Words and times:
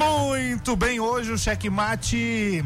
Muito 0.00 0.74
bem, 0.76 0.98
hoje 0.98 1.30
o 1.30 1.38
checkmate 1.38 2.64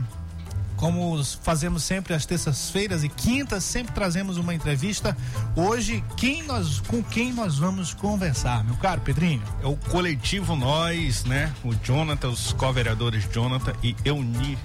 como 0.76 1.24
fazemos 1.42 1.82
sempre 1.82 2.12
às 2.14 2.26
terças-feiras 2.26 3.02
e 3.02 3.08
quintas, 3.08 3.64
sempre 3.64 3.94
trazemos 3.94 4.36
uma 4.36 4.54
entrevista. 4.54 5.16
Hoje, 5.56 6.04
quem 6.16 6.42
nós, 6.42 6.80
com 6.80 7.02
quem 7.02 7.32
nós 7.32 7.58
vamos 7.58 7.94
conversar, 7.94 8.62
meu 8.64 8.76
caro 8.76 9.00
Pedrinho? 9.00 9.42
É 9.62 9.66
o 9.66 9.76
coletivo 9.76 10.54
Nós, 10.54 11.24
né? 11.24 11.52
O 11.64 11.74
Jonathan, 11.74 12.28
os 12.28 12.52
co-vereadores 12.52 13.26
Jonathan 13.32 13.72
e 13.82 13.96
Euni, 14.04 14.58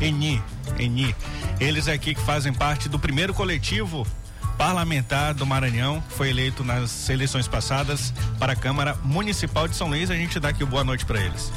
Eni, 0.00 0.42
Eni. 0.78 1.14
Eles 1.58 1.88
aqui 1.88 2.14
que 2.14 2.20
fazem 2.22 2.52
parte 2.52 2.88
do 2.88 2.98
primeiro 2.98 3.34
coletivo 3.34 4.06
parlamentar 4.56 5.34
do 5.34 5.44
Maranhão, 5.44 6.02
foi 6.08 6.30
eleito 6.30 6.64
nas 6.64 7.10
eleições 7.10 7.46
passadas 7.46 8.12
para 8.38 8.52
a 8.52 8.56
Câmara 8.56 8.96
Municipal 9.04 9.68
de 9.68 9.76
São 9.76 9.88
Luís. 9.88 10.10
A 10.10 10.14
gente 10.14 10.40
dá 10.40 10.48
aqui 10.48 10.64
boa 10.64 10.84
noite 10.84 11.04
para 11.04 11.20
eles. 11.20 11.52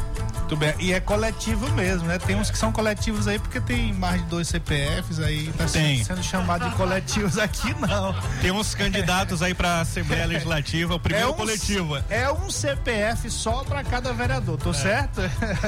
Muito 0.49 0.57
bem. 0.57 0.73
E 0.79 0.93
é 0.93 0.99
coletivo 0.99 1.71
mesmo, 1.73 2.07
né? 2.07 2.17
Tem 2.17 2.35
uns 2.35 2.49
que 2.49 2.57
são 2.57 2.71
coletivos 2.71 3.27
aí 3.27 3.37
porque 3.37 3.61
tem 3.61 3.93
mais 3.93 4.19
de 4.23 4.27
dois 4.29 4.47
CPFs 4.47 5.19
aí, 5.19 5.53
tá 5.55 5.65
tem. 5.65 6.03
sendo 6.03 6.23
chamado 6.23 6.67
de 6.67 6.75
coletivos 6.75 7.37
aqui, 7.37 7.71
não. 7.79 8.15
Tem 8.41 8.49
uns 8.49 8.73
candidatos 8.73 9.43
aí 9.43 9.53
pra 9.53 9.81
Assembleia 9.81 10.25
Legislativa, 10.27 10.95
o 10.95 10.99
primeiro 10.99 11.29
é 11.29 11.31
um, 11.31 11.35
coletivo. 11.35 11.97
É 12.09 12.31
um 12.31 12.49
CPF 12.49 13.29
só 13.29 13.63
para 13.63 13.83
cada 13.83 14.11
vereador, 14.11 14.57
tô 14.57 14.71
é. 14.71 14.73
certo? 14.73 15.21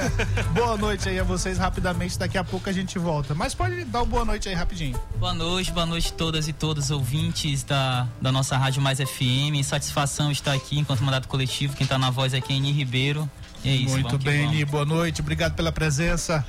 boa 0.51 0.75
noite 0.75 1.07
aí 1.07 1.19
a 1.19 1.23
vocês 1.23 1.59
rapidamente, 1.59 2.17
daqui 2.17 2.39
a 2.39 2.43
pouco 2.43 2.67
a 2.67 2.73
gente 2.73 2.97
volta. 2.97 3.35
Mas 3.35 3.53
pode 3.53 3.83
dar 3.83 3.99
uma 3.99 4.05
boa 4.07 4.25
noite 4.25 4.49
aí 4.49 4.55
rapidinho. 4.55 4.99
Boa 5.17 5.35
noite, 5.35 5.71
boa 5.71 5.85
noite 5.85 6.11
todas 6.11 6.47
e 6.47 6.53
todos 6.53 6.89
ouvintes 6.89 7.61
da, 7.61 8.07
da 8.19 8.31
nossa 8.31 8.57
Rádio 8.57 8.81
Mais 8.81 8.97
FM. 8.97 9.63
Satisfação 9.63 10.31
estar 10.31 10.53
aqui 10.53 10.79
enquanto 10.79 11.03
mandato 11.03 11.27
coletivo. 11.27 11.75
Quem 11.75 11.85
tá 11.85 11.99
na 11.99 12.09
voz 12.09 12.33
é 12.33 12.41
Kenny 12.41 12.71
Ribeiro. 12.71 13.29
É 13.63 13.69
isso, 13.69 13.93
Muito 13.93 14.17
bem, 14.17 14.65
boa 14.65 14.85
noite, 14.85 15.21
obrigado 15.21 15.53
pela 15.53 15.71
presença. 15.71 16.45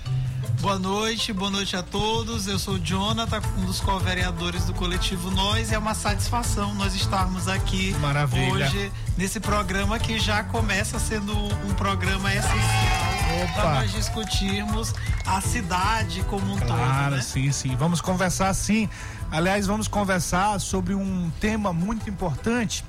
Boa 0.63 0.79
noite, 0.79 1.33
boa 1.33 1.51
noite 1.51 1.77
a 1.77 1.83
todos. 1.83 2.47
Eu 2.47 2.59
sou 2.59 2.75
o 2.75 2.79
Jonathan, 2.79 3.43
um 3.59 3.67
dos 3.67 3.81
co-vereadores 3.81 4.65
do 4.65 4.73
coletivo 4.73 5.31
Nós. 5.31 5.71
E 5.71 5.75
é 5.75 5.79
uma 5.79 5.93
satisfação 5.93 6.73
nós 6.75 6.95
estarmos 6.95 7.49
aqui 7.49 7.93
Maravilha. 8.01 8.67
hoje 8.67 8.93
nesse 9.19 9.41
programa 9.41 9.99
que 9.99 10.19
já 10.21 10.45
começa 10.45 10.99
sendo 11.01 11.37
um 11.37 11.75
programa 11.75 12.33
essencial 12.33 13.53
para 13.55 13.75
nós 13.75 13.93
discutirmos 13.93 14.95
a 15.27 15.41
cidade 15.41 16.23
como 16.31 16.53
um 16.53 16.57
claro, 16.57 16.67
todo. 16.67 16.77
Claro, 16.79 17.17
né? 17.17 17.23
sim, 17.23 17.51
sim. 17.51 17.75
Vamos 17.77 18.01
conversar 18.01 18.55
sim. 18.55 18.89
Aliás, 19.31 19.67
vamos 19.67 19.89
conversar 19.89 20.61
sobre 20.61 20.95
um 20.95 21.31
tema 21.41 21.73
muito 21.73 22.09
importante 22.09 22.85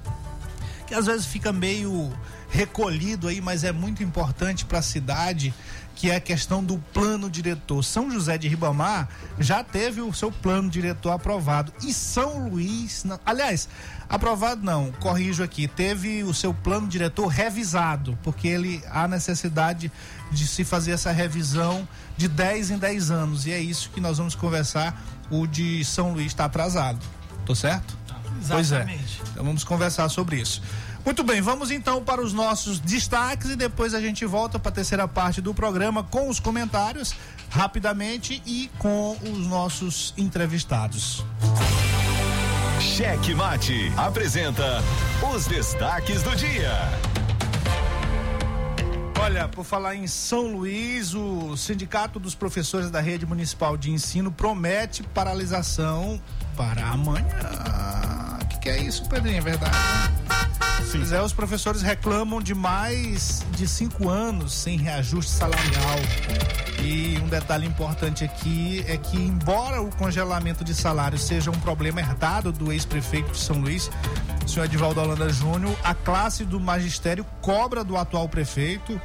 que 0.85 0.94
às 0.94 1.07
vezes 1.07 1.25
fica 1.25 1.51
meio 1.51 2.11
recolhido 2.53 3.27
aí, 3.27 3.41
mas 3.41 3.63
é 3.63 3.71
muito 3.71 4.03
importante 4.03 4.63
para 4.63 4.77
a 4.77 4.81
cidade, 4.83 5.51
que 5.95 6.11
é 6.11 6.17
a 6.17 6.21
questão 6.21 6.63
do 6.63 6.77
plano 6.93 7.27
diretor. 7.27 7.83
São 7.83 8.11
José 8.11 8.37
de 8.37 8.47
Ribamar 8.47 9.09
já 9.39 9.63
teve 9.63 10.01
o 10.01 10.13
seu 10.13 10.31
plano 10.31 10.69
diretor 10.69 11.09
aprovado 11.09 11.73
e 11.83 11.91
São 11.91 12.47
Luís, 12.49 13.03
não, 13.03 13.19
aliás, 13.25 13.67
aprovado 14.07 14.63
não, 14.63 14.91
corrijo 14.91 15.43
aqui, 15.43 15.67
teve 15.67 16.23
o 16.23 16.33
seu 16.33 16.53
plano 16.53 16.87
diretor 16.87 17.25
revisado, 17.25 18.17
porque 18.21 18.47
ele 18.47 18.83
há 18.88 19.07
necessidade 19.07 19.91
de 20.31 20.45
se 20.45 20.63
fazer 20.63 20.91
essa 20.91 21.11
revisão 21.11 21.88
de 22.15 22.27
10 22.27 22.69
em 22.71 22.77
10 22.77 23.09
anos 23.09 23.47
e 23.47 23.51
é 23.51 23.59
isso 23.59 23.89
que 23.89 23.99
nós 23.99 24.19
vamos 24.19 24.35
conversar. 24.35 25.01
O 25.31 25.47
de 25.47 25.83
São 25.83 26.13
Luís 26.13 26.27
está 26.27 26.45
atrasado. 26.45 26.99
Tô 27.45 27.55
certo? 27.55 27.97
Exatamente. 28.39 28.45
Pois 28.45 28.71
é. 28.71 29.31
Então 29.31 29.43
vamos 29.43 29.63
conversar 29.63 30.07
sobre 30.09 30.39
isso. 30.39 30.61
Muito 31.05 31.21
bem, 31.21 31.41
vamos 31.41 31.69
então 31.69 32.01
para 32.01 32.21
os 32.21 32.31
nossos 32.31 32.79
destaques 32.79 33.49
e 33.49 33.55
depois 33.57 33.93
a 33.93 33.99
gente 33.99 34.25
volta 34.25 34.57
para 34.57 34.69
a 34.69 34.73
terceira 34.73 35.07
parte 35.07 35.41
do 35.41 35.53
programa 35.53 36.03
com 36.03 36.29
os 36.29 36.39
comentários 36.39 37.13
rapidamente 37.49 38.41
e 38.45 38.69
com 38.79 39.17
os 39.21 39.45
nossos 39.45 40.13
entrevistados. 40.17 41.23
Cheque 42.79 43.33
Mate 43.33 43.91
apresenta 43.97 44.81
os 45.33 45.45
destaques 45.45 46.23
do 46.23 46.35
dia. 46.35 46.72
Olha, 49.19 49.47
por 49.47 49.63
falar 49.63 49.95
em 49.95 50.05
São 50.05 50.47
Luís, 50.47 51.13
o 51.13 51.55
Sindicato 51.55 52.19
dos 52.19 52.35
Professores 52.35 52.91
da 52.91 52.99
Rede 52.99 53.25
Municipal 53.25 53.78
de 53.78 53.89
Ensino 53.89 54.31
promete 54.31 55.01
paralisação 55.01 56.22
para 56.57 56.85
amanhã. 56.85 58.32
Que, 58.63 58.69
é 58.69 58.78
isso, 58.78 59.03
Pedrinho? 59.09 59.40
É 59.40 59.41
verdade? 59.41 59.75
Pois 60.90 61.12
é, 61.12 61.22
os 61.22 61.34
professores 61.34 61.81
reclamam 61.81 62.41
de 62.41 62.56
mais 62.56 63.46
de 63.57 63.68
cinco 63.68 64.07
anos 64.07 64.53
sem 64.53 64.78
reajuste 64.78 65.31
salarial. 65.31 66.00
E 66.81 67.19
um 67.22 67.28
detalhe 67.28 67.68
importante 67.68 68.23
aqui 68.23 68.81
é 68.88 68.96
que, 68.96 69.18
embora 69.18 69.81
o 69.81 69.94
congelamento 69.94 70.63
de 70.63 70.73
salário 70.73 71.18
seja 71.18 71.52
um 71.52 71.59
problema 71.59 72.00
herdado 72.00 72.53
do 72.53 72.72
ex-prefeito 72.72 73.34
de 73.34 73.40
São 73.40 73.57
Luís, 73.57 73.91
o 74.46 74.47
senhor 74.47 74.63
Edivaldo 74.63 75.02
Holanda 75.02 75.28
Júnior, 75.28 75.75
a 75.84 75.94
classe 75.94 76.46
do 76.46 76.57
magistério 76.57 77.25
cobra 77.41 77.84
do 77.84 77.97
atual 77.97 78.29
prefeito, 78.29 79.00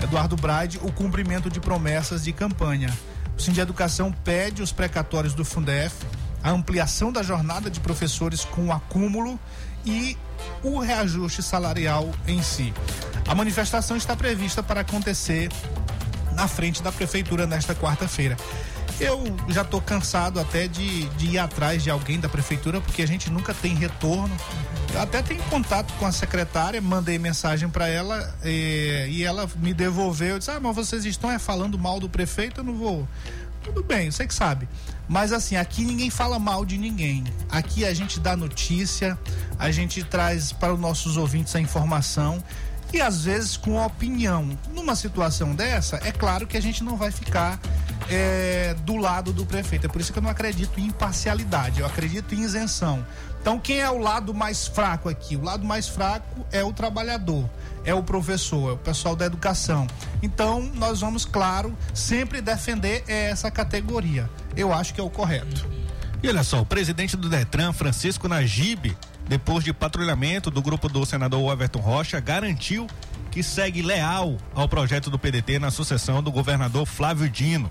Eduardo 0.00 0.36
Braide, 0.36 0.78
o 0.84 0.92
cumprimento 0.92 1.50
de 1.50 1.58
promessas 1.58 2.22
de 2.22 2.32
campanha. 2.32 2.96
O 3.36 3.40
Sindicato 3.40 3.54
de 3.54 3.60
Educação 3.72 4.12
pede 4.12 4.62
os 4.62 4.70
precatórios 4.70 5.34
do 5.34 5.44
Fundef, 5.44 5.96
a 6.42 6.50
ampliação 6.50 7.12
da 7.12 7.22
jornada 7.22 7.70
de 7.70 7.80
professores 7.80 8.44
com 8.44 8.72
acúmulo 8.72 9.38
e 9.84 10.16
o 10.62 10.78
reajuste 10.78 11.42
salarial 11.42 12.10
em 12.26 12.42
si. 12.42 12.72
A 13.26 13.34
manifestação 13.34 13.96
está 13.96 14.16
prevista 14.16 14.62
para 14.62 14.80
acontecer 14.80 15.50
na 16.34 16.48
frente 16.48 16.82
da 16.82 16.90
prefeitura 16.90 17.46
nesta 17.46 17.74
quarta-feira. 17.74 18.36
Eu 18.98 19.24
já 19.48 19.62
estou 19.62 19.80
cansado 19.80 20.38
até 20.38 20.68
de, 20.68 21.08
de, 21.10 21.30
ir 21.30 21.38
atrás 21.38 21.82
de 21.82 21.90
alguém 21.90 22.20
da 22.20 22.28
prefeitura, 22.28 22.82
porque 22.82 23.02
a 23.02 23.06
gente 23.06 23.30
nunca 23.30 23.54
tem 23.54 23.74
retorno. 23.74 24.34
Eu 24.92 25.00
até 25.00 25.22
tenho 25.22 25.42
contato 25.44 25.92
com 25.94 26.04
a 26.04 26.12
secretária, 26.12 26.80
mandei 26.82 27.18
mensagem 27.18 27.68
para 27.68 27.88
ela 27.88 28.34
e, 28.44 29.06
e, 29.08 29.24
ela 29.24 29.48
me 29.56 29.72
devolveu. 29.72 30.34
Eu 30.34 30.38
disse: 30.38 30.50
Ah, 30.50 30.60
mas 30.60 30.76
vocês 30.76 31.06
estão 31.06 31.30
é, 31.30 31.38
falando 31.38 31.78
mal 31.78 31.98
do 31.98 32.10
prefeito, 32.10 32.60
eu 32.60 32.64
não 32.64 32.74
vou. 32.74 33.08
Tudo 33.62 33.82
bem, 33.82 34.10
você 34.10 34.26
que 34.26 34.34
sabe. 34.34 34.68
Mas 35.08 35.32
assim, 35.32 35.56
aqui 35.56 35.84
ninguém 35.84 36.08
fala 36.08 36.38
mal 36.38 36.64
de 36.64 36.78
ninguém. 36.78 37.24
Aqui 37.50 37.84
a 37.84 37.92
gente 37.92 38.20
dá 38.20 38.36
notícia, 38.36 39.18
a 39.58 39.70
gente 39.70 40.02
traz 40.04 40.52
para 40.52 40.72
os 40.72 40.80
nossos 40.80 41.16
ouvintes 41.16 41.54
a 41.56 41.60
informação 41.60 42.42
e 42.92 43.00
às 43.00 43.24
vezes 43.24 43.56
com 43.56 43.84
opinião. 43.84 44.56
Numa 44.72 44.96
situação 44.96 45.54
dessa, 45.54 46.00
é 46.04 46.12
claro 46.12 46.46
que 46.46 46.56
a 46.56 46.62
gente 46.62 46.82
não 46.82 46.96
vai 46.96 47.10
ficar 47.10 47.60
é, 48.08 48.74
do 48.84 48.96
lado 48.96 49.32
do 49.32 49.46
prefeito. 49.46 49.86
É 49.86 49.88
por 49.88 50.00
isso 50.00 50.12
que 50.12 50.18
eu 50.18 50.22
não 50.22 50.30
acredito 50.30 50.78
em 50.80 50.86
imparcialidade, 50.86 51.80
eu 51.80 51.86
acredito 51.86 52.34
em 52.34 52.42
isenção. 52.42 53.04
Então, 53.40 53.58
quem 53.58 53.80
é 53.80 53.90
o 53.90 53.98
lado 53.98 54.34
mais 54.34 54.66
fraco 54.66 55.08
aqui? 55.08 55.34
O 55.34 55.42
lado 55.42 55.64
mais 55.64 55.88
fraco 55.88 56.46
é 56.52 56.62
o 56.62 56.72
trabalhador, 56.72 57.48
é 57.84 57.94
o 57.94 58.02
professor, 58.02 58.70
é 58.70 58.72
o 58.72 58.78
pessoal 58.78 59.16
da 59.16 59.26
educação. 59.26 59.86
Então, 60.22 60.62
nós 60.74 61.00
vamos, 61.00 61.24
claro, 61.24 61.76
sempre 61.94 62.40
defender 62.40 63.04
essa 63.06 63.50
categoria. 63.50 64.28
Eu 64.56 64.72
acho 64.72 64.94
que 64.94 65.00
é 65.00 65.04
o 65.04 65.10
correto. 65.10 65.66
E 66.22 66.28
olha 66.28 66.44
só, 66.44 66.60
o 66.60 66.66
presidente 66.66 67.16
do 67.16 67.28
Detran, 67.28 67.72
Francisco 67.72 68.28
Najib, 68.28 68.94
depois 69.26 69.64
de 69.64 69.72
patrulhamento 69.72 70.50
do 70.50 70.60
grupo 70.60 70.88
do 70.88 71.06
senador 71.06 71.52
Everton 71.52 71.80
Rocha, 71.80 72.20
garantiu 72.20 72.86
que 73.30 73.42
segue 73.42 73.80
leal 73.80 74.36
ao 74.54 74.68
projeto 74.68 75.08
do 75.08 75.18
PDT 75.18 75.58
na 75.58 75.70
sucessão 75.70 76.22
do 76.22 76.30
governador 76.32 76.84
Flávio 76.84 77.28
Dino. 77.28 77.70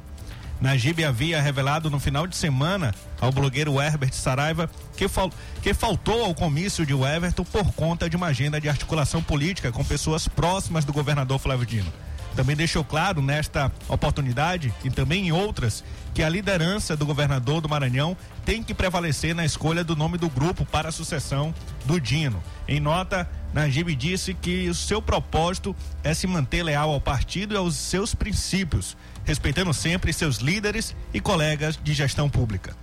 Najib 0.61 1.05
havia 1.05 1.41
revelado 1.41 1.89
no 1.89 1.99
final 1.99 2.27
de 2.27 2.35
semana 2.35 2.93
ao 3.21 3.31
blogueiro 3.31 3.81
Herbert 3.81 4.13
Saraiva 4.13 4.69
que, 4.97 5.07
fal 5.07 5.31
que 5.61 5.73
faltou 5.73 6.25
ao 6.25 6.35
comício 6.35 6.85
de 6.85 6.93
Everton 6.93 7.45
por 7.45 7.71
conta 7.73 8.09
de 8.09 8.17
uma 8.17 8.27
agenda 8.27 8.59
de 8.59 8.67
articulação 8.67 9.23
política 9.23 9.71
com 9.71 9.83
pessoas 9.85 10.27
próximas 10.27 10.83
do 10.83 10.91
governador 10.91 11.39
Flávio 11.39 11.65
Dino. 11.65 11.91
Também 12.35 12.55
deixou 12.55 12.83
claro 12.83 13.21
nesta 13.21 13.71
oportunidade 13.87 14.73
e 14.83 14.89
também 14.89 15.27
em 15.27 15.31
outras 15.31 15.83
que 16.13 16.23
a 16.23 16.29
liderança 16.29 16.95
do 16.95 17.05
governador 17.05 17.59
do 17.61 17.69
Maranhão 17.69 18.15
tem 18.45 18.63
que 18.63 18.73
prevalecer 18.73 19.33
na 19.33 19.45
escolha 19.45 19.83
do 19.83 19.95
nome 19.95 20.17
do 20.17 20.29
grupo 20.29 20.65
para 20.65 20.89
a 20.89 20.91
sucessão 20.91 21.53
do 21.85 21.99
Dino. 21.99 22.41
Em 22.67 22.79
nota, 22.79 23.29
Najib 23.53 23.95
disse 23.95 24.33
que 24.33 24.69
o 24.69 24.75
seu 24.75 25.01
propósito 25.01 25.75
é 26.03 26.13
se 26.13 26.27
manter 26.27 26.63
leal 26.63 26.91
ao 26.91 27.01
partido 27.01 27.53
e 27.53 27.57
aos 27.57 27.75
seus 27.75 28.13
princípios, 28.13 28.95
respeitando 29.29 29.71
sempre 29.75 30.11
seus 30.11 30.37
líderes 30.37 30.95
e 31.13 31.21
colegas 31.21 31.79
de 31.83 31.93
gestão 31.93 32.27
pública. 32.27 32.75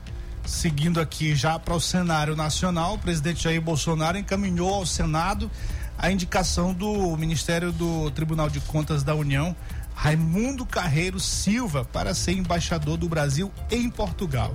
Seguindo 0.44 1.00
aqui 1.00 1.34
já 1.34 1.58
para 1.58 1.74
o 1.74 1.80
cenário 1.80 2.36
nacional, 2.36 2.94
o 2.94 2.98
presidente 2.98 3.42
Jair 3.42 3.60
Bolsonaro 3.60 4.16
encaminhou 4.16 4.72
ao 4.72 4.86
Senado 4.86 5.50
a 5.98 6.08
indicação 6.08 6.72
do 6.72 7.16
Ministério 7.16 7.72
do 7.72 8.12
Tribunal 8.12 8.48
de 8.48 8.60
Contas 8.60 9.02
da 9.02 9.12
União, 9.12 9.56
Raimundo 9.92 10.64
Carreiro 10.64 11.18
Silva, 11.18 11.84
para 11.84 12.14
ser 12.14 12.32
embaixador 12.32 12.96
do 12.96 13.08
Brasil 13.08 13.50
em 13.68 13.90
Portugal. 13.90 14.54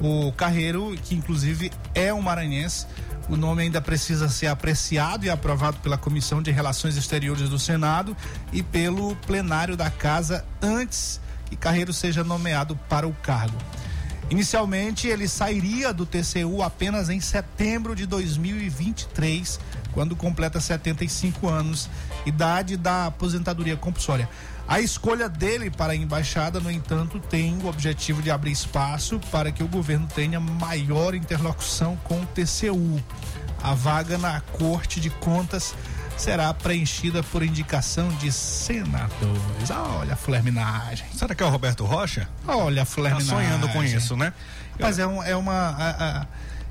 O 0.00 0.32
Carreiro, 0.32 0.96
que 1.04 1.14
inclusive 1.14 1.70
é 1.94 2.14
um 2.14 2.22
maranhense, 2.22 2.86
O 3.28 3.36
nome 3.36 3.62
ainda 3.62 3.80
precisa 3.80 4.28
ser 4.28 4.46
apreciado 4.46 5.26
e 5.26 5.30
aprovado 5.30 5.78
pela 5.78 5.98
Comissão 5.98 6.40
de 6.40 6.52
Relações 6.52 6.96
Exteriores 6.96 7.48
do 7.48 7.58
Senado 7.58 8.16
e 8.52 8.62
pelo 8.62 9.16
plenário 9.16 9.76
da 9.76 9.90
Casa 9.90 10.44
antes 10.62 11.20
que 11.46 11.56
Carreiro 11.56 11.92
seja 11.92 12.22
nomeado 12.22 12.76
para 12.88 13.08
o 13.08 13.12
cargo. 13.14 13.56
Inicialmente, 14.28 15.06
ele 15.06 15.28
sairia 15.28 15.92
do 15.92 16.04
TCU 16.04 16.60
apenas 16.60 17.08
em 17.08 17.20
setembro 17.20 17.94
de 17.94 18.06
2023, 18.06 19.60
quando 19.92 20.16
completa 20.16 20.60
75 20.60 21.48
anos, 21.48 21.88
idade 22.26 22.76
da 22.76 23.06
aposentadoria 23.06 23.76
compulsória. 23.76 24.28
A 24.66 24.80
escolha 24.80 25.28
dele 25.28 25.70
para 25.70 25.92
a 25.92 25.96
embaixada, 25.96 26.58
no 26.58 26.68
entanto, 26.68 27.20
tem 27.20 27.56
o 27.58 27.68
objetivo 27.68 28.20
de 28.20 28.32
abrir 28.32 28.50
espaço 28.50 29.20
para 29.30 29.52
que 29.52 29.62
o 29.62 29.68
governo 29.68 30.08
tenha 30.12 30.40
maior 30.40 31.14
interlocução 31.14 31.96
com 32.02 32.20
o 32.20 32.26
TCU. 32.26 33.00
A 33.62 33.74
vaga 33.74 34.18
na 34.18 34.40
Corte 34.40 35.00
de 35.00 35.08
Contas 35.08 35.72
será 36.16 36.52
preenchida 36.54 37.22
por 37.22 37.42
indicação 37.42 38.08
de 38.16 38.32
senadores. 38.32 39.70
Olha 39.70 40.14
a 40.14 40.16
flerminagem. 40.16 41.06
Será 41.12 41.34
que 41.34 41.42
é 41.42 41.46
o 41.46 41.50
Roberto 41.50 41.84
Rocha? 41.84 42.28
Olha 42.46 42.82
a 42.82 42.84
flerminagem. 42.84 43.28
Tá 43.28 43.36
sonhando 43.36 43.68
com 43.68 43.84
isso, 43.84 44.16
né? 44.16 44.32
Mas 44.78 44.98
é, 44.98 45.06
um, 45.06 45.22
é 45.22 45.36
uma. 45.36 45.52
A, 45.52 46.20
a, 46.20 46.26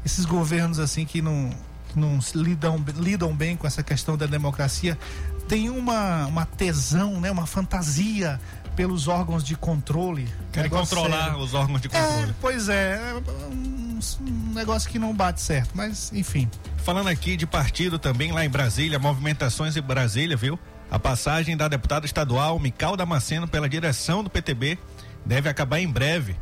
esses 0.06 0.26
governos 0.26 0.80
assim 0.80 1.06
que 1.06 1.22
não, 1.22 1.50
não 1.96 2.20
lidam, 2.36 2.84
lidam 2.98 3.36
bem 3.36 3.56
com 3.56 3.66
essa 3.66 3.82
questão 3.82 4.16
da 4.16 4.26
democracia 4.26 4.98
tem 5.48 5.70
uma, 5.70 6.26
uma 6.26 6.46
tesão, 6.46 7.20
né? 7.20 7.32
uma 7.32 7.46
fantasia 7.46 8.40
pelos 8.76 9.08
órgãos 9.08 9.44
de 9.44 9.56
controle. 9.56 10.28
Querem 10.52 10.70
controlar 10.70 11.26
sério. 11.26 11.40
os 11.40 11.54
órgãos 11.54 11.82
de 11.82 11.90
controle. 11.90 12.30
É, 12.30 12.34
pois 12.42 12.68
é, 12.68 12.96
é 12.96 13.14
um, 13.50 13.85
um, 14.22 14.54
negócio 14.54 14.90
que 14.90 15.00
não 15.00 15.14
bate 15.14 15.42
certo, 15.42 15.72
mas 15.74 16.12
enfim. 16.14 16.50
Falando 16.78 17.08
aqui 17.08 17.36
de 17.36 17.46
partido 17.46 17.98
também 17.98 18.32
lá 18.32 18.46
em 18.46 18.50
Brasília, 18.50 19.00
movimentações 19.00 19.76
em 19.76 19.82
Brasília, 19.82 20.38
viu? 20.38 20.60
A 20.90 21.00
passagem 21.00 21.58
da 21.58 21.68
deputada 21.68 22.06
estadual 22.06 22.60
Mical 22.60 22.96
Damasceno 22.96 23.48
pela 23.48 23.68
direção 23.68 24.24
do 24.24 24.30
PTB 24.30 24.78
deve 25.26 25.50
acabar 25.50 25.80
em 25.80 25.88
breve. 25.88 26.36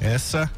Essa 0.00 0.50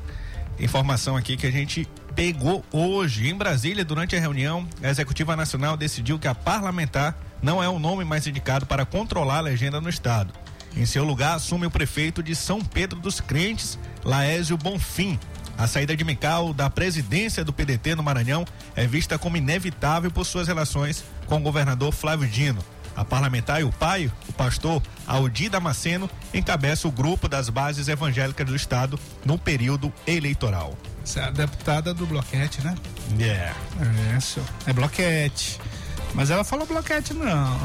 informação 0.59 1.17
aqui 1.17 1.37
que 1.37 1.47
a 1.47 1.51
gente 1.51 1.89
pegou 2.15 2.65
hoje 2.71 3.29
em 3.29 3.35
Brasília 3.35 3.85
durante 3.85 4.15
a 4.15 4.21
reunião, 4.21 4.67
a 4.83 4.89
Executiva 4.89 5.35
Nacional 5.35 5.77
decidiu 5.77 6.19
que 6.19 6.29
a 6.29 6.35
parlamentar 6.35 7.17
não 7.43 7.63
é 7.63 7.69
o 7.69 7.79
nome 7.79 8.05
mais 8.05 8.27
indicado 8.27 8.67
para 8.67 8.87
controlar 8.87 9.39
a 9.39 9.41
legenda 9.41 9.81
no 9.81 9.89
estado. 9.89 10.33
Em 10.77 10.87
seu 10.87 11.05
lugar, 11.05 11.35
assume 11.35 11.67
o 11.67 11.71
prefeito 11.71 12.23
de 12.23 12.35
São 12.35 12.61
Pedro 12.61 12.99
dos 12.99 13.21
Crentes, 13.21 13.79
Laésio 14.05 14.57
Bonfim. 14.57 15.19
A 15.57 15.67
saída 15.67 15.97
de 15.97 16.05
Mical 16.05 16.53
da 16.53 16.69
presidência 16.69 17.45
do 17.45 17.53
PDT 17.53 17.95
no 17.95 18.03
Maranhão 18.03 18.45
é 18.75 18.87
vista 18.87 19.19
como 19.19 19.37
inevitável 19.37 20.11
por 20.11 20.25
suas 20.25 20.49
relações 20.49 21.05
com 21.27 21.37
o 21.37 21.41
governador 21.41 21.93
Flávio 21.93 22.29
Dino. 22.29 22.63
A 22.95 23.05
parlamentar 23.05 23.61
e 23.61 23.65
o 23.65 23.73
pai, 23.73 24.11
o 24.29 24.33
pastor 24.33 24.83
Aldi 25.07 25.49
Damasceno, 25.49 26.11
encabeça 26.35 26.87
o 26.87 26.93
grupo 26.93 27.29
das 27.29 27.49
bases 27.49 27.89
evangélicas 27.89 28.47
do 28.47 28.55
estado 28.55 28.99
no 29.25 29.39
período 29.39 29.93
eleitoral. 30.07 30.77
Você 31.03 31.21
é 31.21 31.25
a 31.25 31.31
deputada 31.31 31.95
do 31.95 32.07
Bloquete, 32.07 32.61
né? 32.63 32.75
Yeah. 33.19 33.57
É, 34.15 34.21
senhor. 34.21 34.47
É 34.67 34.73
Bloquete. 34.73 35.59
Mas 36.15 36.31
ela 36.31 36.45
falou 36.45 36.67
bloquete, 36.67 37.15
não. 37.15 37.59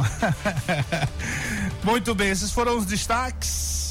Muito 1.83 2.15
bem, 2.15 2.29
esses 2.29 2.51
foram 2.51 2.77
os 2.77 2.85
destaques 2.85 3.86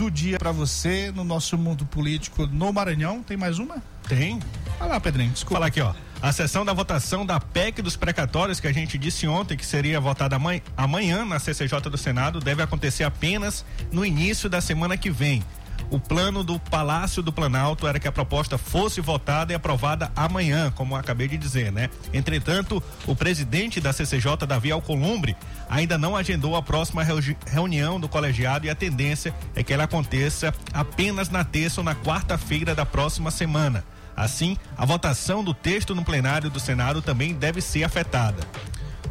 do 0.00 0.10
dia 0.10 0.38
para 0.38 0.50
você 0.50 1.12
no 1.14 1.22
nosso 1.22 1.58
mundo 1.58 1.84
político 1.84 2.46
no 2.46 2.72
Maranhão. 2.72 3.22
Tem 3.22 3.36
mais 3.36 3.58
uma? 3.58 3.82
Tem. 4.08 4.40
Vai 4.78 4.88
lá, 4.88 4.98
Pedrinho, 4.98 5.30
desculpa. 5.30 5.56
Fala 5.56 5.66
aqui, 5.66 5.82
ó. 5.82 5.92
A 6.22 6.32
sessão 6.32 6.64
da 6.64 6.72
votação 6.72 7.26
da 7.26 7.38
PEC 7.38 7.82
dos 7.82 7.96
precatórios, 7.96 8.60
que 8.60 8.66
a 8.66 8.72
gente 8.72 8.96
disse 8.96 9.26
ontem 9.26 9.58
que 9.58 9.66
seria 9.66 10.00
votada 10.00 10.38
amanhã 10.74 11.26
na 11.26 11.38
CCJ 11.38 11.80
do 11.90 11.98
Senado, 11.98 12.40
deve 12.40 12.62
acontecer 12.62 13.04
apenas 13.04 13.62
no 13.92 14.02
início 14.02 14.48
da 14.48 14.62
semana 14.62 14.96
que 14.96 15.10
vem. 15.10 15.42
O 15.90 15.98
plano 15.98 16.44
do 16.44 16.58
Palácio 16.58 17.22
do 17.22 17.32
Planalto 17.32 17.86
era 17.86 17.98
que 17.98 18.08
a 18.08 18.12
proposta 18.12 18.58
fosse 18.58 19.00
votada 19.00 19.52
e 19.52 19.56
aprovada 19.56 20.10
amanhã, 20.14 20.70
como 20.70 20.96
acabei 20.96 21.28
de 21.28 21.38
dizer, 21.38 21.72
né? 21.72 21.88
Entretanto, 22.12 22.82
o 23.06 23.16
presidente 23.16 23.80
da 23.80 23.92
CCJ, 23.92 24.46
Davi 24.46 24.70
Alcolumbre, 24.70 25.36
ainda 25.68 25.96
não 25.96 26.16
agendou 26.16 26.56
a 26.56 26.62
próxima 26.62 27.04
reunião 27.46 27.98
do 27.98 28.08
colegiado 28.08 28.66
e 28.66 28.70
a 28.70 28.74
tendência 28.74 29.34
é 29.54 29.62
que 29.62 29.72
ela 29.72 29.84
aconteça 29.84 30.54
apenas 30.72 31.28
na 31.28 31.44
terça 31.44 31.80
ou 31.80 31.84
na 31.84 31.94
quarta-feira 31.94 32.74
da 32.74 32.84
próxima 32.86 33.30
semana. 33.30 33.84
Assim, 34.16 34.56
a 34.76 34.84
votação 34.84 35.42
do 35.42 35.54
texto 35.54 35.94
no 35.94 36.04
plenário 36.04 36.50
do 36.50 36.60
Senado 36.60 37.00
também 37.00 37.32
deve 37.32 37.60
ser 37.60 37.84
afetada. 37.84 38.46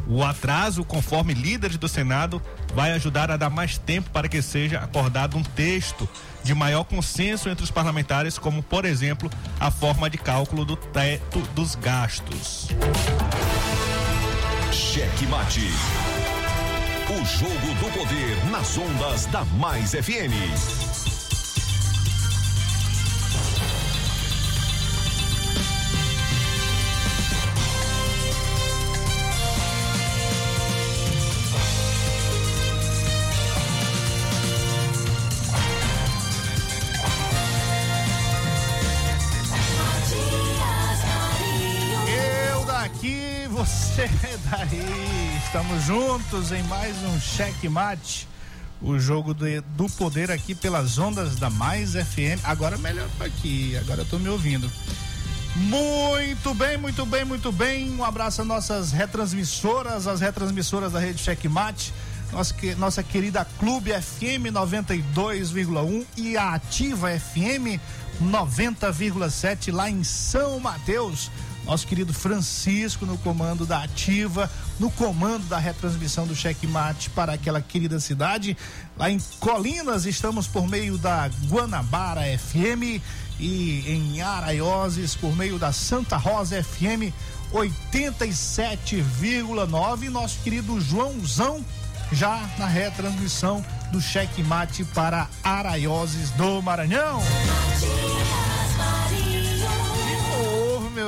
O 0.06 0.24
atraso, 0.24 0.84
conforme 0.84 1.34
líderes 1.34 1.76
do 1.76 1.88
Senado, 1.88 2.42
vai 2.74 2.92
ajudar 2.92 3.30
a 3.30 3.36
dar 3.36 3.50
mais 3.50 3.78
tempo 3.78 4.10
para 4.10 4.28
que 4.28 4.42
seja 4.42 4.78
acordado 4.78 5.36
um 5.36 5.42
texto 5.42 6.08
de 6.42 6.54
maior 6.54 6.84
consenso 6.84 7.48
entre 7.48 7.64
os 7.64 7.70
parlamentares, 7.70 8.38
como, 8.38 8.62
por 8.62 8.84
exemplo, 8.84 9.30
a 9.58 9.70
forma 9.70 10.08
de 10.08 10.18
cálculo 10.18 10.64
do 10.64 10.76
teto 10.76 11.40
dos 11.54 11.74
gastos. 11.74 12.68
Cheque 14.72 15.26
mate. 15.26 15.68
O 17.10 17.24
jogo 17.24 17.74
do 17.74 17.92
poder 17.92 18.36
nas 18.50 18.78
ondas 18.78 19.26
da 19.26 19.44
Mais 19.44 19.94
FM. 19.94 21.09
Daí. 44.50 45.38
Estamos 45.44 45.84
juntos 45.84 46.50
em 46.52 46.62
mais 46.64 46.96
um 47.04 47.20
cheque 47.20 47.68
mate. 47.68 48.28
O 48.82 48.98
jogo 48.98 49.32
do, 49.34 49.44
do 49.76 49.88
poder 49.90 50.30
aqui 50.30 50.54
pelas 50.54 50.98
ondas 50.98 51.36
da 51.36 51.50
Mais 51.50 51.92
FM. 51.92 52.42
Agora 52.44 52.78
melhor 52.78 53.08
aqui, 53.20 53.76
agora 53.76 54.00
eu 54.00 54.06
tô 54.06 54.18
me 54.18 54.28
ouvindo. 54.28 54.70
Muito 55.54 56.54
bem, 56.54 56.78
muito 56.78 57.04
bem, 57.04 57.24
muito 57.24 57.52
bem. 57.52 57.90
Um 57.90 58.04
abraço 58.04 58.40
às 58.40 58.46
nossas 58.46 58.92
retransmissoras, 58.92 60.06
as 60.06 60.20
retransmissoras 60.20 60.92
da 60.92 60.98
rede 60.98 61.20
Checkmate, 61.20 61.92
nossa, 62.32 62.54
nossa 62.78 63.02
querida 63.02 63.46
Clube 63.58 63.90
FM 63.92 64.50
92,1 64.52 66.06
e 66.16 66.36
a 66.36 66.54
Ativa 66.54 67.10
FM 67.10 67.78
90,7 68.22 69.72
lá 69.72 69.90
em 69.90 70.02
São 70.04 70.58
Mateus 70.60 71.30
nosso 71.70 71.86
querido 71.86 72.12
Francisco 72.12 73.06
no 73.06 73.16
comando 73.18 73.64
da 73.64 73.84
Ativa, 73.84 74.50
no 74.80 74.90
comando 74.90 75.46
da 75.46 75.56
retransmissão 75.56 76.26
do 76.26 76.34
Checkmate 76.34 77.08
para 77.10 77.34
aquela 77.34 77.62
querida 77.62 78.00
cidade. 78.00 78.56
Lá 78.96 79.08
em 79.08 79.20
Colinas 79.38 80.04
estamos 80.04 80.48
por 80.48 80.66
meio 80.66 80.98
da 80.98 81.30
Guanabara 81.48 82.22
FM 82.36 83.00
e 83.38 83.84
em 83.86 84.20
Araioses 84.20 85.14
por 85.14 85.36
meio 85.36 85.60
da 85.60 85.72
Santa 85.72 86.16
Rosa 86.16 86.60
FM 86.60 87.14
87,9. 87.52 90.08
Nosso 90.08 90.40
querido 90.40 90.80
Joãozão 90.80 91.64
já 92.10 92.50
na 92.58 92.66
retransmissão 92.66 93.64
do 93.92 94.00
Checkmate 94.00 94.82
para 94.86 95.28
Araioses 95.44 96.30
do 96.30 96.60
Maranhão. 96.60 97.22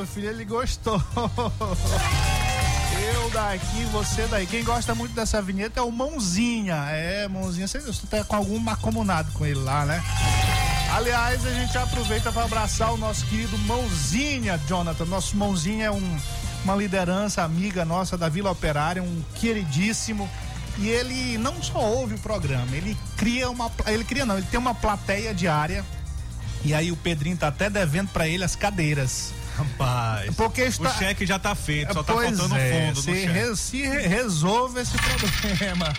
Meu 0.02 0.06
filho, 0.06 0.30
ele 0.30 0.44
gostou. 0.44 1.00
Eu 3.14 3.30
daqui, 3.30 3.84
você 3.92 4.26
daí. 4.26 4.46
Quem 4.46 4.64
gosta 4.64 4.94
muito 4.94 5.14
dessa 5.14 5.40
vinheta 5.40 5.80
é 5.80 5.82
o 5.82 5.92
Mãozinha. 5.92 6.74
É, 6.90 7.28
Mãozinha, 7.28 7.68
você, 7.68 7.80
tá 8.10 8.24
com 8.24 8.34
algum 8.36 8.58
macomunado 8.58 9.30
com 9.32 9.46
ele 9.46 9.60
lá, 9.60 9.86
né? 9.86 10.02
Aliás, 10.92 11.46
a 11.46 11.50
gente 11.50 11.78
aproveita 11.78 12.32
para 12.32 12.44
abraçar 12.44 12.92
o 12.92 12.96
nosso 12.96 13.24
querido 13.26 13.56
Mãozinha, 13.58 14.60
Jonathan. 14.66 15.04
Nosso 15.04 15.36
Mãozinha 15.36 15.86
é 15.86 15.90
um, 15.90 16.18
uma 16.64 16.74
liderança 16.74 17.42
amiga 17.42 17.84
nossa 17.84 18.18
da 18.18 18.28
Vila 18.28 18.50
Operária, 18.50 19.02
um 19.02 19.22
queridíssimo. 19.36 20.28
E 20.78 20.88
ele 20.88 21.38
não 21.38 21.62
só 21.62 21.78
ouve 21.78 22.14
o 22.14 22.18
programa, 22.18 22.74
ele 22.74 22.96
cria 23.16 23.48
uma. 23.50 23.70
Ele 23.86 24.04
cria 24.04 24.26
não, 24.26 24.36
ele 24.36 24.46
tem 24.46 24.58
uma 24.58 24.74
plateia 24.74 25.32
diária. 25.32 25.84
E 26.64 26.74
aí 26.74 26.90
o 26.92 26.96
Pedrinho 26.96 27.36
tá 27.36 27.48
até 27.48 27.68
devendo 27.68 28.08
para 28.08 28.26
ele 28.26 28.44
as 28.44 28.56
cadeiras. 28.56 29.32
Rapaz, 29.56 30.34
porque 30.34 30.62
está... 30.62 30.88
o 30.88 30.98
cheque 30.98 31.26
já 31.26 31.36
está 31.36 31.54
feito, 31.54 31.92
só 31.92 32.02
tá 32.02 32.14
faltando 32.14 32.56
é, 32.56 32.86
fundo 32.86 33.02
se, 33.02 33.12
re, 33.12 33.56
se 33.56 33.82
resolve 33.82 34.80
esse 34.80 34.96
problema. 34.98 35.92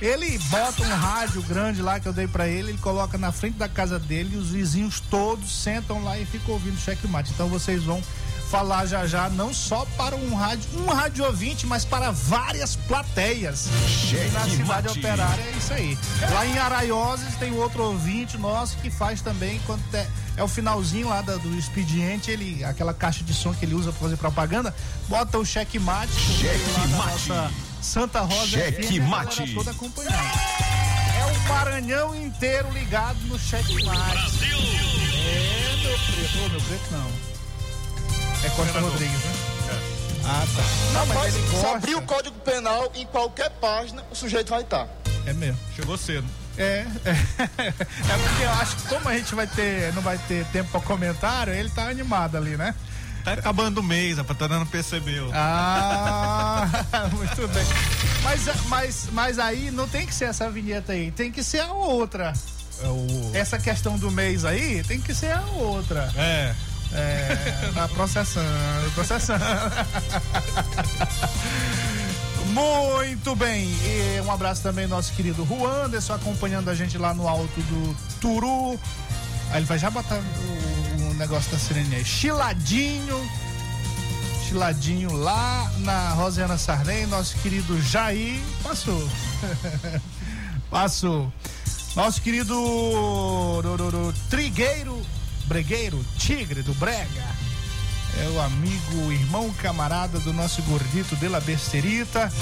Ele 0.00 0.38
bota 0.50 0.82
um 0.82 0.94
rádio 0.94 1.40
grande 1.42 1.80
lá 1.80 1.98
que 1.98 2.06
eu 2.06 2.12
dei 2.12 2.28
para 2.28 2.46
ele, 2.46 2.70
ele 2.70 2.78
coloca 2.78 3.16
na 3.16 3.32
frente 3.32 3.56
da 3.56 3.68
casa 3.68 3.98
dele 3.98 4.34
e 4.34 4.36
os 4.36 4.50
vizinhos 4.50 5.00
todos 5.00 5.50
sentam 5.62 6.04
lá 6.04 6.18
e 6.18 6.26
ficam 6.26 6.54
ouvindo 6.54 6.78
cheque 6.78 7.06
mate. 7.08 7.30
Então 7.32 7.48
vocês 7.48 7.82
vão 7.84 8.02
falar 8.50 8.86
já 8.86 9.06
já, 9.06 9.28
não 9.28 9.52
só 9.52 9.84
para 9.96 10.14
um 10.16 10.34
rádio, 10.34 10.68
um 10.80 10.86
rádio 10.86 11.24
ouvinte, 11.24 11.66
mas 11.66 11.84
para 11.84 12.10
várias 12.10 12.76
plateias. 12.76 13.68
Cheque 13.88 14.30
na 14.30 14.40
cidade 14.48 14.66
mate. 14.88 14.98
operária 14.98 15.42
é 15.42 15.50
isso 15.58 15.72
aí. 15.72 15.98
Lá 16.32 16.46
em 16.46 16.58
Araioses 16.58 17.34
tem 17.36 17.52
outro 17.52 17.82
ouvinte 17.82 18.38
nosso 18.38 18.76
que 18.78 18.90
faz 18.90 19.20
também 19.20 19.60
quando 19.66 19.82
é, 19.94 20.06
é 20.36 20.42
o 20.42 20.48
finalzinho 20.48 21.08
lá 21.08 21.20
da- 21.22 21.36
do 21.36 21.54
expediente, 21.58 22.30
ele 22.30 22.62
aquela 22.64 22.94
caixa 22.94 23.24
de 23.24 23.34
som 23.34 23.52
que 23.52 23.64
ele 23.64 23.74
usa 23.74 23.90
para 23.90 24.00
fazer 24.00 24.16
propaganda, 24.16 24.74
bota 25.08 25.38
o 25.38 25.44
cheque 25.44 25.78
mate, 25.78 26.12
Cheque 26.12 26.70
mate. 26.78 26.88
nossa 27.28 27.50
Santa 27.82 28.20
Rosa 28.20 28.46
Cheque 28.46 28.98
FM, 29.00 29.08
mate. 29.08 29.54
toda 29.54 29.70
acompanhando. 29.72 30.14
É 30.14 31.24
o 31.32 31.48
Maranhão 31.48 32.14
inteiro 32.14 32.70
ligado 32.72 33.18
no 33.26 33.38
cheque 33.38 33.82
mate. 33.84 34.44
É, 34.44 35.76
meu 35.82 35.98
preto, 35.98 36.38
Ô, 36.44 36.48
meu 36.48 36.60
preto 36.60 36.84
não. 36.92 37.35
É 38.44 38.48
Costa 38.50 38.80
Rodrigues, 38.80 39.18
né? 39.24 39.32
Ah, 40.24 40.44
tá. 40.56 40.62
Não, 40.92 41.06
mas 41.06 41.18
Mas 41.18 41.34
ele 41.36 41.46
se 41.46 41.52
gosta. 41.52 41.76
abrir 41.76 41.94
o 41.94 42.02
Código 42.02 42.36
Penal, 42.40 42.90
em 42.94 43.06
qualquer 43.06 43.50
página, 43.50 44.02
o 44.10 44.14
sujeito 44.14 44.50
vai 44.50 44.62
estar. 44.62 44.88
É 45.24 45.32
mesmo. 45.32 45.58
Chegou 45.74 45.96
cedo. 45.96 46.26
É, 46.58 46.84
é, 47.04 47.10
é 47.62 47.72
porque 47.72 48.42
eu 48.42 48.50
acho 48.52 48.76
que 48.76 48.88
como 48.88 49.08
a 49.08 49.16
gente 49.16 49.34
vai 49.34 49.46
ter, 49.46 49.92
não 49.92 50.02
vai 50.02 50.18
ter 50.18 50.44
tempo 50.46 50.70
para 50.70 50.80
comentário, 50.80 51.52
ele 51.52 51.68
tá 51.70 51.88
animado 51.88 52.36
ali, 52.36 52.56
né? 52.56 52.74
Tá 53.24 53.32
acabando 53.34 53.78
o 53.78 53.82
mês, 53.82 54.18
rapaz, 54.18 54.38
tá 54.38 54.46
dando 54.46 54.66
percebeu. 54.66 55.30
Ah, 55.34 56.66
muito 57.12 57.48
bem. 57.48 57.66
Mas, 58.22 58.46
mas, 58.68 59.08
mas 59.12 59.38
aí 59.38 59.70
não 59.70 59.86
tem 59.88 60.06
que 60.06 60.14
ser 60.14 60.26
essa 60.26 60.48
vinheta 60.50 60.92
aí, 60.92 61.10
tem 61.10 61.30
que 61.30 61.42
ser 61.42 61.60
a 61.60 61.72
outra. 61.72 62.32
É 62.82 62.86
o. 62.86 63.30
Essa 63.34 63.58
questão 63.58 63.98
do 63.98 64.10
mês 64.10 64.44
aí 64.44 64.82
tem 64.84 65.00
que 65.00 65.14
ser 65.14 65.32
a 65.32 65.42
outra. 65.56 66.12
É. 66.16 66.54
É, 66.92 67.70
tá 67.74 67.88
processando, 67.88 68.90
processando. 68.94 69.44
Muito 72.46 73.34
bem. 73.36 73.68
E 73.84 74.20
um 74.24 74.30
abraço 74.30 74.62
também 74.62 74.86
nosso 74.86 75.12
querido 75.12 75.44
Juan 75.46 75.86
Anderson 75.86 76.14
acompanhando 76.14 76.70
a 76.70 76.74
gente 76.74 76.96
lá 76.96 77.12
no 77.12 77.28
alto 77.28 77.60
do 77.60 77.96
Turu. 78.20 78.80
Aí 79.50 79.58
ele 79.58 79.66
vai 79.66 79.78
já 79.78 79.90
botar 79.90 80.16
o, 80.16 81.10
o 81.10 81.14
negócio 81.14 81.50
da 81.50 81.58
sirene 81.58 81.96
aí. 81.96 82.04
Chiladinho. 82.04 83.28
Chiladinho 84.48 85.12
lá 85.12 85.70
na 85.78 86.10
Rosiana 86.10 86.56
Sarney, 86.56 87.06
nosso 87.06 87.36
querido 87.38 87.80
Jair. 87.82 88.40
Passou. 88.62 89.08
Passou. 90.70 91.32
Nosso 91.96 92.20
querido 92.22 92.54
Trigueiro, 94.28 95.00
Bregueiro, 95.46 96.04
Tigre 96.18 96.62
do 96.62 96.74
Brega. 96.74 97.24
É 98.18 98.28
o 98.30 98.40
amigo, 98.40 99.12
irmão, 99.12 99.52
camarada 99.54 100.18
do 100.20 100.32
nosso 100.32 100.62
gordito 100.62 101.14
de 101.16 101.28
la 101.28 101.38
Besterita. 101.40 102.32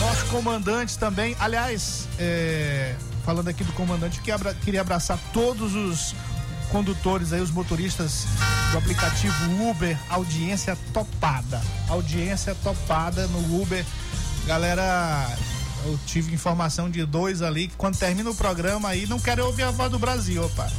Nosso 0.00 0.24
comandante 0.26 0.96
também. 0.98 1.36
Aliás, 1.38 2.08
é, 2.18 2.94
falando 3.24 3.48
aqui 3.48 3.62
do 3.62 3.72
comandante, 3.74 4.20
queria 4.20 4.34
abra- 4.36 4.54
queria 4.54 4.80
abraçar 4.80 5.18
todos 5.32 5.74
os 5.74 6.14
condutores 6.70 7.32
aí, 7.34 7.42
os 7.42 7.50
motoristas 7.50 8.24
do 8.70 8.78
aplicativo 8.78 9.68
Uber. 9.68 9.98
Audiência 10.08 10.78
topada. 10.94 11.60
Audiência 11.88 12.54
topada 12.62 13.26
no 13.26 13.60
Uber. 13.60 13.84
Galera, 14.46 15.28
eu 15.84 15.98
tive 16.06 16.32
informação 16.34 16.88
de 16.90 17.04
dois 17.04 17.42
ali 17.42 17.68
que 17.68 17.76
quando 17.76 17.98
termina 17.98 18.30
o 18.30 18.34
programa 18.34 18.88
aí 18.88 19.06
não 19.06 19.20
querem 19.20 19.44
ouvir 19.44 19.64
a 19.64 19.70
voz 19.70 19.90
do 19.90 19.98
Brasil, 19.98 20.42
opa. 20.42 20.70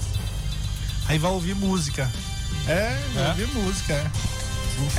Aí 1.08 1.18
vai 1.18 1.32
ouvir 1.32 1.56
música. 1.56 2.10
É, 2.68 2.98
vai 3.14 3.26
É? 3.26 3.30
ouvir 3.30 3.48
música, 3.48 3.94
é. 3.94 4.12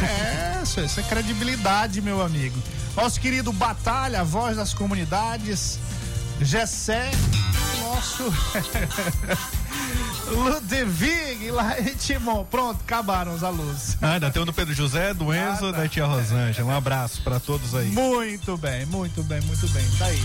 É, 0.04 0.62
isso, 0.62 0.80
isso 0.80 1.00
é 1.00 1.02
credibilidade, 1.02 2.00
meu 2.00 2.22
amigo. 2.22 2.56
Nosso 2.96 3.20
querido 3.20 3.52
Batalha, 3.52 4.22
voz 4.22 4.56
das 4.56 4.72
comunidades. 4.72 5.78
Gessé, 6.40 7.10
nosso 7.82 8.24
Ludwig, 10.30 11.50
lá 11.50 11.78
em 11.80 11.94
Timon. 11.94 12.44
Pronto, 12.44 12.80
acabaram 12.84 13.34
os 13.34 13.42
alunos. 13.44 13.96
Ah, 14.02 14.12
ainda 14.14 14.30
tem 14.30 14.42
o 14.42 14.44
do 14.44 14.52
Pedro 14.52 14.74
José, 14.74 15.14
do 15.14 15.32
Enzo, 15.34 15.66
Ah, 15.68 15.72
tá. 15.72 15.78
da 15.82 15.88
tia 15.88 16.04
Rosângela. 16.06 16.72
Um 16.72 16.76
abraço 16.76 17.20
pra 17.22 17.38
todos 17.40 17.74
aí. 17.74 17.88
Muito 17.88 18.56
bem, 18.56 18.86
muito 18.86 19.22
bem, 19.22 19.40
muito 19.42 19.68
bem. 19.68 19.84
Tá 19.98 20.06
aí. 20.06 20.22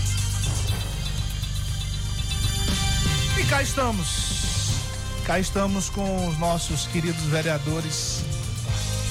E 3.38 3.44
cá 3.44 3.62
estamos. 3.62 4.59
Cá 5.26 5.38
estamos 5.38 5.88
com 5.88 6.28
os 6.28 6.38
nossos 6.38 6.86
queridos 6.86 7.22
vereadores. 7.24 8.22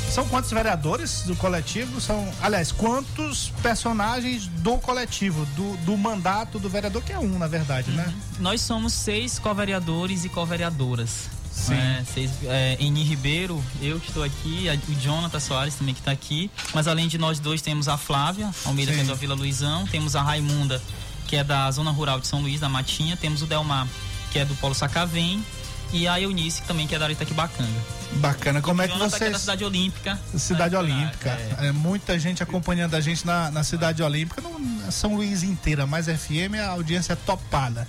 São 0.09 0.27
quantos 0.27 0.51
vereadores 0.51 1.21
do 1.21 1.35
coletivo? 1.35 2.01
São, 2.01 2.27
aliás, 2.41 2.71
quantos 2.71 3.53
personagens 3.61 4.47
do 4.47 4.77
coletivo, 4.79 5.45
do, 5.55 5.77
do 5.77 5.95
mandato 5.95 6.57
do 6.57 6.67
vereador, 6.67 7.03
que 7.03 7.13
é 7.13 7.19
um, 7.19 7.37
na 7.37 7.47
verdade, 7.47 7.91
né? 7.91 8.11
Nós 8.39 8.61
somos 8.61 8.91
seis 8.91 9.37
co-vereadores 9.37 10.25
e 10.25 10.29
co-vereadoras. 10.29 11.29
Sim. 11.51 11.75
É, 11.75 12.03
seis, 12.11 12.31
é, 12.43 12.77
Eni 12.79 13.03
Ribeiro, 13.03 13.63
eu 13.81 13.99
que 13.99 14.07
estou 14.07 14.23
aqui, 14.23 14.65
o 14.87 14.95
Jonathan 14.95 15.39
Soares 15.39 15.75
também 15.75 15.93
que 15.93 16.01
está 16.01 16.11
aqui. 16.11 16.49
Mas 16.73 16.87
além 16.87 17.07
de 17.07 17.17
nós 17.17 17.39
dois, 17.39 17.61
temos 17.61 17.87
a 17.87 17.95
Flávia 17.97 18.49
Almeida, 18.65 18.91
que 18.91 18.99
é 18.99 19.03
da 19.03 19.13
Vila 19.13 19.35
Luizão. 19.35 19.85
Temos 19.87 20.15
a 20.15 20.21
Raimunda, 20.21 20.81
que 21.27 21.35
é 21.35 21.43
da 21.43 21.69
Zona 21.69 21.91
Rural 21.91 22.19
de 22.19 22.27
São 22.27 22.41
Luís, 22.41 22.59
da 22.59 22.67
Matinha. 22.67 23.15
Temos 23.15 23.43
o 23.43 23.45
Delmar, 23.45 23.87
que 24.31 24.39
é 24.39 24.45
do 24.45 24.55
Polo 24.55 24.73
Sacavém. 24.73 25.43
E 25.91 26.07
a 26.07 26.19
Eunice, 26.21 26.61
também 26.63 26.87
que 26.87 26.95
é 26.95 26.99
da 26.99 27.11
Itaquibacanga. 27.11 27.99
Bacana. 28.13 28.61
Como 28.61 28.81
é 28.81 28.87
que 28.87 28.93
que 28.93 28.99
é 28.99 29.03
da 29.03 29.09
vocês. 29.09 29.37
Cidade 29.37 29.63
Olímpica. 29.63 30.19
Cidade 30.37 30.75
É, 30.75 30.79
Olímpica. 30.79 31.29
é. 31.59 31.67
É, 31.67 31.71
muita 31.71 32.17
gente 32.19 32.41
acompanhando 32.43 32.95
a 32.95 33.01
gente 33.01 33.25
na, 33.25 33.51
na 33.51 33.63
Cidade 33.63 34.01
Olímpica, 34.01 34.41
não, 34.41 34.91
São 34.91 35.15
Luís 35.15 35.43
inteira, 35.43 35.85
mas 35.85 36.05
FM 36.05 36.55
a 36.63 36.69
audiência 36.69 37.13
é 37.13 37.15
topada. 37.15 37.87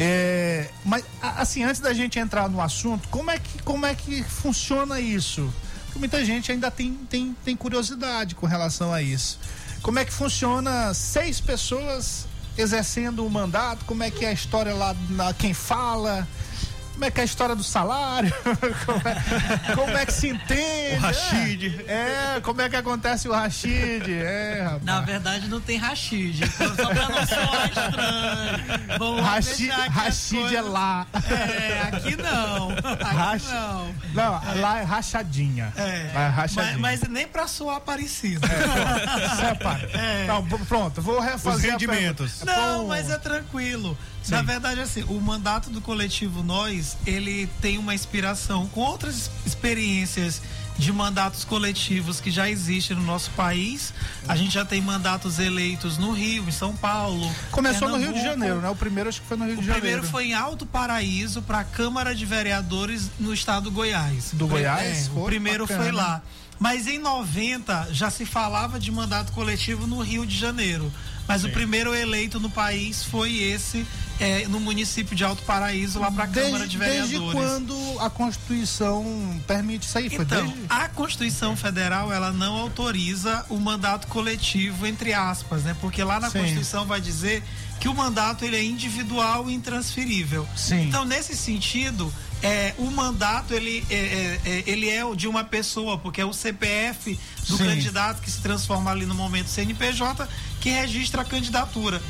É, 0.00 0.70
mas 0.84 1.04
assim, 1.20 1.64
antes 1.64 1.80
da 1.80 1.92
gente 1.92 2.18
entrar 2.18 2.48
no 2.48 2.60
assunto, 2.60 3.08
como 3.08 3.30
é 3.30 3.38
que, 3.38 3.60
como 3.62 3.84
é 3.84 3.94
que 3.94 4.22
funciona 4.22 5.00
isso? 5.00 5.52
Porque 5.86 5.98
muita 5.98 6.24
gente 6.24 6.52
ainda 6.52 6.70
tem, 6.70 6.94
tem, 7.10 7.36
tem 7.44 7.56
curiosidade 7.56 8.34
com 8.34 8.46
relação 8.46 8.92
a 8.92 9.02
isso. 9.02 9.40
Como 9.82 9.98
é 9.98 10.04
que 10.04 10.12
funciona 10.12 10.94
seis 10.94 11.40
pessoas 11.40 12.26
exercendo 12.56 13.26
o 13.26 13.30
mandato? 13.30 13.84
Como 13.84 14.02
é 14.02 14.10
que 14.10 14.24
é 14.24 14.28
a 14.28 14.32
história 14.32 14.74
lá, 14.74 14.94
na, 15.10 15.32
quem 15.32 15.52
fala? 15.52 16.26
Como 16.98 17.04
é 17.06 17.10
que 17.12 17.20
é 17.20 17.22
a 17.22 17.26
história 17.26 17.54
do 17.54 17.62
salário? 17.62 18.34
Como 18.84 19.02
é, 19.08 19.74
como 19.76 19.96
é 19.96 20.04
que 20.04 20.12
se 20.12 20.30
entende? 20.30 20.96
O 20.96 20.98
Rashid. 21.00 21.84
É, 21.86 22.40
como 22.42 22.60
é 22.60 22.68
que 22.68 22.74
acontece 22.74 23.28
o 23.28 23.32
Rashid? 23.32 24.10
É, 24.10 24.62
rapaz. 24.64 24.82
Na 24.82 25.00
verdade, 25.02 25.46
não 25.46 25.60
tem 25.60 25.76
Rashid. 25.78 26.40
Só 26.50 26.88
pra 26.88 27.08
não 27.08 27.24
soar 27.24 27.68
estranho. 27.68 28.98
Vamos 28.98 29.22
Rashid, 29.24 29.70
é 29.70 29.90
coisas- 29.90 30.64
lá. 30.72 31.06
É, 31.30 31.82
aqui 31.96 32.16
não. 32.16 32.70
Aqui 32.70 33.14
Rash- 33.14 33.48
não. 33.48 33.94
Não, 34.14 34.60
lá 34.60 34.80
é 34.80 34.82
rachadinha. 34.82 35.72
É, 35.76 36.10
é 36.12 36.26
rachadinha. 36.26 36.78
mas, 36.78 37.00
mas 37.02 37.08
nem 37.08 37.28
pra 37.28 37.46
soar 37.46 37.80
parecido. 37.80 38.44
Separa. 39.36 39.88
É. 39.94 40.26
Não, 40.26 40.44
p- 40.44 40.58
pronto, 40.64 41.00
vou 41.00 41.20
refazer 41.20 41.54
Os 41.54 41.62
rendimentos. 41.62 42.42
Não, 42.42 42.80
Pô, 42.80 42.86
mas 42.88 43.08
é 43.08 43.18
tranquilo. 43.18 43.96
Sim. 44.28 44.34
Na 44.34 44.42
verdade, 44.42 44.80
assim, 44.80 45.02
o 45.08 45.18
mandato 45.20 45.70
do 45.70 45.80
coletivo 45.80 46.42
Nós, 46.42 46.96
ele 47.06 47.48
tem 47.62 47.78
uma 47.78 47.94
inspiração 47.94 48.66
com 48.68 48.80
outras 48.80 49.30
experiências 49.46 50.42
de 50.76 50.92
mandatos 50.92 51.44
coletivos 51.44 52.20
que 52.20 52.30
já 52.30 52.48
existem 52.48 52.96
no 52.96 53.02
nosso 53.02 53.30
país. 53.32 53.92
A 54.28 54.36
gente 54.36 54.52
já 54.52 54.64
tem 54.64 54.80
mandatos 54.80 55.38
eleitos 55.38 55.98
no 55.98 56.12
Rio, 56.12 56.44
em 56.46 56.52
São 56.52 56.76
Paulo. 56.76 57.28
Começou 57.50 57.88
no 57.88 57.96
Rio 57.96 58.08
de 58.08 58.12
Pernambuco. 58.14 58.40
Janeiro, 58.40 58.60
né? 58.60 58.68
O 58.68 58.76
primeiro 58.76 59.08
acho 59.08 59.20
que 59.20 59.26
foi 59.26 59.36
no 59.36 59.44
Rio 59.46 59.54
O 59.54 59.60
de 59.60 59.66
Janeiro. 59.66 59.80
primeiro 59.80 60.06
foi 60.06 60.26
em 60.26 60.34
Alto 60.34 60.64
Paraíso 60.66 61.42
para 61.42 61.60
a 61.60 61.64
Câmara 61.64 62.14
de 62.14 62.24
Vereadores 62.24 63.10
no 63.18 63.32
estado 63.34 63.64
do 63.64 63.70
Goiás. 63.72 64.30
Do 64.34 64.46
Goiás? 64.46 65.08
É, 65.08 65.10
o 65.18 65.24
primeiro 65.24 65.64
bacana. 65.66 65.82
foi 65.82 65.92
lá. 65.92 66.22
Mas 66.60 66.86
em 66.86 66.98
90 66.98 67.88
já 67.92 68.10
se 68.10 68.24
falava 68.26 68.78
de 68.78 68.90
mandato 68.92 69.32
coletivo 69.32 69.86
no 69.86 70.00
Rio 70.00 70.24
de 70.26 70.36
Janeiro. 70.36 70.92
Mas 71.28 71.44
o 71.44 71.50
primeiro 71.50 71.94
eleito 71.94 72.40
no 72.40 72.48
país 72.48 73.04
foi 73.04 73.36
esse, 73.36 73.86
é, 74.18 74.48
no 74.48 74.58
município 74.58 75.14
de 75.14 75.22
Alto 75.22 75.42
Paraíso, 75.42 76.00
lá 76.00 76.10
para 76.10 76.24
a 76.24 76.26
Câmara 76.26 76.66
de 76.66 76.78
Vereadores. 76.78 77.10
Desde 77.10 77.32
quando 77.32 78.00
a 78.00 78.08
Constituição 78.08 79.40
permite 79.46 79.86
isso 79.86 79.98
aí? 79.98 80.08
Foi 80.08 80.24
Então, 80.24 80.46
desde... 80.46 80.64
a 80.70 80.88
Constituição 80.88 81.54
Federal 81.54 82.10
ela 82.10 82.32
não 82.32 82.54
autoriza 82.54 83.44
o 83.50 83.58
mandato 83.58 84.06
coletivo 84.06 84.86
entre 84.86 85.12
aspas, 85.12 85.64
né? 85.64 85.76
Porque 85.80 86.02
lá 86.02 86.18
na 86.18 86.30
Sim. 86.30 86.38
Constituição 86.40 86.86
vai 86.86 87.00
dizer 87.00 87.42
que 87.78 87.88
o 87.88 87.94
mandato 87.94 88.44
ele 88.44 88.56
é 88.56 88.64
individual 88.64 89.48
e 89.50 89.54
intransferível. 89.54 90.48
Sim. 90.56 90.88
Então, 90.88 91.04
nesse 91.04 91.36
sentido, 91.36 92.12
é, 92.42 92.74
o 92.78 92.90
mandato 92.90 93.52
ele 93.52 93.84
é, 93.90 93.94
é, 93.94 94.40
é, 94.44 94.64
ele 94.66 94.88
é 94.88 95.04
o 95.04 95.14
de 95.14 95.26
uma 95.26 95.42
pessoa, 95.42 95.98
porque 95.98 96.20
é 96.20 96.24
o 96.24 96.32
CPF 96.32 97.18
do 97.46 97.56
Sim. 97.56 97.64
candidato 97.64 98.22
que 98.22 98.30
se 98.30 98.40
transforma 98.40 98.90
ali 98.90 99.06
no 99.06 99.14
momento 99.14 99.48
CNPJ 99.48 100.28
que 100.60 100.70
registra 100.70 101.22
a 101.22 101.24
candidatura. 101.24 102.00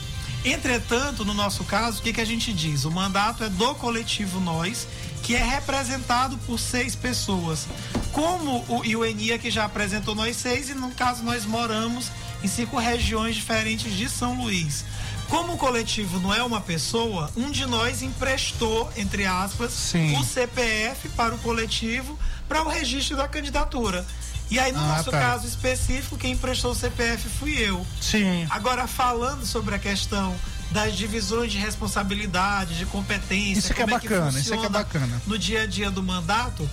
Entretanto, 0.45 1.25
no 1.25 1.35
nosso 1.35 1.65
caso, 1.65 1.99
o 1.99 2.03
que, 2.03 2.13
que 2.13 2.21
a 2.21 2.25
gente 2.25 2.53
diz? 2.53 2.85
O 2.85 2.91
mandato 2.91 3.43
é 3.43 3.49
do 3.49 3.75
coletivo 3.75 4.39
Nós, 4.39 4.87
que 5.23 5.35
é 5.35 5.43
representado 5.43 6.39
por 6.47 6.59
seis 6.59 6.95
pessoas. 6.95 7.67
Como 8.13 8.65
o, 8.69 8.85
e 8.85 8.95
o 8.95 9.05
Enia 9.05 9.39
que 9.39 9.51
já 9.51 9.65
apresentou 9.65 10.15
nós 10.15 10.37
seis, 10.37 10.71
e 10.71 10.75
no 10.75 10.91
caso 10.93 11.25
nós 11.25 11.45
moramos 11.45 12.11
em 12.43 12.47
cinco 12.47 12.79
regiões 12.79 13.35
diferentes 13.35 13.93
de 13.93 14.09
São 14.09 14.41
Luís. 14.41 14.85
Como 15.29 15.55
o 15.55 15.59
coletivo 15.59 16.19
não 16.21 16.33
é 16.33 16.43
uma 16.43 16.61
pessoa, 16.61 17.31
um 17.37 17.51
de 17.51 17.67
nós 17.67 18.01
emprestou, 18.03 18.91
entre 18.97 19.27
aspas, 19.27 19.73
Sim. 19.73 20.17
o 20.19 20.25
CPF 20.25 21.09
para 21.11 21.35
o 21.35 21.39
coletivo 21.39 22.19
para 22.49 22.63
o 22.63 22.69
registro 22.69 23.17
da 23.17 23.29
candidatura. 23.29 24.07
E 24.51 24.59
aí, 24.59 24.73
no 24.73 24.79
Ah, 24.81 24.97
nosso 24.97 25.11
tá. 25.11 25.19
caso 25.21 25.47
específico, 25.47 26.17
quem 26.17 26.33
emprestou 26.33 26.73
o 26.73 26.75
CPF 26.75 27.29
fui 27.29 27.53
eu. 27.59 27.87
Sim. 28.01 28.47
Agora, 28.49 28.87
falando 28.87 29.45
sobre 29.45 29.75
a 29.75 29.79
questão 29.79 30.35
das 30.71 30.97
divisões 30.97 31.53
de 31.53 31.59
responsabilidade, 31.59 32.79
de 32.79 32.87
competência, 32.87 33.59
Isso 33.59 33.75
que 33.75 33.83
é 33.83 33.87
bacana, 33.87 34.33
que 34.33 34.39
isso 34.39 34.57
que 34.59 34.65
é 34.65 34.69
bacana. 34.71 35.21
no 35.27 35.39
dia 35.39 35.63
a 35.63 35.67
dia 35.67 35.91
do 35.91 36.03
mandato, 36.03 36.69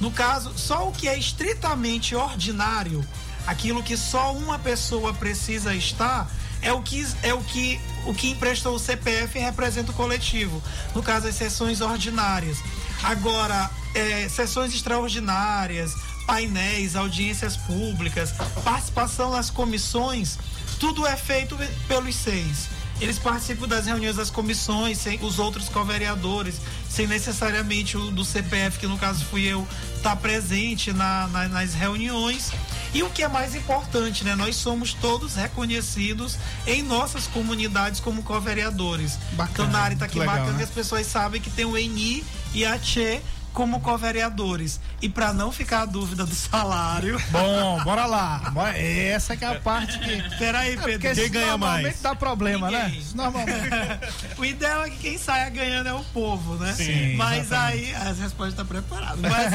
no 0.00 0.10
caso, 0.10 0.52
só 0.56 0.88
o 0.88 0.92
que 0.92 1.06
é 1.08 1.18
estritamente 1.18 2.14
ordinário, 2.14 3.04
aquilo 3.46 3.82
que 3.82 3.96
só 3.98 4.32
uma 4.34 4.58
pessoa 4.58 5.12
precisa 5.12 5.74
estar, 5.74 6.30
é 6.62 6.72
o 6.72 6.82
que 6.82 7.06
é 7.22 7.32
o 7.34 7.40
que 7.42 7.80
o 8.06 8.14
que 8.14 8.30
emprestou 8.30 8.74
o 8.74 8.78
CPF 8.78 9.38
representa 9.38 9.90
o 9.90 9.94
coletivo. 9.94 10.62
No 10.94 11.02
caso, 11.02 11.26
as 11.28 11.34
sessões 11.34 11.80
ordinárias. 11.80 12.58
Agora, 13.02 13.70
é, 13.94 14.28
sessões 14.28 14.74
extraordinárias, 14.74 15.92
painéis, 16.26 16.96
audiências 16.96 17.56
públicas, 17.56 18.32
participação 18.64 19.30
nas 19.30 19.50
comissões, 19.50 20.38
tudo 20.80 21.06
é 21.06 21.16
feito 21.16 21.56
pelos 21.86 22.14
seis. 22.16 22.68
Eles 23.00 23.16
participam 23.18 23.68
das 23.68 23.86
reuniões 23.86 24.16
das 24.16 24.28
comissões, 24.28 24.98
sem 24.98 25.20
os 25.22 25.38
outros 25.38 25.68
co-vereadores, 25.68 26.56
sem 26.90 27.06
necessariamente 27.06 27.96
o 27.96 28.10
do 28.10 28.24
CPF, 28.24 28.76
que 28.78 28.88
no 28.88 28.98
caso 28.98 29.24
fui 29.26 29.44
eu, 29.44 29.66
estar 29.96 30.16
presente 30.16 30.92
na- 30.92 31.28
na- 31.28 31.48
nas 31.48 31.74
reuniões. 31.74 32.50
E 32.94 33.02
o 33.02 33.10
que 33.10 33.22
é 33.22 33.28
mais 33.28 33.54
importante, 33.54 34.24
né? 34.24 34.34
Nós 34.34 34.56
somos 34.56 34.94
todos 34.94 35.34
reconhecidos 35.34 36.36
em 36.66 36.82
nossas 36.82 37.26
comunidades 37.26 38.00
como 38.00 38.22
co-vereadores. 38.22 39.18
Bacana, 39.32 39.50
Então, 39.52 39.66
na 39.68 39.78
área 39.80 39.96
muito 39.96 40.10
Itaquimá, 40.12 40.32
legal, 40.34 40.52
né? 40.54 40.64
as 40.64 40.70
pessoas 40.70 41.06
sabem 41.06 41.40
que 41.40 41.50
tem 41.50 41.64
o 41.64 41.76
ENI 41.76 42.24
e 42.54 42.64
a 42.64 42.78
Tchê 42.78 43.20
como 43.58 43.80
co-vereadores. 43.80 44.78
E 45.02 45.08
para 45.08 45.32
não 45.32 45.50
ficar 45.50 45.82
a 45.82 45.84
dúvida 45.84 46.24
do 46.24 46.32
salário. 46.32 47.20
Bom, 47.32 47.82
bora 47.82 48.06
lá. 48.06 48.40
Essa 48.76 49.36
que 49.36 49.44
é 49.44 49.48
a 49.48 49.58
parte 49.60 49.98
que. 49.98 50.36
Peraí, 50.38 50.76
Pedro. 50.76 50.92
Porque 50.92 51.14
Quem 51.14 51.28
ganha 51.30 51.46
normalmente 51.48 51.82
mais? 51.82 52.00
dá 52.00 52.14
problema, 52.14 52.70
né? 52.70 52.84
Ninguém. 52.84 53.00
Isso 53.00 53.16
Normalmente. 53.16 53.68
O 54.38 54.44
ideal 54.44 54.84
é 54.84 54.90
que 54.90 54.98
quem 54.98 55.18
saia 55.18 55.50
ganhando 55.50 55.88
é 55.88 55.92
o 55.92 56.04
povo, 56.04 56.54
né? 56.54 56.72
Sim, 56.74 57.16
Mas 57.16 57.50
aí, 57.50 57.92
as 57.96 58.20
respostas 58.20 58.50
estão 58.50 58.64
preparadas. 58.64 59.18
Mas, 59.20 59.52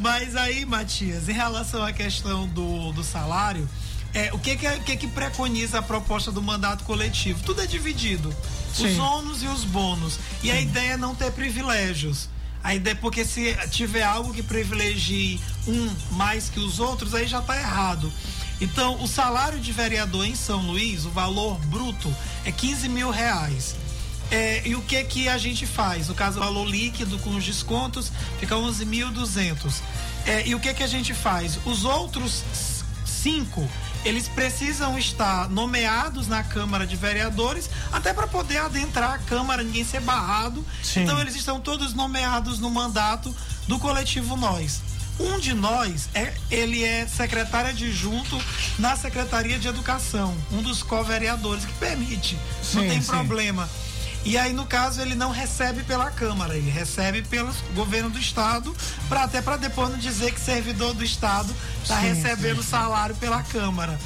mas 0.00 0.36
aí, 0.36 0.64
Matias, 0.64 1.28
em 1.28 1.32
relação 1.32 1.84
à 1.84 1.92
questão 1.92 2.46
do, 2.48 2.90
do 2.92 3.04
salário, 3.04 3.68
é, 4.14 4.30
o 4.32 4.38
que 4.38 4.56
que, 4.56 4.66
é- 4.66 4.78
que 4.78 4.96
que 4.96 5.06
preconiza 5.08 5.80
a 5.80 5.82
proposta 5.82 6.32
do 6.32 6.40
mandato 6.42 6.84
coletivo? 6.84 7.42
Tudo 7.42 7.60
é 7.60 7.66
dividido. 7.66 8.34
Os 8.74 8.90
Sim. 8.90 8.98
ônus 8.98 9.42
e 9.42 9.46
os 9.46 9.64
bônus. 9.64 10.18
E 10.42 10.50
a 10.50 10.60
ideia 10.60 10.92
é 10.92 10.96
não 10.96 11.14
ter 11.14 11.30
privilégios. 11.32 12.28
A 12.62 12.74
ideia, 12.74 12.96
porque 12.96 13.24
se 13.24 13.54
tiver 13.70 14.02
algo 14.02 14.32
que 14.32 14.42
privilegie 14.42 15.38
um 15.66 15.90
mais 16.12 16.48
que 16.48 16.58
os 16.58 16.80
outros, 16.80 17.14
aí 17.14 17.26
já 17.26 17.40
está 17.40 17.56
errado. 17.56 18.10
Então, 18.60 19.02
o 19.02 19.06
salário 19.06 19.60
de 19.60 19.70
vereador 19.70 20.24
em 20.24 20.34
São 20.34 20.62
Luís, 20.62 21.04
o 21.04 21.10
valor 21.10 21.58
bruto, 21.66 22.14
é 22.44 22.50
15 22.50 22.88
mil 22.88 23.10
reais. 23.10 23.76
É, 24.30 24.62
e 24.66 24.74
o 24.74 24.82
que 24.82 25.04
que 25.04 25.28
a 25.28 25.36
gente 25.36 25.66
faz? 25.66 26.08
No 26.08 26.14
caso, 26.14 26.38
o 26.38 26.40
valor 26.42 26.66
líquido 26.66 27.18
com 27.18 27.36
os 27.36 27.44
descontos 27.44 28.10
fica 28.40 28.54
11.200. 28.54 29.82
É, 30.26 30.46
e 30.48 30.54
o 30.54 30.60
que 30.60 30.72
que 30.72 30.82
a 30.82 30.86
gente 30.86 31.12
faz? 31.12 31.58
Os 31.66 31.84
outros 31.84 32.42
cinco, 33.04 33.68
eles 34.04 34.28
precisam 34.28 34.98
estar 34.98 35.48
nomeados 35.48 36.28
na 36.28 36.42
Câmara 36.42 36.86
de 36.86 36.96
Vereadores, 36.96 37.70
até 37.92 38.12
para 38.12 38.26
poder 38.26 38.58
adentrar 38.58 39.12
a 39.12 39.18
Câmara, 39.18 39.62
ninguém 39.62 39.84
ser 39.84 40.00
barrado. 40.00 40.64
Sim. 40.82 41.02
Então, 41.02 41.20
eles 41.20 41.34
estão 41.34 41.60
todos 41.60 41.94
nomeados 41.94 42.58
no 42.58 42.70
mandato 42.70 43.34
do 43.66 43.78
coletivo 43.78 44.36
Nós. 44.36 44.82
Um 45.18 45.38
de 45.38 45.54
nós, 45.54 46.08
é, 46.12 46.34
ele 46.50 46.82
é 46.82 47.06
secretário 47.06 47.70
adjunto 47.70 48.36
na 48.80 48.96
Secretaria 48.96 49.60
de 49.60 49.68
Educação, 49.68 50.36
um 50.50 50.60
dos 50.60 50.82
co-vereadores, 50.82 51.64
que 51.64 51.72
permite, 51.74 52.36
não 52.72 52.82
Sim, 52.82 52.88
tem 52.88 53.00
sim. 53.00 53.06
problema. 53.12 53.68
E 54.24 54.38
aí, 54.38 54.52
no 54.54 54.64
caso, 54.64 55.02
ele 55.02 55.14
não 55.14 55.30
recebe 55.30 55.82
pela 55.82 56.10
Câmara, 56.10 56.56
ele 56.56 56.70
recebe 56.70 57.22
pelo 57.22 57.52
governo 57.74 58.08
do 58.08 58.18
Estado, 58.18 58.74
para 59.08 59.24
até 59.24 59.42
para 59.42 59.58
depois 59.58 59.90
não 59.90 59.98
dizer 59.98 60.32
que 60.32 60.40
servidor 60.40 60.94
do 60.94 61.04
Estado 61.04 61.54
está 61.82 62.00
Sim, 62.00 62.08
recebendo 62.08 62.62
salário 62.62 63.14
pela 63.16 63.42
Câmara. 63.42 63.98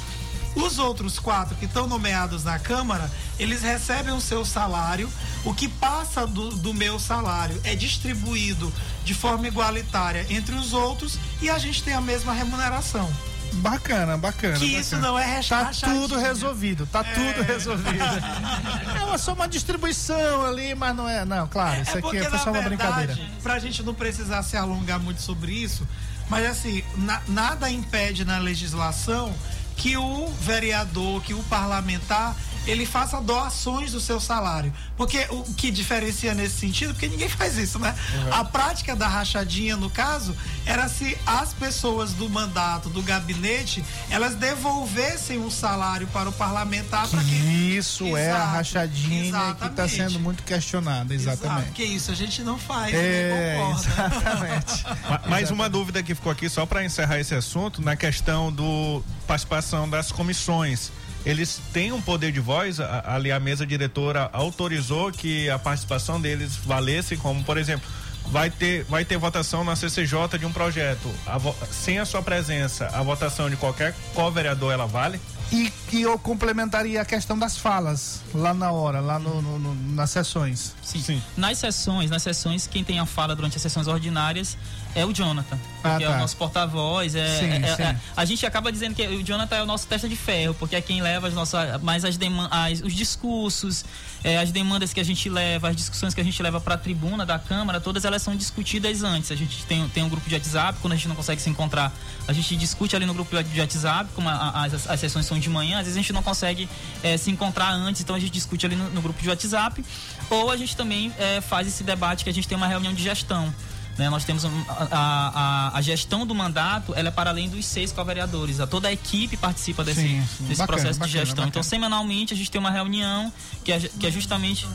Os 0.55 0.77
outros 0.77 1.19
quatro 1.19 1.55
que 1.55 1.65
estão 1.65 1.87
nomeados 1.87 2.43
na 2.43 2.59
Câmara, 2.59 3.09
eles 3.37 3.61
recebem 3.61 4.13
o 4.13 4.19
seu 4.19 4.43
salário. 4.43 5.09
O 5.45 5.53
que 5.53 5.69
passa 5.69 6.27
do, 6.27 6.49
do 6.49 6.73
meu 6.73 6.99
salário 6.99 7.59
é 7.63 7.73
distribuído 7.75 8.73
de 9.05 9.13
forma 9.13 9.47
igualitária 9.47 10.25
entre 10.29 10.55
os 10.55 10.73
outros 10.73 11.17
e 11.41 11.49
a 11.49 11.57
gente 11.57 11.81
tem 11.81 11.93
a 11.93 12.01
mesma 12.01 12.33
remuneração. 12.33 13.09
Bacana, 13.53 14.17
bacana. 14.17 14.53
Que 14.57 14.65
bacana. 14.65 14.79
isso 14.81 14.97
não 14.97 15.17
é 15.19 15.41
Tá 15.41 15.63
rachadinha. 15.63 16.01
tudo 16.01 16.17
resolvido, 16.17 16.85
tá 16.87 17.03
tudo 17.03 17.41
resolvido. 17.43 17.89
É 19.13 19.17
só 19.17 19.33
uma 19.33 19.47
distribuição 19.47 20.45
ali, 20.45 20.75
mas 20.75 20.95
não 20.95 21.09
é. 21.09 21.25
Não, 21.25 21.47
claro, 21.47 21.81
isso 21.81 21.97
aqui 21.97 22.17
é 22.17 22.29
só 22.37 22.51
uma 22.51 22.61
brincadeira. 22.61 23.17
Pra 23.41 23.57
gente 23.59 23.81
não 23.83 23.93
precisar 23.93 24.43
se 24.43 24.55
alongar 24.55 24.99
muito 24.99 25.21
sobre 25.21 25.51
isso, 25.51 25.85
mas 26.29 26.45
assim, 26.45 26.83
na- 26.95 27.21
nada 27.27 27.69
impede 27.71 28.23
na 28.23 28.37
legislação 28.37 29.33
que 29.75 29.97
o 29.97 30.27
vereador, 30.41 31.21
que 31.23 31.33
o 31.33 31.41
parlamentar, 31.43 32.35
ele 32.69 32.85
faça 32.85 33.19
doações 33.21 33.91
do 33.91 33.99
seu 33.99 34.19
salário. 34.19 34.73
Porque 34.95 35.25
o 35.29 35.43
que 35.53 35.71
diferencia 35.71 36.33
nesse 36.33 36.57
sentido, 36.59 36.93
porque 36.93 37.07
ninguém 37.07 37.29
faz 37.29 37.57
isso, 37.57 37.79
né? 37.79 37.95
A 38.31 38.43
prática 38.43 38.95
da 38.95 39.07
rachadinha, 39.07 39.75
no 39.75 39.89
caso, 39.89 40.35
era 40.65 40.87
se 40.87 41.17
as 41.25 41.53
pessoas 41.53 42.13
do 42.13 42.29
mandato, 42.29 42.89
do 42.89 43.01
gabinete, 43.01 43.83
elas 44.09 44.35
devolvessem 44.35 45.37
o 45.43 45.49
salário 45.51 46.07
para 46.07 46.29
o 46.29 46.31
parlamentar 46.33 47.07
para 47.07 47.23
que 47.23 47.35
Isso 47.35 48.15
é 48.17 48.31
a 48.31 48.35
Exato, 48.35 48.51
rachadinha 48.53 49.21
que 49.21 49.27
está 49.27 49.49
exatamente. 49.49 49.95
sendo 49.95 50.19
muito 50.19 50.43
questionada, 50.43 51.13
exatamente. 51.13 51.59
Exato, 51.61 51.71
que 51.73 51.83
isso 51.83 52.11
a 52.11 52.15
gente 52.15 52.41
não 52.43 52.57
faz, 52.57 52.93
É, 52.93 53.55
concorda. 53.57 53.89
exatamente. 53.89 54.83
Ma- 55.09 55.21
Mais 55.29 55.51
uma 55.51 55.69
dúvida 55.69 56.01
que 56.03 56.13
ficou 56.15 56.31
aqui, 56.31 56.49
só 56.49 56.65
para 56.65 56.83
encerrar 56.83 57.19
esse 57.19 57.33
assunto, 57.33 57.81
na 57.81 57.95
questão 57.95 58.51
do 58.51 59.03
participação 59.27 59.89
das 59.89 60.11
comissões. 60.11 60.91
Eles 61.25 61.61
têm 61.73 61.91
um 61.91 62.01
poder 62.01 62.31
de 62.31 62.39
voz, 62.39 62.79
ali 62.79 63.31
a 63.31 63.39
mesa 63.39 63.65
diretora 63.65 64.29
autorizou 64.31 65.11
que 65.11 65.49
a 65.49 65.59
participação 65.59 66.19
deles 66.19 66.55
valesse, 66.55 67.17
como 67.17 67.43
por 67.43 67.57
exemplo, 67.57 67.87
vai 68.27 68.49
ter, 68.49 68.83
vai 68.85 69.03
ter 69.03 69.17
votação 69.17 69.63
na 69.63 69.75
CCJ 69.75 70.37
de 70.39 70.45
um 70.45 70.51
projeto. 70.51 71.09
A 71.25 71.37
vo- 71.37 71.55
sem 71.71 71.99
a 71.99 72.05
sua 72.05 72.21
presença, 72.21 72.87
a 72.93 73.01
votação 73.03 73.49
de 73.49 73.55
qualquer 73.57 73.93
co-vereador 74.13 74.71
ela 74.71 74.85
vale? 74.85 75.19
E 75.51 75.71
que 75.89 75.99
eu 76.03 76.17
complementaria 76.19 77.01
a 77.01 77.05
questão 77.05 77.37
das 77.37 77.57
falas 77.57 78.21
lá 78.35 78.53
na 78.53 78.71
hora, 78.71 78.99
lá 78.99 79.17
no, 79.17 79.41
no- 79.41 79.57
no- 79.59 79.75
nas 79.95 80.11
sessões. 80.11 80.75
Sim. 80.83 81.01
Sim. 81.01 81.23
Nas 81.35 81.57
sessões, 81.57 82.09
nas 82.11 82.21
sessões, 82.21 82.67
quem 82.67 82.83
tem 82.83 82.99
a 82.99 83.05
fala 83.05 83.35
durante 83.35 83.55
as 83.57 83.61
sessões 83.63 83.87
ordinárias 83.87 84.55
é 84.95 85.05
o 85.05 85.13
Jonathan. 85.13 85.57
Ah, 85.83 85.97
que 85.97 86.03
é 86.03 86.07
tá. 86.07 86.15
o 86.15 86.19
nosso 86.19 86.35
porta-voz. 86.35 87.15
É, 87.15 87.39
Sim, 87.39 87.63
é- 87.65 87.75
sim. 87.75 87.83
é- 87.83 87.95
a 88.17 88.25
gente 88.25 88.45
acaba 88.45 88.69
dizendo 88.71 88.93
que 88.95 89.07
o 89.07 89.23
Jonathan 89.23 89.55
é 89.55 89.63
o 89.63 89.65
nosso 89.65 89.87
testa 89.87 90.09
de 90.09 90.15
ferro, 90.15 90.53
porque 90.55 90.75
é 90.75 90.81
quem 90.81 91.01
leva 91.01 91.27
as 91.27 91.33
nossas, 91.33 91.81
mais 91.81 92.03
as 92.03 92.17
demandas, 92.17 92.81
os 92.81 92.93
discursos, 92.93 93.85
é, 94.23 94.37
as 94.39 94.51
demandas 94.51 94.91
que 94.91 94.99
a 94.99 95.05
gente 95.05 95.29
leva, 95.29 95.69
as 95.69 95.75
discussões 95.77 96.13
que 96.13 96.19
a 96.19 96.23
gente 96.23 96.41
leva 96.43 96.59
para 96.59 96.75
a 96.75 96.77
tribuna 96.77 97.25
da 97.25 97.39
Câmara, 97.39 97.79
todas 97.79 98.03
elas 98.03 98.21
são 98.21 98.35
discutidas 98.35 99.01
antes. 99.03 99.31
A 99.31 99.35
gente 99.35 99.63
tem, 99.65 99.87
tem 99.89 100.03
um 100.03 100.09
grupo 100.09 100.27
de 100.27 100.35
WhatsApp, 100.35 100.79
quando 100.81 100.93
a 100.93 100.95
gente 100.97 101.07
não 101.07 101.15
consegue 101.15 101.41
se 101.41 101.49
encontrar, 101.49 101.93
a 102.27 102.33
gente 102.33 102.57
discute 102.57 102.93
ali 102.95 103.05
no 103.05 103.13
grupo 103.13 103.41
de 103.41 103.59
WhatsApp, 103.61 104.09
como 104.13 104.27
a- 104.27 104.33
a- 104.33 104.65
as, 104.65 104.85
as 104.89 104.99
sessões 104.99 105.25
são 105.25 105.39
de 105.39 105.49
manhã, 105.49 105.77
às 105.77 105.85
vezes 105.85 105.97
a 105.97 106.01
gente 106.01 106.11
não 106.11 106.23
consegue 106.23 106.67
é, 107.03 107.15
se 107.15 107.31
encontrar 107.31 107.71
antes, 107.71 108.01
então 108.01 108.15
a 108.15 108.19
gente 108.19 108.31
discute 108.31 108.65
ali 108.65 108.75
no, 108.75 108.89
no 108.89 109.01
grupo 109.01 109.21
de 109.21 109.29
WhatsApp, 109.29 109.83
ou 110.29 110.51
a 110.51 110.57
gente 110.57 110.75
também 110.75 111.13
é, 111.17 111.39
faz 111.39 111.67
esse 111.67 111.83
debate 111.83 112.25
que 112.25 112.29
a 112.29 112.33
gente 112.33 112.47
tem 112.49 112.57
uma 112.57 112.67
reunião 112.67 112.93
de 112.93 113.01
gestão. 113.01 113.53
Né? 113.99 114.09
Nós 114.09 114.23
temos 114.23 114.45
a, 114.45 114.49
a, 114.89 115.77
a, 115.77 115.81
gestão 115.81 116.25
do 116.25 116.33
mandato, 116.33 116.93
ela 116.95 117.09
é 117.09 117.11
para 117.11 117.31
além 117.31 117.49
dos 117.49 117.65
seis 117.65 117.91
co-vereadores. 117.91 118.57
Toda 118.69 118.87
a 118.87 118.93
equipe 118.93 119.35
participa 119.35 119.83
desse, 119.83 119.99
sim, 119.99 120.25
sim. 120.37 120.45
desse 120.45 120.61
bacana, 120.61 120.67
processo 120.67 120.99
bacana, 120.99 121.07
de 121.07 121.11
gestão. 121.11 121.23
Então, 121.23 121.35
bacana. 121.35 121.49
Então, 121.49 121.63
semanalmente, 121.63 122.33
a 122.33 122.37
gente 122.37 122.49
tem 122.49 122.59
uma 122.59 122.71
reunião 122.71 123.31
que 123.61 123.73
é, 123.73 123.79
que 123.79 124.07
é 124.07 124.11
justamente 124.11 124.65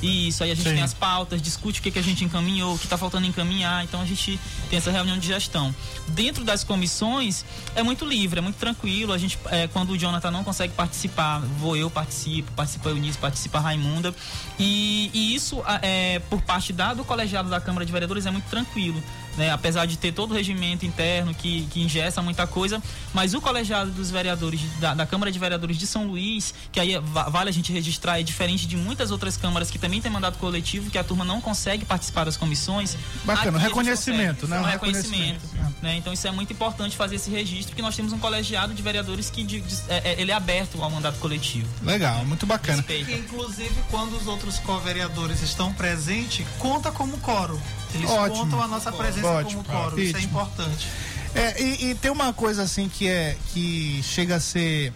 isso. 0.00 0.42
Aí 0.42 0.50
a 0.50 0.54
gente 0.54 0.66
sim. 0.66 0.74
tem 0.76 0.82
as 0.82 0.94
pautas, 0.94 1.42
discute 1.42 1.78
o 1.80 1.82
que, 1.82 1.90
que 1.90 1.98
a 1.98 2.02
gente 2.02 2.24
encaminhou, 2.24 2.74
o 2.74 2.78
que 2.78 2.86
está 2.86 2.96
faltando 2.96 3.26
encaminhar. 3.26 3.84
Então, 3.84 4.00
a 4.00 4.06
gente 4.06 4.40
tem 4.70 4.78
essa 4.78 4.90
reunião 4.90 5.18
de 5.18 5.26
gestão. 5.26 5.74
Dentro 6.08 6.42
das 6.42 6.64
comissões, 6.64 7.44
é 7.74 7.82
muito 7.82 8.06
livre, 8.06 8.38
é 8.38 8.42
muito 8.42 8.56
tranquilo. 8.56 9.12
A 9.12 9.18
gente, 9.18 9.38
é, 9.50 9.66
quando 9.68 9.90
o 9.90 9.98
Jonathan 9.98 10.30
não 10.30 10.42
consegue 10.42 10.72
participar, 10.72 11.40
vou 11.58 11.76
eu 11.76 11.90
participo, 11.90 12.50
participa 12.52 12.88
Eunice, 12.88 13.18
participa 13.18 13.58
a 13.58 13.60
Raimunda. 13.60 14.14
E, 14.58 15.10
e 15.12 15.34
isso, 15.34 15.62
é, 15.82 16.18
por 16.30 16.40
parte 16.40 16.72
da, 16.72 16.94
do 16.94 17.04
colegiado 17.04 17.50
da 17.50 17.60
Câmara 17.60 17.84
de 17.84 17.92
Vereadores, 17.92 18.24
é 18.24 18.30
muito 18.30 18.48
tranquilo 18.48 18.69
tranquilo. 18.70 19.00
Né? 19.36 19.50
Apesar 19.50 19.86
de 19.86 19.96
ter 19.96 20.12
todo 20.12 20.32
o 20.32 20.34
regimento 20.34 20.84
interno 20.84 21.34
que, 21.34 21.66
que 21.70 21.80
ingessa 21.80 22.20
muita 22.20 22.46
coisa, 22.46 22.82
mas 23.14 23.34
o 23.34 23.40
colegiado 23.40 23.90
dos 23.90 24.10
vereadores 24.10 24.60
da, 24.78 24.94
da, 24.94 25.06
Câmara 25.06 25.30
de 25.30 25.38
Vereadores 25.38 25.78
de 25.78 25.86
São 25.86 26.06
Luís, 26.06 26.52
que 26.72 26.80
aí 26.80 26.98
vale 26.98 27.48
a 27.48 27.52
gente 27.52 27.72
registrar, 27.72 28.20
é 28.20 28.22
diferente 28.22 28.66
de 28.66 28.76
muitas 28.76 29.10
outras 29.10 29.36
câmaras 29.36 29.70
que 29.70 29.78
também 29.78 30.00
tem 30.00 30.10
mandato 30.10 30.38
coletivo, 30.38 30.90
que 30.90 30.98
a 30.98 31.04
turma 31.04 31.24
não 31.24 31.40
consegue 31.40 31.84
participar 31.84 32.24
das 32.24 32.36
comissões. 32.36 32.96
Bacana, 33.24 33.58
reconhecimento, 33.58 34.46
né? 34.46 34.60
Um 34.60 34.64
reconhecimento. 34.64 35.40
reconhecimento 35.40 35.70
né? 35.82 35.96
Então 35.96 36.12
isso 36.12 36.26
é 36.26 36.30
muito 36.30 36.52
importante 36.52 36.96
fazer 36.96 37.16
esse 37.16 37.30
registro, 37.30 37.68
porque 37.68 37.82
nós 37.82 37.96
temos 37.96 38.12
um 38.12 38.18
colegiado 38.18 38.74
de 38.74 38.82
vereadores 38.82 39.30
que 39.30 39.42
de, 39.42 39.60
de, 39.60 39.74
é, 39.88 40.12
é 40.12 40.20
ele 40.20 40.30
é 40.30 40.34
aberto 40.34 40.82
ao 40.82 40.90
mandato 40.90 41.18
coletivo. 41.18 41.68
Legal, 41.82 42.24
muito 42.24 42.46
bacana. 42.46 42.82
Que, 42.82 43.00
inclusive, 43.14 43.74
quando 43.90 44.16
os 44.16 44.26
outros 44.26 44.58
co-vereadores 44.58 45.42
estão 45.42 45.72
presentes, 45.72 46.46
conta 46.58 46.90
como 46.90 47.16
coro. 47.18 47.60
Eles 47.94 48.08
Ótimo. 48.08 48.44
contam 48.44 48.62
a 48.62 48.68
nossa 48.68 48.92
presença 48.92 49.19
Como 49.20 49.64
coro, 49.64 50.00
isso 50.00 50.16
é 50.16 50.22
importante. 50.22 50.88
É, 51.34 51.62
e, 51.62 51.90
e, 51.90 51.94
tem 51.94 52.10
uma 52.10 52.32
coisa 52.32 52.62
assim 52.62 52.88
que 52.88 53.08
é 53.08 53.36
que 53.52 54.00
chega 54.02 54.36
a 54.36 54.40
ser. 54.40 54.92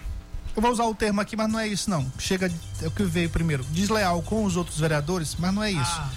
Eu 0.57 0.63
vou 0.63 0.71
usar 0.71 0.85
o 0.85 0.95
termo 0.95 1.21
aqui, 1.21 1.37
mas 1.37 1.51
não 1.51 1.59
é 1.59 1.69
isso, 1.69 1.89
não. 1.89 2.11
Chega. 2.19 2.51
É 2.83 2.87
o 2.87 2.91
que 2.91 3.05
veio 3.05 3.31
primeiro. 3.31 3.65
Desleal 3.71 4.21
com 4.23 4.45
os 4.45 4.57
outros 4.57 4.79
vereadores, 4.79 5.37
mas 5.39 5.55
não 5.55 5.63
é 5.63 5.71
isso. 5.71 5.97
Ah. 5.97 6.11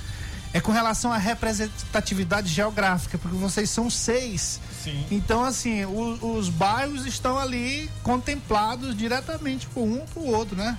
É 0.54 0.60
com 0.60 0.72
relação 0.72 1.12
à 1.12 1.18
representatividade 1.18 2.48
geográfica, 2.48 3.18
porque 3.18 3.38
vocês 3.38 3.70
são 3.70 3.90
seis. 3.90 4.60
Sim. 4.84 5.06
Então, 5.12 5.44
assim, 5.44 5.86
o, 5.86 6.36
os 6.38 6.50
bairros 6.50 7.06
estão 7.06 7.38
ali 7.38 7.90
contemplados 8.02 8.96
diretamente 8.96 9.68
por 9.68 9.82
um 9.82 10.04
o 10.16 10.32
outro, 10.32 10.56
né? 10.56 10.78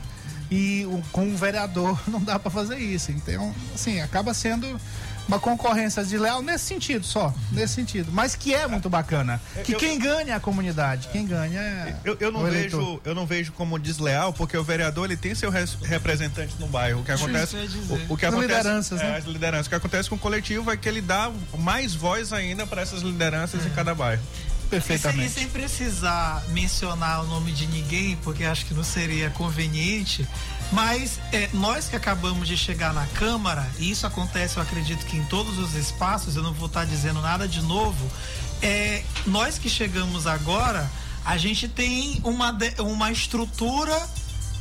E 0.50 0.86
o, 0.86 1.02
com 1.12 1.28
o 1.28 1.36
vereador 1.36 2.00
não 2.08 2.20
dá 2.20 2.38
para 2.38 2.50
fazer 2.50 2.78
isso. 2.78 3.12
Então, 3.12 3.54
assim, 3.74 4.00
acaba 4.00 4.32
sendo 4.32 4.80
uma 5.28 5.38
concorrência 5.38 6.02
desleal 6.02 6.40
nesse 6.40 6.64
sentido 6.64 7.04
só, 7.04 7.32
nesse 7.52 7.74
sentido. 7.74 8.10
Mas 8.10 8.34
que 8.34 8.54
é 8.54 8.66
muito 8.66 8.88
bacana. 8.88 9.40
Que 9.62 9.74
eu, 9.74 9.78
quem 9.78 9.98
ganha 9.98 10.32
é 10.32 10.36
a 10.36 10.40
comunidade, 10.40 11.08
quem 11.12 11.26
ganha 11.26 11.60
é. 11.60 11.96
Eu, 12.02 12.16
eu 12.18 12.32
não 12.32 12.42
vejo, 12.44 13.00
eu 13.04 13.14
não 13.14 13.26
vejo 13.26 13.52
como 13.52 13.78
desleal, 13.78 14.32
porque 14.32 14.56
o 14.56 14.64
vereador 14.64 15.04
ele 15.04 15.16
tem 15.16 15.34
seu 15.34 15.50
representante 15.50 16.54
no 16.58 16.66
bairro. 16.66 17.02
O 17.02 17.04
que 17.04 17.12
acontece, 17.12 17.56
o, 17.56 18.14
o, 18.14 18.16
que 18.16 18.24
acontece, 18.24 18.48
lideranças, 18.48 19.00
né? 19.00 19.10
é, 19.10 19.16
as 19.18 19.24
lideranças. 19.24 19.66
O 19.66 19.68
que 19.68 19.76
acontece 19.76 20.08
com 20.08 20.16
o 20.16 20.18
coletivo 20.18 20.70
é 20.70 20.76
que 20.76 20.88
ele 20.88 21.02
dá 21.02 21.30
mais 21.58 21.94
voz 21.94 22.32
ainda 22.32 22.66
para 22.66 22.80
essas 22.80 23.02
lideranças 23.02 23.64
é. 23.64 23.68
em 23.68 23.70
cada 23.70 23.94
bairro. 23.94 24.22
Perfeitamente. 24.68 25.26
E 25.26 25.30
sem, 25.30 25.42
e 25.42 25.44
sem 25.44 25.48
precisar 25.48 26.44
mencionar 26.48 27.22
o 27.22 27.26
nome 27.26 27.52
de 27.52 27.66
ninguém, 27.66 28.16
porque 28.16 28.44
acho 28.44 28.66
que 28.66 28.74
não 28.74 28.84
seria 28.84 29.30
conveniente, 29.30 30.28
mas 30.70 31.18
é, 31.32 31.48
nós 31.54 31.88
que 31.88 31.96
acabamos 31.96 32.46
de 32.46 32.56
chegar 32.56 32.92
na 32.92 33.06
Câmara, 33.06 33.68
e 33.78 33.90
isso 33.90 34.06
acontece, 34.06 34.56
eu 34.56 34.62
acredito 34.62 35.04
que 35.06 35.16
em 35.16 35.24
todos 35.24 35.58
os 35.58 35.74
espaços, 35.74 36.36
eu 36.36 36.42
não 36.42 36.52
vou 36.52 36.66
estar 36.66 36.84
dizendo 36.84 37.20
nada 37.20 37.48
de 37.48 37.62
novo, 37.62 38.10
é, 38.60 39.02
nós 39.26 39.58
que 39.58 39.68
chegamos 39.68 40.26
agora, 40.26 40.90
a 41.24 41.36
gente 41.36 41.68
tem 41.68 42.20
uma, 42.24 42.56
uma 42.80 43.10
estrutura 43.10 44.08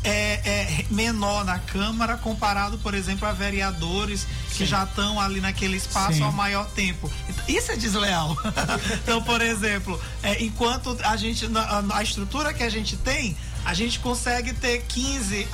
é, 0.04 0.42
é, 0.44 0.86
menor 0.90 1.44
na 1.44 1.60
Câmara 1.60 2.18
comparado, 2.18 2.78
por 2.78 2.94
exemplo, 2.94 3.28
a 3.28 3.34
vereadores 3.34 4.22
Sim. 4.22 4.28
que 4.58 4.66
já 4.66 4.84
estão 4.84 5.20
ali 5.20 5.42
naquele 5.42 5.78
espaço 5.78 6.18
Sim. 6.18 6.24
há 6.24 6.32
maior 6.32 6.66
tempo. 6.72 7.12
Isso 7.48 7.72
é 7.72 7.76
desleal. 7.76 8.38
então, 9.04 9.22
por 9.22 9.42
exemplo, 9.42 10.00
é, 10.24 10.44
enquanto 10.44 10.98
a 11.04 11.16
gente, 11.18 11.46
a, 11.56 11.98
a 11.98 12.04
estrutura 12.04 12.54
que 12.54 12.64
a 12.64 12.70
gente 12.70 12.96
tem, 12.98 13.36
a 13.66 13.74
gente 13.74 14.00
consegue 14.00 14.54
ter 14.54 14.84
15 14.88 15.48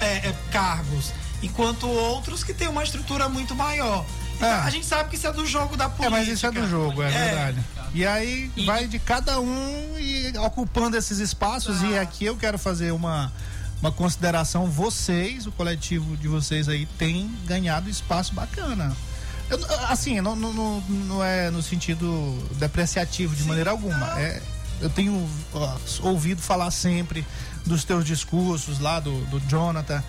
é, 0.00 0.04
é, 0.06 0.34
cargos, 0.50 1.12
enquanto 1.42 1.88
outros 1.88 2.42
que 2.42 2.52
têm 2.52 2.68
uma 2.68 2.82
estrutura 2.82 3.28
muito 3.28 3.54
maior. 3.54 4.04
Então, 4.36 4.48
é. 4.48 4.54
A 4.54 4.70
gente 4.70 4.86
sabe 4.86 5.10
que 5.10 5.16
isso 5.16 5.26
é 5.26 5.32
do 5.32 5.46
jogo 5.46 5.76
da 5.76 5.88
política. 5.88 6.16
É, 6.16 6.18
mas 6.18 6.28
isso 6.28 6.46
é 6.46 6.50
do 6.50 6.66
jogo, 6.68 7.02
é, 7.02 7.08
é. 7.08 7.10
verdade. 7.10 7.64
E 7.92 8.06
aí 8.06 8.50
e... 8.56 8.64
vai 8.64 8.86
de 8.86 8.98
cada 8.98 9.40
um 9.40 9.98
e 9.98 10.32
ocupando 10.38 10.96
esses 10.96 11.18
espaços. 11.18 11.82
Ah. 11.82 11.86
E 11.86 11.98
aqui 11.98 12.24
eu 12.24 12.36
quero 12.36 12.58
fazer 12.58 12.92
uma, 12.92 13.32
uma 13.80 13.90
consideração. 13.90 14.66
Vocês, 14.66 15.46
o 15.46 15.52
coletivo 15.52 16.16
de 16.16 16.28
vocês 16.28 16.68
aí, 16.68 16.86
tem 16.98 17.30
ganhado 17.46 17.88
espaço 17.88 18.34
bacana. 18.34 18.96
Eu, 19.48 19.58
assim, 19.88 20.20
não, 20.20 20.36
não, 20.36 20.80
não 20.80 21.24
é 21.24 21.50
no 21.50 21.62
sentido 21.62 22.38
depreciativo 22.56 23.34
de 23.34 23.42
Sim, 23.42 23.48
maneira 23.48 23.70
alguma. 23.70 24.20
É, 24.20 24.40
eu 24.80 24.88
tenho 24.88 25.28
ó, 25.52 25.76
ouvido 26.02 26.40
falar 26.40 26.70
sempre 26.70 27.26
dos 27.66 27.84
teus 27.84 28.04
discursos 28.04 28.78
lá 28.78 29.00
do, 29.00 29.24
do 29.26 29.40
Jonathan 29.40 30.02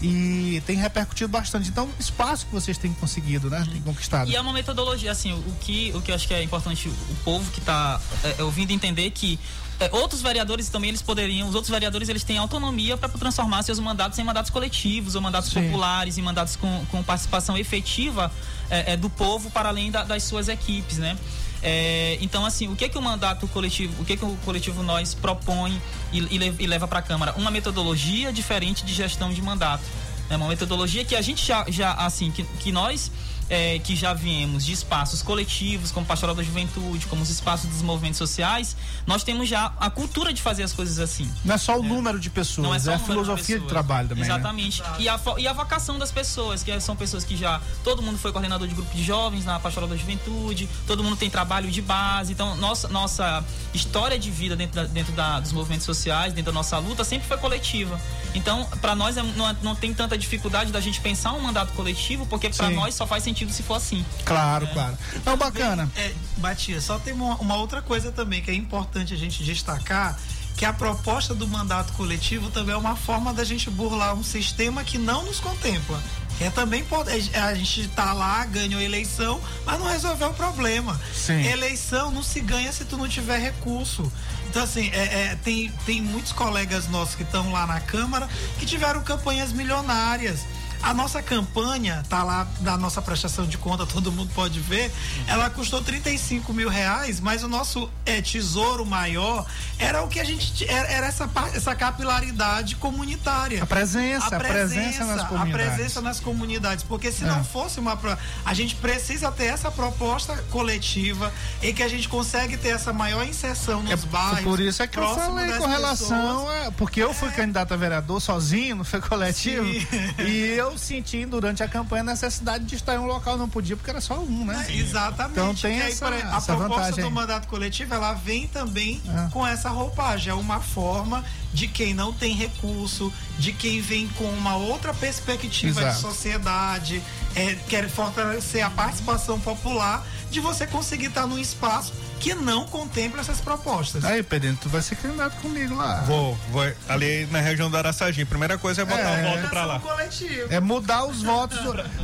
e 0.00 0.62
tem 0.66 0.76
repercutido 0.76 1.28
bastante. 1.28 1.68
Então, 1.68 1.88
espaço 1.98 2.46
que 2.46 2.52
vocês 2.52 2.76
têm 2.76 2.92
conseguido, 2.92 3.48
né? 3.48 3.66
Tem 3.70 3.80
conquistado. 3.80 4.30
E 4.30 4.36
é 4.36 4.40
uma 4.40 4.52
metodologia, 4.52 5.10
assim, 5.10 5.32
o 5.32 5.56
que, 5.60 5.92
o 5.94 6.02
que 6.02 6.10
eu 6.10 6.14
acho 6.14 6.28
que 6.28 6.34
é 6.34 6.42
importante 6.42 6.88
o 6.88 7.16
povo 7.24 7.50
que 7.50 7.60
está 7.60 8.00
é, 8.22 8.36
é, 8.38 8.42
ouvindo 8.42 8.72
entender 8.72 9.10
que 9.10 9.38
é, 9.78 9.90
outros 9.92 10.22
vereadores 10.22 10.68
também 10.68 10.88
eles 10.88 11.02
poderiam, 11.02 11.48
os 11.48 11.54
outros 11.54 11.70
vereadores 11.70 12.08
eles 12.08 12.24
têm 12.24 12.38
autonomia 12.38 12.96
para 12.96 13.08
transformar 13.08 13.62
seus 13.62 13.78
mandatos 13.78 14.18
em 14.18 14.24
mandatos 14.24 14.50
coletivos 14.50 15.14
ou 15.14 15.20
mandatos 15.20 15.50
Sim. 15.50 15.64
populares, 15.64 16.16
em 16.16 16.22
mandatos 16.22 16.56
com, 16.56 16.84
com 16.90 17.02
participação 17.02 17.56
efetiva 17.56 18.32
é, 18.70 18.92
é, 18.92 18.96
do 18.96 19.10
povo 19.10 19.50
para 19.50 19.68
além 19.68 19.90
da, 19.90 20.02
das 20.02 20.24
suas 20.24 20.48
equipes, 20.48 20.98
né? 20.98 21.16
É, 21.62 22.18
então, 22.20 22.44
assim, 22.44 22.68
o 22.68 22.76
que 22.76 22.84
é 22.84 22.88
que 22.88 22.98
o 22.98 23.02
mandato 23.02 23.48
coletivo, 23.48 24.00
o 24.00 24.04
que 24.04 24.12
é 24.12 24.16
que 24.16 24.24
o 24.24 24.36
coletivo 24.44 24.82
nós 24.82 25.14
propõe 25.14 25.80
e, 26.12 26.18
e, 26.58 26.66
leva 26.66 26.86
para 26.86 26.98
a 26.98 27.02
Câmara? 27.02 27.34
Uma 27.36 27.50
metodologia 27.50 28.32
diferente 28.32 28.84
de 28.84 28.92
gestão 28.92 29.32
de 29.32 29.40
mandato. 29.42 29.84
É 30.28 30.36
uma 30.36 30.48
metodologia 30.48 31.04
que 31.04 31.14
a 31.14 31.22
gente 31.22 31.44
já, 31.44 31.64
já 31.68 31.92
assim, 31.92 32.30
que, 32.30 32.42
que 32.42 32.72
nós 32.72 33.10
é, 33.48 33.78
que 33.78 33.94
já 33.94 34.12
viemos 34.12 34.64
de 34.64 34.72
espaços 34.72 35.22
coletivos, 35.22 35.92
como 35.92 36.04
Pastoral 36.04 36.34
da 36.34 36.42
Juventude, 36.42 37.06
como 37.06 37.22
os 37.22 37.30
espaços 37.30 37.70
dos 37.70 37.82
movimentos 37.82 38.18
sociais, 38.18 38.76
nós 39.06 39.22
temos 39.22 39.48
já 39.48 39.72
a 39.78 39.88
cultura 39.88 40.32
de 40.32 40.42
fazer 40.42 40.62
as 40.62 40.72
coisas 40.72 40.98
assim. 40.98 41.30
Não 41.44 41.54
é 41.54 41.58
só 41.58 41.78
o 41.78 41.84
é. 41.84 41.88
número 41.88 42.18
de 42.18 42.28
pessoas, 42.30 42.66
Não 42.66 42.74
é, 42.74 42.78
só 42.78 42.92
é 42.92 42.94
a 42.94 42.98
filosofia 42.98 43.56
de, 43.58 43.62
de, 43.62 43.68
trabalho 43.68 44.08
também. 44.08 44.24
Né? 44.24 44.30
Exatamente. 44.30 44.82
Né? 44.82 44.88
E, 45.00 45.08
a, 45.08 45.20
e 45.38 45.48
a 45.48 45.52
vocação 45.52 45.98
das 45.98 46.10
pessoas, 46.10 46.62
que 46.62 46.78
são 46.80 46.96
pessoas 46.96 47.24
que 47.24 47.36
já. 47.36 47.60
Todo 47.84 48.02
mundo 48.02 48.18
foi 48.18 48.32
coordenador 48.32 48.66
de 48.66 48.74
grupo 48.74 48.94
de 48.94 49.02
jovens 49.02 49.44
na 49.44 49.60
Pastoral 49.60 49.88
da 49.88 49.96
Juventude, 49.96 50.68
todo 50.86 51.02
mundo 51.04 51.16
tem 51.16 51.30
trabalho 51.30 51.70
de 51.70 51.80
base. 51.80 52.32
Então, 52.32 52.56
nossa, 52.56 52.88
nossa 52.88 53.44
história 53.72 54.18
de 54.18 54.30
vida 54.30 54.56
dentro, 54.56 54.76
da, 54.76 54.84
dentro 54.84 55.12
da, 55.12 55.40
dos 55.40 55.52
movimentos 55.52 55.86
sociais, 55.86 56.32
dentro 56.32 56.52
da 56.52 56.56
nossa 56.56 56.78
luta, 56.78 57.04
sempre 57.04 57.28
foi 57.28 57.38
coletiva. 57.38 58.00
Então, 58.34 58.64
para 58.80 58.94
nós, 58.94 59.16
é, 59.16 59.22
não, 59.22 59.56
não 59.62 59.74
tem 59.74 59.94
tanta 59.94 60.18
dificuldade 60.18 60.72
da 60.72 60.80
gente 60.80 61.00
pensar 61.00 61.32
um 61.32 61.40
mandato 61.40 61.72
coletivo, 61.72 62.26
porque 62.26 62.50
para 62.50 62.70
nós 62.70 62.94
só 62.94 63.06
faz 63.06 63.22
sentido 63.22 63.35
se 63.48 63.62
for 63.62 63.74
assim. 63.74 64.04
Claro, 64.24 64.66
é. 64.66 64.72
claro. 64.72 64.98
Então, 65.14 65.36
bacana. 65.36 65.90
É, 65.96 66.12
Batia, 66.38 66.80
só 66.80 66.98
tem 66.98 67.12
uma, 67.12 67.36
uma 67.36 67.56
outra 67.56 67.82
coisa 67.82 68.12
também 68.12 68.42
que 68.42 68.50
é 68.50 68.54
importante 68.54 69.12
a 69.12 69.16
gente 69.16 69.42
destacar 69.44 70.18
que 70.56 70.64
a 70.64 70.72
proposta 70.72 71.34
do 71.34 71.46
mandato 71.46 71.92
coletivo 71.92 72.50
também 72.50 72.74
é 72.74 72.78
uma 72.78 72.96
forma 72.96 73.32
da 73.34 73.44
gente 73.44 73.68
burlar 73.68 74.14
um 74.14 74.22
sistema 74.22 74.82
que 74.82 74.96
não 74.96 75.22
nos 75.24 75.38
contempla. 75.38 76.02
É 76.40 76.50
também 76.50 76.84
pode, 76.84 77.10
é, 77.10 77.38
a 77.38 77.54
gente 77.54 77.88
tá 77.88 78.12
lá, 78.12 78.44
ganhou 78.44 78.80
eleição, 78.80 79.40
mas 79.64 79.78
não 79.78 79.86
resolveu 79.86 80.28
o 80.28 80.34
problema. 80.34 80.98
Sim. 81.14 81.46
Eleição 81.46 82.10
não 82.10 82.22
se 82.22 82.40
ganha 82.40 82.70
se 82.72 82.84
tu 82.84 82.96
não 82.96 83.08
tiver 83.08 83.38
recurso. 83.38 84.10
Então, 84.48 84.62
assim, 84.62 84.90
é, 84.92 85.30
é, 85.30 85.38
tem, 85.42 85.70
tem 85.84 86.00
muitos 86.02 86.32
colegas 86.32 86.88
nossos 86.88 87.14
que 87.14 87.22
estão 87.22 87.52
lá 87.52 87.66
na 87.66 87.80
Câmara 87.80 88.28
que 88.58 88.66
tiveram 88.66 89.02
campanhas 89.02 89.52
milionárias. 89.52 90.40
A 90.82 90.94
nossa 90.94 91.22
campanha, 91.22 92.02
tá 92.08 92.22
lá 92.22 92.46
na 92.60 92.76
nossa 92.76 93.02
prestação 93.02 93.46
de 93.46 93.58
conta, 93.58 93.86
todo 93.86 94.12
mundo 94.12 94.30
pode 94.34 94.60
ver, 94.60 94.92
ela 95.26 95.50
custou 95.50 95.82
35 95.82 96.52
mil 96.52 96.68
reais, 96.68 97.20
mas 97.20 97.42
o 97.42 97.48
nosso 97.48 97.90
é, 98.04 98.20
tesouro 98.22 98.84
maior 98.86 99.46
era 99.78 100.02
o 100.02 100.08
que 100.08 100.20
a 100.20 100.24
gente. 100.24 100.68
Era, 100.68 100.88
era 100.88 101.06
essa, 101.06 101.28
essa 101.54 101.74
capilaridade 101.74 102.76
comunitária. 102.76 103.62
A 103.62 103.66
presença, 103.66 104.36
a 104.36 104.38
presença, 104.38 105.02
a 105.02 105.04
presença 105.04 105.04
nas 105.04 105.28
comunidades. 105.28 105.66
A 105.66 105.70
presença 105.70 106.00
nas 106.00 106.20
comunidades. 106.20 106.84
Porque 106.84 107.12
se 107.12 107.24
é. 107.24 107.26
não 107.26 107.44
fosse 107.44 107.78
uma. 107.80 107.98
A 108.44 108.54
gente 108.54 108.76
precisa 108.76 109.30
ter 109.30 109.46
essa 109.46 109.70
proposta 109.70 110.36
coletiva 110.50 111.32
em 111.62 111.74
que 111.74 111.82
a 111.82 111.88
gente 111.88 112.08
consegue 112.08 112.56
ter 112.56 112.70
essa 112.70 112.92
maior 112.92 113.26
inserção 113.26 113.82
nos 113.82 114.04
é, 114.04 114.06
bairros. 114.06 114.44
Por 114.44 114.60
isso 114.60 114.82
é 114.82 114.86
que 114.86 114.98
eu 114.98 115.14
falei 115.14 115.52
com 115.52 115.66
relação 115.66 116.48
a, 116.48 116.72
Porque 116.72 117.02
eu 117.02 117.12
fui 117.12 117.28
é. 117.28 117.32
candidato 117.32 117.72
a 117.72 117.76
vereador 117.76 118.20
sozinho, 118.20 118.76
não 118.76 118.84
foi 118.84 119.00
coletivo. 119.00 119.64
Sim. 119.66 119.86
E 120.18 120.54
eu 120.56 120.65
eu 120.66 120.78
senti 120.78 121.24
durante 121.26 121.62
a 121.62 121.68
campanha 121.68 122.02
a 122.02 122.06
necessidade 122.06 122.64
de 122.64 122.74
estar 122.74 122.94
em 122.94 122.98
um 122.98 123.06
local, 123.06 123.36
não 123.36 123.48
podia, 123.48 123.76
porque 123.76 123.90
era 123.90 124.00
só 124.00 124.18
um, 124.20 124.44
né? 124.44 124.66
É, 124.68 124.74
exatamente. 124.76 125.32
Então 125.38 125.54
tem 125.54 125.80
aí, 125.80 125.92
essa- 125.92 126.08
a 126.08 126.16
essa 126.16 126.56
proposta 126.56 126.68
vantagem 126.68 127.04
do 127.04 127.10
mandato 127.10 127.48
coletivo, 127.48 127.94
ela 127.94 128.12
vem 128.14 128.46
também 128.48 129.00
É. 129.08 129.28
com 129.30 129.46
essa 129.46 129.68
roupagem. 129.68 130.30
É 130.30 130.34
uma 130.34 130.60
forma 130.60 131.24
de 131.52 131.68
quem 131.68 131.94
não 131.94 132.12
tem 132.12 132.34
recurso, 132.34 133.12
de 133.38 133.52
quem 133.52 133.80
vem 133.80 134.08
com 134.08 134.24
uma 134.24 134.56
outra 134.56 134.94
perspectiva 134.94 135.80
de 135.80 135.86
Exato. 135.88 136.00
sociedade, 136.00 137.02
é, 137.34 137.54
quer 137.68 137.88
fortalecer 137.88 138.64
a 138.64 138.70
participação 138.70 139.38
popular, 139.38 140.04
de 140.30 140.40
você 140.40 140.66
conseguir 140.66 141.06
estar 141.06 141.26
num 141.26 141.38
espaço 141.38 141.92
que 142.18 142.34
não 142.34 142.66
contempla 142.66 143.20
essas 143.20 143.40
propostas. 143.40 144.04
Aí, 144.04 144.22
Pedro, 144.22 144.56
tu 144.60 144.68
vai 144.70 144.80
ser 144.80 144.96
candidato 144.96 145.36
comigo 145.42 145.74
lá. 145.74 146.00
Vou, 146.02 146.34
vou 146.50 146.62
ali 146.88 147.26
na 147.30 147.40
região 147.40 147.70
do 147.70 147.76
Araçagi. 147.76 148.24
Primeira 148.24 148.56
coisa 148.56 148.82
é 148.82 148.84
botar 148.84 149.00
É. 149.18 149.28
o 149.28 149.36
voto 149.36 149.48
pra 149.50 149.64
lá. 149.66 149.80
coletivo. 149.80 150.46
É 150.52 150.58
mudar 150.58 151.04
os 151.04 151.22
votos. 151.22 151.58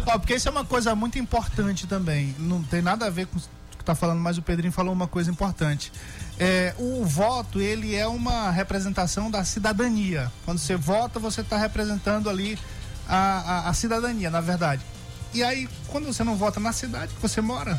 Ó, 0.07 0.19
porque 0.19 0.35
isso 0.35 0.49
é 0.49 0.51
uma 0.51 0.65
coisa 0.67 0.95
muito 0.95 1.19
importante 1.19 1.87
também. 1.87 2.37
Não 2.39 2.63
tem 2.63 2.83
nada 2.83 3.07
a 3.07 3.11
ver 3.11 3.27
com 3.27 3.39
o 3.83 3.85
que 3.85 3.87
tá 3.87 3.95
falando, 3.97 4.21
mas 4.21 4.39
o 4.39 4.43
Pedrinho 4.43 4.73
falou 4.73 4.93
uma 4.93 5.09
coisa 5.09 5.31
importante. 5.31 5.93
É, 6.39 6.73
o 6.79 7.05
voto, 7.05 7.61
ele 7.61 7.95
é 7.95 8.07
uma 8.07 8.51
representação 8.51 9.31
da 9.31 9.45
cidadania. 9.45 10.31
Quando 10.45 10.59
você 10.59 10.77
vota, 10.77 11.19
você 11.19 11.41
está 11.41 11.59
representando 11.59 12.31
ali 12.31 12.57
a, 13.09 13.17
a, 13.67 13.69
a 13.69 13.75
cidadania, 13.75 14.31
na 14.31 14.41
verdade. 14.41 14.83
E 15.35 15.43
aí, 15.43 15.69
quando 15.89 16.07
você 16.07 16.23
não 16.23 16.37
vota 16.37 16.61
na 16.61 16.73
cidade 16.73 17.13
que 17.15 17.21
você 17.21 17.41
mora, 17.41 17.79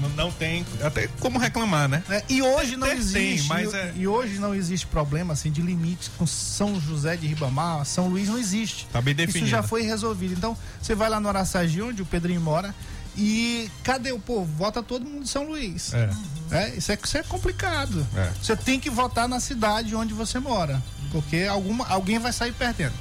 Não, 0.00 0.08
não 0.10 0.30
tem 0.32 0.64
até 0.82 1.06
como 1.20 1.38
reclamar, 1.38 1.88
né? 1.88 2.02
né? 2.08 2.22
E 2.28 2.40
hoje 2.40 2.76
não 2.76 2.86
Tem, 2.88 2.96
existe. 2.98 3.48
mas 3.48 3.72
e, 3.72 3.76
é- 3.76 3.92
e 3.96 4.06
hoje 4.08 4.38
não 4.38 4.54
existe 4.54 4.86
problema 4.86 5.32
assim 5.32 5.50
de 5.50 5.60
limites 5.60 6.10
com 6.16 6.26
São 6.26 6.80
José 6.80 7.16
de 7.16 7.26
Ribamar, 7.26 7.84
São 7.84 8.08
Luís 8.08 8.28
não 8.28 8.38
existe. 8.38 8.86
Tá 8.92 9.00
bem 9.00 9.12
Isso 9.14 9.26
definido. 9.26 9.50
já 9.50 9.62
foi 9.62 9.82
resolvido. 9.82 10.34
Então, 10.34 10.56
você 10.80 10.94
vai 10.94 11.08
lá 11.10 11.18
no 11.18 11.28
Araçagi, 11.28 11.82
onde 11.82 12.00
o 12.02 12.06
Pedrinho 12.06 12.40
mora, 12.40 12.74
e 13.16 13.70
cadê 13.82 14.12
o 14.12 14.18
povo? 14.18 14.50
Vota 14.56 14.82
todo 14.82 15.04
mundo 15.04 15.24
de 15.24 15.28
São 15.28 15.44
Luís. 15.44 15.92
É. 15.92 16.10
É, 16.50 16.68
isso, 16.76 16.92
é, 16.92 16.98
isso 17.02 17.18
é 17.18 17.22
complicado. 17.22 18.06
É. 18.14 18.30
Você 18.42 18.56
tem 18.56 18.78
que 18.78 18.90
votar 18.90 19.28
na 19.28 19.40
cidade 19.40 19.94
onde 19.94 20.14
você 20.14 20.38
mora. 20.38 20.82
Porque 21.10 21.46
alguma, 21.48 21.86
alguém 21.88 22.18
vai 22.18 22.32
sair 22.32 22.52
perdendo. 22.52 22.94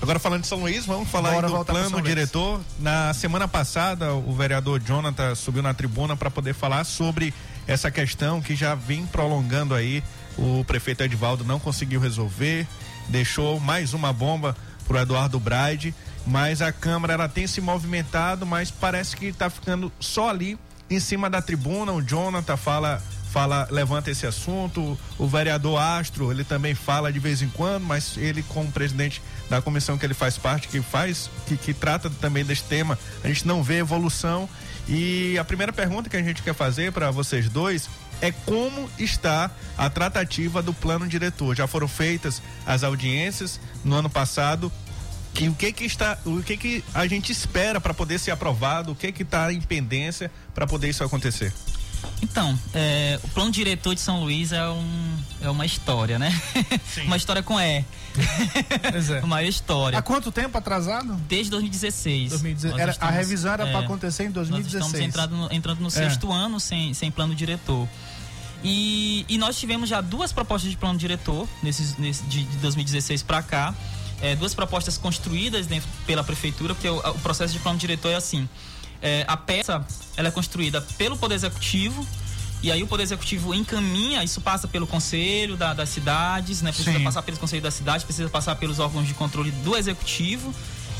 Agora 0.00 0.18
falando 0.18 0.42
de 0.42 0.46
São 0.46 0.60
Luís, 0.60 0.84
vamos 0.84 1.08
falar 1.08 1.32
Bora 1.32 1.46
aí 1.46 1.52
do 1.52 1.64
plano 1.64 2.02
diretor. 2.02 2.60
Na 2.78 3.14
semana 3.14 3.48
passada, 3.48 4.12
o 4.12 4.32
vereador 4.34 4.80
Jonathan 4.80 5.34
subiu 5.34 5.62
na 5.62 5.72
tribuna 5.72 6.16
para 6.16 6.30
poder 6.30 6.54
falar 6.54 6.84
sobre 6.84 7.32
essa 7.66 7.90
questão 7.90 8.40
que 8.42 8.54
já 8.54 8.74
vem 8.74 9.06
prolongando 9.06 9.74
aí. 9.74 10.04
O 10.36 10.64
prefeito 10.64 11.02
Edvaldo 11.02 11.44
não 11.44 11.58
conseguiu 11.58 11.98
resolver, 11.98 12.66
deixou 13.08 13.58
mais 13.58 13.94
uma 13.94 14.12
bomba 14.12 14.54
pro 14.86 14.98
Eduardo 14.98 15.38
Braide, 15.40 15.94
mas 16.26 16.62
a 16.62 16.72
Câmara 16.72 17.14
ela 17.14 17.28
tem 17.28 17.46
se 17.46 17.60
movimentado, 17.60 18.46
mas 18.46 18.70
parece 18.70 19.16
que 19.16 19.26
está 19.26 19.50
ficando 19.50 19.92
só 20.00 20.30
ali 20.30 20.58
em 20.88 21.00
cima 21.00 21.28
da 21.28 21.42
tribuna. 21.42 21.92
O 21.92 22.02
Jonathan 22.02 22.56
fala 22.56 23.02
fala, 23.36 23.68
levanta 23.70 24.10
esse 24.10 24.26
assunto. 24.26 24.98
O 25.18 25.26
vereador 25.26 25.78
Astro, 25.78 26.30
ele 26.30 26.42
também 26.42 26.74
fala 26.74 27.12
de 27.12 27.18
vez 27.18 27.42
em 27.42 27.48
quando, 27.50 27.84
mas 27.84 28.16
ele, 28.16 28.42
como 28.42 28.72
presidente 28.72 29.20
da 29.50 29.60
comissão 29.60 29.98
que 29.98 30.06
ele 30.06 30.14
faz 30.14 30.38
parte, 30.38 30.68
que 30.68 30.80
faz, 30.80 31.28
que, 31.46 31.54
que 31.54 31.74
trata 31.74 32.08
também 32.08 32.46
desse 32.46 32.62
tema, 32.62 32.98
a 33.22 33.28
gente 33.28 33.46
não 33.46 33.62
vê 33.62 33.76
evolução. 33.76 34.48
E 34.88 35.36
a 35.38 35.44
primeira 35.44 35.70
pergunta 35.70 36.08
que 36.08 36.16
a 36.16 36.22
gente 36.22 36.42
quer 36.42 36.54
fazer 36.54 36.92
para 36.92 37.10
vocês 37.10 37.46
dois 37.50 37.90
é 38.20 38.30
como 38.30 38.88
está 38.98 39.50
a 39.76 39.90
tratativa 39.90 40.62
do 40.62 40.72
plano 40.72 41.06
diretor. 41.06 41.56
Já 41.56 41.66
foram 41.66 41.88
feitas 41.88 42.42
as 42.64 42.82
audiências 42.82 43.60
no 43.84 43.96
ano 43.96 44.10
passado. 44.10 44.72
E 45.38 45.48
o 45.48 45.54
que 45.54 45.70
que 45.70 45.84
está, 45.84 46.18
o 46.24 46.42
que 46.42 46.56
que 46.56 46.84
a 46.94 47.06
gente 47.06 47.30
espera 47.30 47.80
para 47.80 47.92
poder 47.92 48.18
ser 48.18 48.30
aprovado? 48.30 48.92
O 48.92 48.96
que 48.96 49.12
que 49.12 49.22
está 49.22 49.52
em 49.52 49.60
pendência 49.60 50.30
para 50.54 50.66
poder 50.66 50.88
isso 50.88 51.04
acontecer? 51.04 51.52
Então, 52.22 52.58
é, 52.74 53.20
o 53.22 53.28
plano 53.28 53.50
diretor 53.50 53.94
de 53.94 54.00
São 54.00 54.20
Luís 54.22 54.50
é, 54.52 54.66
um, 54.68 55.16
é 55.42 55.50
uma 55.50 55.66
história, 55.66 56.18
né? 56.18 56.32
uma 57.04 57.16
história 57.16 57.42
com 57.42 57.60
E. 57.60 57.84
Pois 58.90 59.10
é. 59.10 59.20
uma 59.24 59.42
história. 59.42 59.98
Há 59.98 60.02
quanto 60.02 60.32
tempo 60.32 60.56
atrasado? 60.56 61.14
Desde 61.28 61.50
2016. 61.50 62.30
2016. 62.30 62.72
Nós 62.72 62.80
Era- 62.80 62.90
a 62.90 62.94
estamos- 62.94 63.14
revisão 63.14 63.52
era 63.52 63.68
é, 63.68 63.72
para 63.72 63.80
acontecer 63.84 64.22
em 64.24 64.26
Nós 64.26 64.34
2016. 64.48 64.84
estamos 64.86 65.06
entrando 65.06 65.36
no, 65.36 65.52
entrando 65.52 65.80
no 65.80 65.88
É. 65.88 65.90
sexto 65.90 66.32
ano 66.32 66.58
sem, 66.58 66.94
sem 66.94 67.10
plano 67.10 67.34
diretor. 67.34 67.86
E, 68.64 69.24
e 69.28 69.36
nós 69.38 69.58
tivemos 69.58 69.88
já 69.88 70.00
duas 70.00 70.32
propostas 70.32 70.70
de 70.70 70.76
plano 70.76 70.98
diretor 70.98 71.46
nesses, 71.62 71.96
nesse, 71.98 72.22
de, 72.24 72.44
de 72.44 72.56
2016 72.58 73.22
para 73.22 73.42
cá. 73.42 73.74
É, 74.22 74.34
duas 74.34 74.54
propostas 74.54 74.96
construídas 74.96 75.66
dentro, 75.66 75.86
pela 76.06 76.24
prefeitura, 76.24 76.74
porque 76.74 76.88
o, 76.88 76.96
o 76.98 77.18
processo 77.18 77.52
de 77.52 77.58
plano 77.58 77.78
diretor 77.78 78.08
é 78.10 78.14
assim. 78.14 78.48
É, 79.02 79.24
a 79.28 79.36
peça 79.36 79.84
ela 80.16 80.28
é 80.28 80.30
construída 80.30 80.80
pelo 80.96 81.16
Poder 81.16 81.34
Executivo. 81.34 82.06
E 82.62 82.72
aí 82.72 82.82
o 82.82 82.86
Poder 82.86 83.02
Executivo 83.02 83.54
encaminha, 83.54 84.24
isso 84.24 84.40
passa 84.40 84.66
pelo 84.66 84.86
Conselho 84.86 85.56
da- 85.56 85.74
das 85.74 85.88
cidades, 85.90 86.62
né? 86.62 86.72
Precisa 86.72 86.96
Sim. 86.98 87.04
passar 87.04 87.22
pelo 87.22 87.36
Conselho 87.38 87.62
da 87.62 87.70
cidade, 87.70 88.04
precisa 88.04 88.28
passar 88.30 88.56
pelos 88.56 88.78
órgãos 88.78 89.06
de 89.06 89.14
controle 89.14 89.50
do 89.50 89.76
Executivo. 89.76 90.52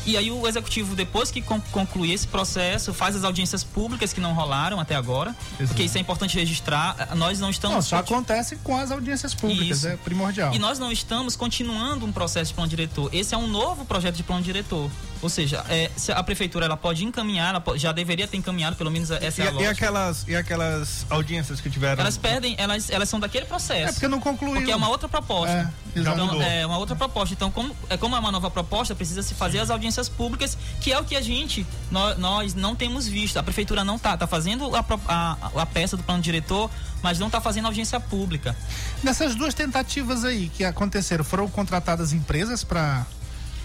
E 0.05 0.15
aí 0.15 0.31
o 0.31 0.47
Executivo, 0.47 0.95
depois 0.95 1.29
que 1.31 1.41
con- 1.41 1.59
concluir 1.71 2.13
esse 2.13 2.25
processo, 2.27 2.93
faz 2.93 3.13
as 3.17 3.25
audiências 3.25 3.61
públicas 3.61 4.13
que 4.13 4.21
não 4.21 4.33
rolaram 4.33 4.79
até 4.79 4.95
agora. 4.95 5.35
Porque 5.57 5.83
isso 5.83 5.97
é 5.97 5.99
importante 6.01 6.37
registrar. 6.37 6.95
Ah, 6.97 7.15
Nós 7.15 7.39
não 7.41 7.49
estamos... 7.49 7.75
Não, 7.75 7.81
só 7.81 7.97
acontece 7.97 8.55
com 8.57 8.77
as 8.77 8.89
audiências 8.89 9.33
públicas, 9.33 9.79
Isso. 9.79 9.87
é 9.89 9.97
primordial. 9.97 10.53
E 10.53 10.59
nós 10.59 10.79
não 10.79 10.93
estamos 10.93 11.35
continuando 11.35 12.05
um 12.05 12.11
processo 12.13 12.49
de 12.51 12.55
plano 12.55 12.69
diretor. 12.69 13.09
Esse 13.11 13.35
é 13.35 13.37
um 13.37 13.47
novo 13.47 13.83
projeto 13.83 14.15
de 14.15 14.23
plano 14.23 14.41
diretor. 14.43 14.89
Ou 15.21 15.29
seja, 15.29 15.63
é, 15.69 15.89
a 16.13 16.23
prefeitura 16.23 16.65
ela 16.65 16.77
pode 16.77 17.03
encaminhar, 17.03 17.49
ela 17.49 17.61
po- 17.61 17.77
já 17.77 17.91
deveria 17.91 18.27
ter 18.27 18.37
encaminhado, 18.37 18.75
pelo 18.75 18.91
menos 18.91 19.09
essa 19.11 19.41
E, 19.41 19.45
é 19.45 19.49
a 19.49 19.53
e 19.61 19.67
aquelas, 19.67 20.25
e 20.27 20.35
aquelas 20.35 21.05
audiências 21.09 21.59
que 21.59 21.69
tiveram? 21.69 22.01
Elas 22.01 22.17
perdem, 22.17 22.55
elas, 22.57 22.89
elas 22.89 23.09
são 23.09 23.19
daquele 23.19 23.45
processo. 23.45 23.89
É 23.89 23.91
porque 23.93 24.07
não 24.07 24.19
concluiu. 24.19 24.55
Porque 24.55 24.71
é 24.71 24.75
uma 24.75 24.89
outra 24.89 25.09
proposta. 25.09 25.71
É, 25.95 25.99
então, 25.99 26.41
é 26.41 26.65
uma 26.65 26.77
outra 26.77 26.95
proposta. 26.95 27.33
Então, 27.33 27.49
como 27.49 27.75
é, 27.89 27.97
como 27.97 28.15
é 28.15 28.19
uma 28.19 28.31
nova 28.31 28.51
proposta, 28.51 28.93
precisa 28.93 29.23
se 29.23 29.33
fazer 29.33 29.59
as 29.59 29.69
audiências 29.69 30.07
públicas, 30.07 30.57
que 30.79 30.91
é 30.91 30.99
o 30.99 31.03
que 31.03 31.15
a 31.15 31.21
gente, 31.21 31.65
nós, 31.89 32.17
nós 32.17 32.53
não 32.53 32.75
temos 32.75 33.07
visto. 33.07 33.37
A 33.37 33.43
prefeitura 33.43 33.83
não 33.83 33.97
tá, 33.97 34.15
tá 34.15 34.27
fazendo 34.27 34.75
a, 34.75 34.85
a, 35.07 35.37
a 35.61 35.65
peça 35.65 35.97
do 35.97 36.03
plano 36.03 36.21
diretor, 36.21 36.69
mas 37.01 37.17
não 37.19 37.29
tá 37.29 37.41
fazendo 37.41 37.65
audiência 37.65 37.99
pública. 37.99 38.55
Nessas 39.03 39.35
duas 39.35 39.53
tentativas 39.53 40.23
aí 40.23 40.49
que 40.49 40.63
aconteceram, 40.63 41.23
foram 41.23 41.47
contratadas 41.47 42.13
empresas 42.13 42.63
para 42.63 43.05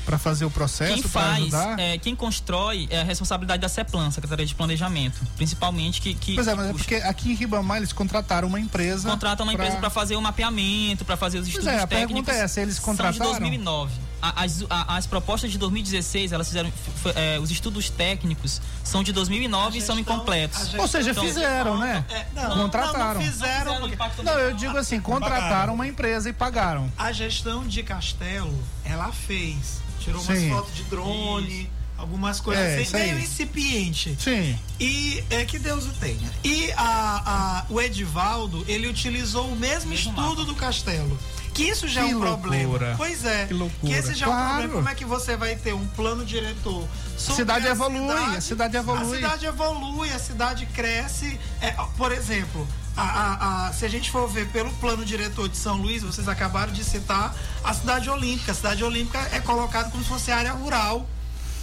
para 0.04 0.18
fazer 0.18 0.44
o 0.44 0.50
processo, 0.50 0.94
Quem 0.94 1.02
para 1.02 1.10
faz, 1.10 1.42
ajudar? 1.42 1.78
é, 1.78 1.98
quem 1.98 2.14
constrói 2.16 2.86
é 2.90 3.00
a 3.00 3.04
responsabilidade 3.04 3.60
da 3.62 3.68
CEPLAN, 3.68 4.10
Secretaria 4.10 4.44
de 4.46 4.54
Planejamento. 4.54 5.20
Principalmente 5.36 6.00
que. 6.00 6.14
que 6.14 6.34
Pois 6.34 6.46
é, 6.48 6.50
que 6.52 6.56
mas 6.56 6.66
é 6.68 6.72
porque 6.72 6.94
aqui 6.96 7.30
em 7.32 7.34
Ribamar 7.34 7.78
eles 7.78 7.92
contrataram 7.92 8.48
uma 8.48 8.60
empresa. 8.60 9.08
Contrata 9.10 9.42
uma 9.42 9.52
empresa 9.52 9.76
para 9.76 9.90
fazer 9.90 10.16
o 10.16 10.22
mapeamento, 10.22 11.04
para 11.04 11.16
fazer 11.16 11.38
os 11.38 11.44
Pois 11.44 11.58
estudos 11.58 11.72
é, 11.72 11.82
a 11.82 11.86
técnicos. 11.86 12.14
pergunta 12.24 12.32
é 12.32 12.44
essa, 12.44 12.60
eles 12.60 12.76
São 12.76 12.84
contrataram? 12.84 13.12
de 13.32 13.38
2009. 13.38 13.92
A- 14.20 14.44
As, 14.44 14.64
a- 14.70 14.96
as 14.96 15.06
propostas 15.06 15.50
de 15.50 15.58
2016, 15.58 16.30
elas 16.32 16.46
fizeram. 16.46 16.68
f- 16.68 17.08
f- 17.08 17.18
é, 17.18 17.40
os 17.40 17.50
estudos 17.50 17.90
técnicos 17.90 18.60
são 18.84 19.02
de 19.02 19.12
2009 19.12 19.78
e 19.78 19.80
são 19.80 19.98
incompletos. 19.98 20.74
Ou 20.74 20.86
seja, 20.86 21.10
Então, 21.10 21.24
fizeram, 21.24 21.76
né? 21.78 22.04
É, 22.08 22.26
não, 22.34 22.56
contrataram. 22.58 22.98
Não, 22.98 23.14
não 23.14 23.20
fizeram. 23.20 23.72
Não 23.72 23.80
porque- 23.80 23.94
impacto 23.94 24.22
Não, 24.22 24.38
eu 24.38 24.54
digo 24.54 24.76
assim, 24.78 25.00
contrataram 25.00 25.74
uma 25.74 25.86
empresa 25.88 26.28
e 26.28 26.32
pagaram. 26.32 26.90
A 26.96 27.10
gestão 27.10 27.66
de 27.66 27.82
Castelo, 27.82 28.56
ela 28.84 29.10
fez. 29.10 29.81
Tirou 30.02 30.20
Sim. 30.20 30.50
umas 30.50 30.58
fotos 30.58 30.74
de 30.76 30.82
drone, 30.84 31.70
algumas 31.96 32.40
coisas 32.40 32.64
É, 32.64 32.80
assim, 32.82 32.92
meio 32.96 33.18
incipiente. 33.20 34.16
Sim. 34.18 34.58
E 34.80 35.22
é 35.30 35.44
que 35.44 35.58
Deus 35.58 35.86
o 35.86 35.90
tenha. 35.92 36.30
E 36.42 36.72
a, 36.72 37.22
a- 37.26 37.66
o 37.68 37.80
Edivaldo, 37.80 38.64
ele 38.66 38.88
utilizou 38.88 39.46
o 39.48 39.56
mesmo, 39.56 39.90
Mesmo 39.90 39.94
estudo 40.10 40.20
mapa. 40.40 40.44
do 40.44 40.54
Castelo. 40.54 41.18
Que 41.54 41.64
isso 41.64 41.86
já 41.86 42.02
Que 42.02 42.10
é 42.12 42.16
um 42.16 42.18
loucura. 42.18 42.38
problema. 42.66 42.94
Pois 42.96 43.24
é. 43.26 43.44
Que 43.44 43.52
loucura. 43.52 43.92
Que 43.92 43.98
esse 43.98 44.14
já 44.14 44.24
é 44.24 44.28
um 44.28 44.32
Claro. 44.32 44.48
problema. 44.54 44.74
Como 44.74 44.88
é 44.88 44.94
que 44.94 45.04
você 45.04 45.36
vai 45.36 45.54
ter 45.54 45.74
um 45.74 45.86
plano 45.88 46.24
diretor? 46.24 46.88
sobre 47.18 47.36
cidade 47.42 47.68
a 47.68 47.70
evolui, 47.72 48.36
a 48.36 48.40
cidade 48.40 48.76
evolui. 48.76 49.02
A 49.02 49.14
cidade 49.14 49.46
evolui, 49.46 50.10
a 50.10 50.18
cidade 50.18 50.66
cresce. 50.66 51.38
É, 51.60 51.72
por 51.98 52.10
exemplo, 52.10 52.66
a- 52.96 53.02
a- 53.02 53.66
a- 53.68 53.72
se 53.72 53.84
a 53.84 53.88
gente 53.88 54.10
for 54.10 54.28
ver 54.28 54.48
pelo 54.48 54.70
plano 54.74 55.04
diretor 55.04 55.48
de 55.48 55.56
São 55.56 55.76
Luís, 55.76 56.02
vocês 56.02 56.28
acabaram 56.28 56.72
de 56.72 56.84
citar 56.84 57.34
a 57.64 57.72
cidade 57.74 58.08
olímpica. 58.10 58.52
A 58.52 58.54
cidade 58.54 58.84
olímpica 58.84 59.18
é 59.32 59.40
colocada 59.40 59.90
como 59.90 60.02
se 60.02 60.08
fosse 60.08 60.30
área 60.30 60.52
rural 60.52 61.08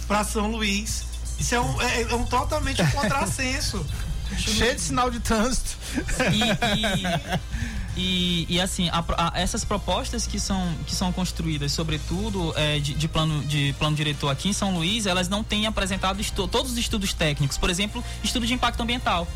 para 0.08 0.24
São 0.24 0.50
Luís. 0.50 1.04
Isso 1.38 1.54
é 1.54 1.60
um, 1.60 1.80
é, 1.82 2.02
é 2.02 2.14
um 2.14 2.24
totalmente 2.24 2.82
um 2.82 2.90
contrassenso. 2.90 3.84
Cheio 4.38 4.74
de 4.76 4.80
sinal 4.80 5.10
de 5.10 5.18
trânsito. 5.20 5.76
E, 6.32 7.96
e, 7.96 8.46
e- 8.46 8.46
e, 8.56 8.60
assim, 8.60 8.88
a- 8.90 9.04
a- 9.16 9.32
essas 9.40 9.64
propostas 9.64 10.26
que 10.26 10.38
são, 10.38 10.72
que 10.86 10.94
são 10.94 11.12
construídas, 11.12 11.72
sobretudo 11.72 12.52
é, 12.56 12.78
de, 12.78 12.94
de 12.94 13.08
plano, 13.08 13.44
de 13.44 13.74
plano 13.78 13.96
diretor 13.96 14.28
aqui 14.30 14.48
em 14.48 14.52
São 14.52 14.74
Luís, 14.74 15.06
elas 15.06 15.28
não 15.28 15.42
têm 15.42 15.66
apresentado 15.66 16.20
estu- 16.20 16.46
todos 16.46 16.72
os 16.72 16.78
estudos 16.78 17.12
técnicos. 17.12 17.58
Por 17.58 17.68
exemplo, 17.70 18.04
estudo 18.22 18.46
de 18.46 18.54
impacto 18.54 18.80
ambiental. 18.82 19.26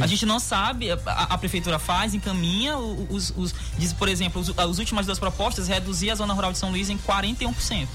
A 0.00 0.06
gente 0.06 0.24
não 0.26 0.38
sabe, 0.40 0.90
a, 0.90 0.96
a 1.06 1.38
prefeitura 1.38 1.78
faz, 1.78 2.14
encaminha 2.14 2.76
os, 2.78 3.32
os- 3.36 3.54
diz, 3.78 3.92
por 3.92 4.08
exemplo, 4.08 4.40
os, 4.40 4.52
as 4.56 4.78
últimas 4.78 5.06
duas 5.06 5.18
propostas 5.18 5.68
reduzir 5.68 6.10
a 6.10 6.14
zona 6.14 6.32
rural 6.34 6.52
de 6.52 6.58
São 6.58 6.70
Luís 6.70 6.88
em 6.90 6.98
41%. 6.98 7.86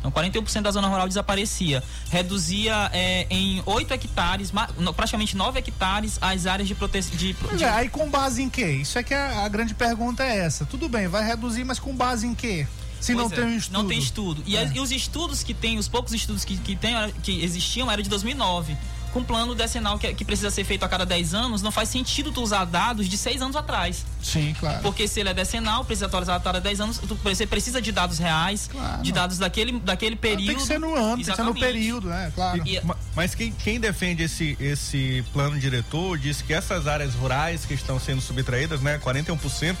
Então, 0.00 0.10
41% 0.10 0.62
da 0.62 0.70
zona 0.70 0.88
rural 0.88 1.06
desaparecia. 1.06 1.82
Reduzia 2.10 2.90
é, 2.92 3.26
em 3.30 3.62
8 3.66 3.92
hectares, 3.92 4.50
praticamente 4.96 5.36
9 5.36 5.58
hectares, 5.58 6.18
as 6.20 6.46
áreas 6.46 6.66
de 6.66 6.74
proteção. 6.74 7.14
De, 7.16 7.34
de- 7.34 7.62
é, 7.64 7.68
aí 7.68 7.88
com 7.88 8.08
base 8.08 8.42
em 8.42 8.48
quê? 8.48 8.66
Isso 8.72 8.98
é 8.98 9.02
que 9.02 9.12
a, 9.12 9.44
a 9.44 9.48
grande 9.48 9.74
pergunta 9.74 10.24
é 10.24 10.38
essa. 10.38 10.64
Tudo 10.64 10.88
bem, 10.88 11.06
vai 11.06 11.24
reduzir, 11.24 11.64
mas 11.64 11.78
com 11.78 11.94
base 11.94 12.26
em 12.26 12.34
quê? 12.34 12.66
Se 12.98 13.14
não 13.14 13.28
Pois 13.28 13.32
é, 13.38 13.42
tem 13.44 13.52
um 13.54 13.56
estudo. 13.58 13.78
Não 13.82 13.86
tem 13.88 13.98
estudo. 13.98 14.42
E, 14.46 14.56
É. 14.56 14.62
as- 14.62 14.74
e 14.74 14.80
os 14.80 14.90
estudos 14.90 15.42
que 15.42 15.52
tem, 15.52 15.76
os 15.78 15.86
poucos 15.88 16.12
estudos 16.14 16.44
que, 16.44 16.56
que, 16.56 16.74
tem, 16.74 16.94
que 17.22 17.44
existiam, 17.44 17.90
era 17.90 18.02
de 18.02 18.08
2009. 18.08 18.76
Com 19.12 19.22
plano 19.22 19.54
decenal 19.54 19.98
que, 19.98 20.14
que 20.14 20.24
precisa 20.24 20.50
ser 20.50 20.64
feito 20.64 20.84
a 20.84 20.88
cada 20.88 21.04
10 21.04 21.34
anos, 21.34 21.60
não 21.60 21.70
faz 21.70 21.90
sentido 21.90 22.32
tu 22.32 22.40
usar 22.42 22.64
dados 22.64 23.06
de 23.08 23.18
6 23.18 23.42
anos 23.42 23.54
atrás. 23.56 24.06
Sim, 24.22 24.54
claro. 24.58 24.80
Porque 24.82 25.06
se 25.06 25.20
ele 25.20 25.28
é 25.28 25.34
decenal, 25.34 25.84
precisa 25.84 26.06
atualizar 26.06 26.36
a 26.36 26.40
cada 26.40 26.58
10 26.60 26.80
anos, 26.80 26.96
tu- 26.98 27.18
você 27.22 27.46
precisa 27.46 27.80
de 27.82 27.92
dados 27.92 28.18
reais, 28.18 28.68
Claro. 28.72 29.02
de 29.02 29.12
dados 29.12 29.36
daquele, 29.38 29.78
daquele 29.80 30.16
período. 30.16 30.46
Tem 30.46 30.56
que 30.56 30.62
ser 30.62 30.80
no 30.80 30.94
ano, 30.94 31.16
tem 31.16 31.24
que 31.26 31.36
ser 31.36 31.42
no 31.42 31.54
período, 31.54 32.08
né? 32.08 32.32
Claro. 32.34 32.62
E- 32.66 32.80
Ma- 32.82 32.96
Mas 33.14 33.34
quem, 33.34 33.52
quem 33.52 33.78
defende 33.78 34.22
esse, 34.22 34.56
esse 34.58 35.22
plano 35.32 35.58
diretor 35.60 36.16
diz 36.16 36.40
que 36.40 36.54
essas 36.54 36.86
áreas 36.86 37.14
rurais 37.14 37.66
que 37.66 37.74
estão 37.74 38.00
sendo 38.00 38.22
subtraídas, 38.22 38.80
né, 38.80 38.98
41% 38.98 39.76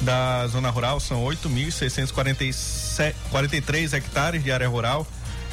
da 0.00 0.48
zona 0.48 0.70
rural 0.70 0.98
são 0.98 1.22
8.643 1.22 3.92
hectares 3.92 4.42
de 4.42 4.50
área 4.52 4.68
rural, 4.68 5.06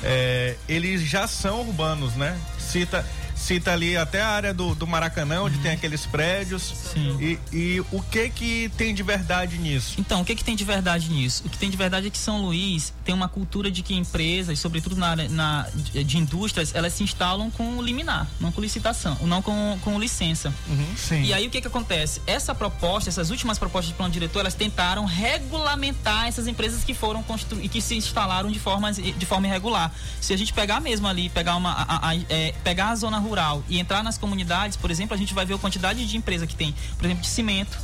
é, 0.03 0.55
eles 0.67 1.01
já 1.03 1.27
são 1.27 1.61
urbanos, 1.61 2.15
né? 2.15 2.35
Cita, 2.71 3.03
cita 3.41 3.71
ali 3.73 3.97
até 3.97 4.21
a 4.21 4.29
área 4.29 4.53
do, 4.53 4.75
do 4.75 4.85
Maracanã, 4.87 5.41
onde 5.41 5.57
tem 5.59 5.71
aqueles 5.71 6.05
prédios. 6.05 6.61
Sim. 6.93 7.17
E, 7.19 7.39
e 7.55 7.79
o 7.91 8.01
que 8.01 8.29
que 8.29 8.69
tem 8.77 8.93
de 8.93 9.03
verdade 9.03 9.57
nisso? 9.57 9.95
Então, 9.97 10.21
o 10.21 10.25
que, 10.25 10.35
que 10.35 10.43
tem 10.43 10.55
de 10.55 10.63
verdade 10.63 11.09
nisso? 11.09 11.43
O 11.45 11.49
que 11.49 11.57
tem 11.57 11.69
de 11.69 11.75
verdade 11.77 12.07
é 12.07 12.09
que 12.09 12.17
São 12.17 12.41
Luís 12.41 12.93
tem 13.03 13.13
uma 13.15 13.27
cultura 13.27 13.69
de 13.71 13.81
que 13.81 13.93
empresas, 13.95 14.59
sobretudo 14.59 14.95
na 14.95 15.07
área 15.09 15.27
na, 15.29 15.67
de, 15.73 16.17
indústrias, 16.17 16.73
elas 16.75 16.93
se 16.93 17.03
instalam 17.03 17.49
com 17.49 17.81
liminar, 17.81 18.27
não 18.39 18.51
com 18.51 18.61
licitação, 18.61 19.17
não 19.23 19.41
com, 19.41 19.77
com 19.83 19.99
licença. 19.99 20.53
Sim. 20.95 21.23
E 21.23 21.33
aí 21.33 21.47
o 21.47 21.49
que 21.49 21.59
que 21.61 21.67
acontece? 21.67 22.21
Essa 22.27 22.53
proposta, 22.53 23.09
essas 23.09 23.29
últimas 23.31 23.57
propostas 23.57 23.89
de 23.89 23.95
plano 23.95 24.13
diretor, 24.13 24.41
elas 24.41 24.53
tentaram 24.53 25.05
regulamentar 25.05 26.27
essas 26.27 26.47
empresas 26.47 26.83
que 26.83 26.93
foram 26.93 27.23
construídas 27.23 27.65
e 27.65 27.69
que 27.69 27.81
se 27.81 27.95
instalaram 27.95 28.51
de 28.51 28.59
forma, 28.59 28.91
de 28.93 29.25
forma 29.25 29.47
irregular. 29.47 29.91
Se 30.19 30.33
a 30.33 30.37
gente 30.37 30.53
pegar 30.53 30.79
mesmo 30.79 31.07
ali, 31.07 31.29
pegar 31.29 31.55
uma 31.55 31.71
a, 31.71 32.09
a- 32.09 32.15
é, 32.29 32.53
pegar 32.63 32.89
a 32.89 32.95
zona 32.95 33.17
rural 33.17 33.30
e 33.69 33.79
entrar 33.79 34.03
nas 34.03 34.17
comunidades, 34.17 34.75
por 34.77 34.89
exemplo, 34.91 35.13
a 35.13 35.17
gente 35.17 35.33
vai 35.33 35.45
ver 35.45 35.53
a 35.53 35.57
quantidade 35.57 36.05
de 36.05 36.17
empresa 36.17 36.45
que 36.47 36.55
tem, 36.55 36.73
por 36.97 37.05
exemplo, 37.05 37.21
de 37.23 37.29
cimento. 37.29 37.77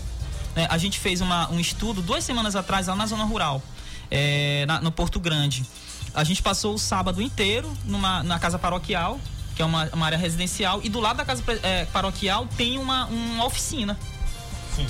né? 0.55 0.67
A 0.69 0.77
gente 0.77 0.97
fez 0.99 1.21
uma, 1.21 1.49
um 1.51 1.59
estudo 1.59 2.01
duas 2.01 2.23
semanas 2.23 2.55
atrás 2.55 2.87
lá 2.87 2.95
na 2.95 3.05
zona 3.05 3.23
rural, 3.23 3.61
é, 4.09 4.65
na- 4.65 4.81
no 4.81 4.91
Porto 4.91 5.19
Grande. 5.19 5.63
A 6.13 6.23
gente 6.23 6.41
passou 6.41 6.73
o 6.73 6.77
sábado 6.79 7.21
inteiro 7.21 7.71
numa, 7.85 8.23
na 8.23 8.39
casa 8.39 8.57
paroquial, 8.57 9.19
que 9.55 9.61
é 9.61 9.65
uma, 9.65 9.87
uma 9.93 10.05
área 10.05 10.17
residencial, 10.17 10.81
e 10.83 10.89
do 10.89 10.99
lado 10.99 11.17
da 11.17 11.25
casa 11.25 11.43
é, 11.63 11.85
paroquial 11.85 12.47
tem 12.57 12.77
uma, 12.79 13.05
uma 13.05 13.45
oficina. 13.45 13.97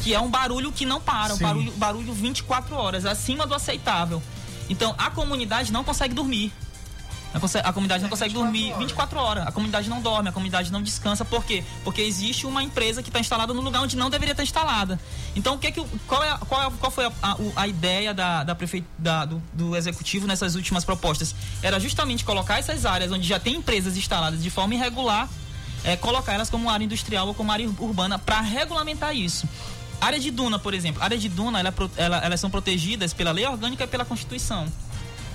Que 0.04 0.14
é 0.14 0.20
um 0.20 0.30
barulho 0.30 0.72
que 0.72 0.86
não 0.86 1.00
para, 1.00 1.34
um 1.34 1.38
Sim. 1.38 1.44
barulho, 1.44 1.72
barulho 1.74 2.14
24 2.14 2.76
horas, 2.76 3.06
acima 3.06 3.46
do 3.48 3.54
aceitável. 3.54 4.22
Então 4.70 4.94
a 4.98 5.10
comunidade 5.10 5.72
não 5.72 5.82
consegue 5.84 6.14
dormir. 6.14 6.52
A, 7.34 7.74
comunidade 7.74 8.02
não 8.02 8.10
consegue 8.10 8.34
dormir 8.34 8.74
24 8.78 9.20
horas. 9.20 9.48
A 9.48 9.52
comunidade 9.52 9.90
não 9.90 10.02
dorme, 10.02 10.30
a 10.30 10.32
comunidade 10.32 10.72
não 10.72 10.82
descansa. 10.82 11.24
Por 11.26 11.44
quê? 11.46 11.64
Porque 11.84 12.02
existe 12.02 12.48
uma 12.48 12.64
empresa 12.64 13.04
que 13.04 13.10
está 13.10 13.20
instalada 13.20 13.54
no 13.54 13.62
lugar 13.62 13.82
onde 13.82 13.96
não 13.96 14.10
deveria 14.10 14.32
estar 14.32 14.44
instalada. 14.44 15.00
Então, 15.36 15.56
o 15.56 15.58
que 15.60 15.72
que, 15.72 15.80
o- 15.80 15.88
qual, 16.08 16.24
é, 16.24 16.38
qual, 16.48 16.62
é, 16.64 16.72
qual 16.80 16.92
foi 16.92 17.06
a, 17.06 17.12
a, 17.22 17.38
a 17.58 17.68
ideia 17.68 18.14
da, 18.14 18.44
da 18.44 18.58
da- 18.98 19.26
do, 19.26 19.42
do 19.54 19.76
executivo 19.76 20.26
nessas 20.26 20.56
últimas 20.56 20.84
propostas? 20.84 21.36
Era 21.62 21.80
justamente 21.80 22.24
colocar 22.26 22.58
essas 22.58 22.86
áreas 22.86 23.12
onde 23.12 23.28
já 23.28 23.40
tem 23.40 23.56
empresas 23.56 23.98
instaladas 23.98 24.42
de 24.42 24.50
forma 24.50 24.74
irregular, 24.74 25.30
é, 25.84 25.96
colocar 25.96 26.34
elas 26.34 26.50
como 26.50 26.70
área 26.70 26.84
industrial 26.86 27.28
ou 27.28 27.34
como 27.36 27.52
área 27.52 27.70
urbana 27.80 28.18
para 28.18 28.42
regulamentar 28.42 29.16
isso. 29.16 29.48
Área 30.02 30.20
de 30.20 30.32
duna, 30.32 30.58
por 30.60 30.74
exemplo. 30.74 31.04
Área 31.04 31.18
de 31.18 31.28
duna, 31.30 31.60
ela 31.60 31.70
é 31.70 32.04
ela- 32.04 32.18
elas 32.18 32.40
são 32.40 32.50
protegidas 32.50 33.14
pela 33.14 33.32
lei 33.32 33.46
orgânica 33.46 33.84
e 33.84 33.88
pela 33.88 34.06
Constituição. 34.06 34.66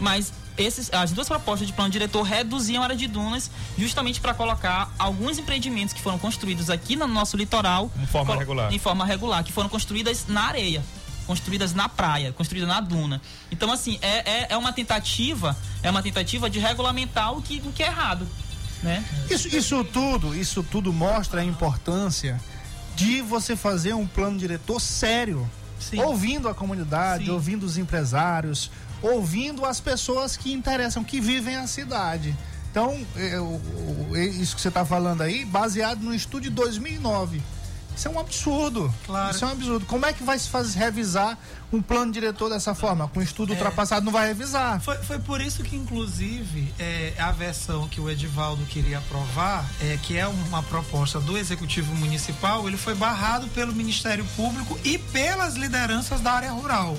Mas 0.00 0.32
esses, 0.56 0.92
as 0.92 1.12
duas 1.12 1.28
propostas 1.28 1.66
de 1.66 1.72
plano 1.72 1.90
diretor 1.90 2.22
reduziam 2.22 2.82
a 2.82 2.84
área 2.84 2.96
de 2.96 3.06
dunas 3.06 3.50
justamente 3.76 4.20
para 4.20 4.34
colocar 4.34 4.92
alguns 4.98 5.38
empreendimentos 5.38 5.92
que 5.92 6.00
foram 6.00 6.18
construídos 6.18 6.70
aqui 6.70 6.96
no 6.96 7.06
nosso 7.06 7.36
litoral 7.36 7.90
Em 8.00 8.06
forma 8.06 8.36
regular. 8.36 8.72
Em 8.72 8.78
forma 8.78 9.04
regular, 9.04 9.42
que 9.44 9.52
foram 9.52 9.68
construídas 9.68 10.26
na 10.28 10.42
areia, 10.42 10.82
construídas 11.26 11.74
na 11.74 11.88
praia, 11.88 12.32
construídas 12.32 12.68
na 12.68 12.80
duna. 12.80 13.20
Então, 13.50 13.70
assim, 13.72 13.98
é, 14.02 14.30
é, 14.30 14.46
é 14.50 14.56
uma 14.56 14.72
tentativa, 14.72 15.56
é 15.82 15.90
uma 15.90 16.02
tentativa 16.02 16.50
de 16.50 16.58
regulamentar 16.58 17.32
o 17.32 17.42
que, 17.42 17.62
o 17.64 17.72
que 17.72 17.82
é 17.82 17.86
errado. 17.86 18.26
Né? 18.82 19.04
Isso, 19.30 19.54
isso 19.54 19.84
tudo, 19.84 20.34
isso 20.34 20.62
tudo 20.62 20.92
mostra 20.92 21.40
a 21.40 21.44
importância 21.44 22.40
de 22.96 23.22
você 23.22 23.56
fazer 23.56 23.94
um 23.94 24.06
plano 24.06 24.38
diretor 24.38 24.80
sério. 24.80 25.48
Sim. 25.78 26.00
Ouvindo 26.00 26.48
a 26.48 26.54
comunidade, 26.54 27.24
Sim. 27.24 27.30
ouvindo 27.30 27.64
os 27.64 27.76
empresários, 27.76 28.70
ouvindo 29.02 29.64
as 29.64 29.80
pessoas 29.80 30.36
que 30.36 30.52
interessam, 30.52 31.02
que 31.04 31.20
vivem 31.20 31.56
a 31.56 31.66
cidade. 31.66 32.36
Então, 32.70 33.04
é, 33.16 33.38
o- 33.38 33.44
o- 34.10 34.16
é 34.16 34.24
isso 34.24 34.54
que 34.56 34.62
você 34.62 34.68
está 34.68 34.84
falando 34.84 35.20
aí, 35.22 35.44
baseado 35.44 36.00
no 36.00 36.14
estudo 36.14 36.44
de 36.44 36.50
2009. 36.50 37.42
Isso 37.94 38.08
é 38.08 38.10
um 38.10 38.18
absurdo. 38.18 38.92
Claro. 39.04 39.34
Isso 39.34 39.44
é 39.44 39.48
um 39.48 39.50
absurdo. 39.50 39.84
Como 39.84 40.06
é 40.06 40.14
que 40.14 40.22
vai 40.24 40.38
se 40.38 40.48
fazer 40.48 40.78
revisar 40.78 41.36
um 41.70 41.82
plano 41.82 42.10
diretor 42.10 42.48
dessa 42.48 42.74
forma? 42.74 43.06
Com 43.08 43.20
estudo 43.20 43.52
ultrapassado 43.52 44.02
não 44.06 44.10
vai 44.12 44.28
revisar. 44.28 44.80
Foi, 44.80 44.96
foi 44.96 45.18
por 45.18 45.42
isso 45.42 45.62
que, 45.62 45.76
inclusive, 45.76 46.72
é, 46.78 47.12
a 47.18 47.30
versão 47.32 47.86
que 47.88 48.00
o 48.00 48.08
Edivaldo 48.08 48.64
queria 48.64 48.96
aprovar, 48.96 49.66
é, 49.82 49.98
que 50.02 50.16
é 50.16 50.26
uma 50.26 50.62
proposta 50.62 51.20
do 51.20 51.36
Executivo 51.36 51.94
Municipal, 51.94 52.66
ele 52.66 52.78
foi 52.78 52.94
barrado 52.94 53.46
pelo 53.48 53.74
Ministério 53.74 54.24
Público 54.36 54.78
e 54.82 54.96
pelas 54.96 55.54
lideranças 55.56 56.22
da 56.22 56.32
área 56.32 56.50
rural. 56.50 56.96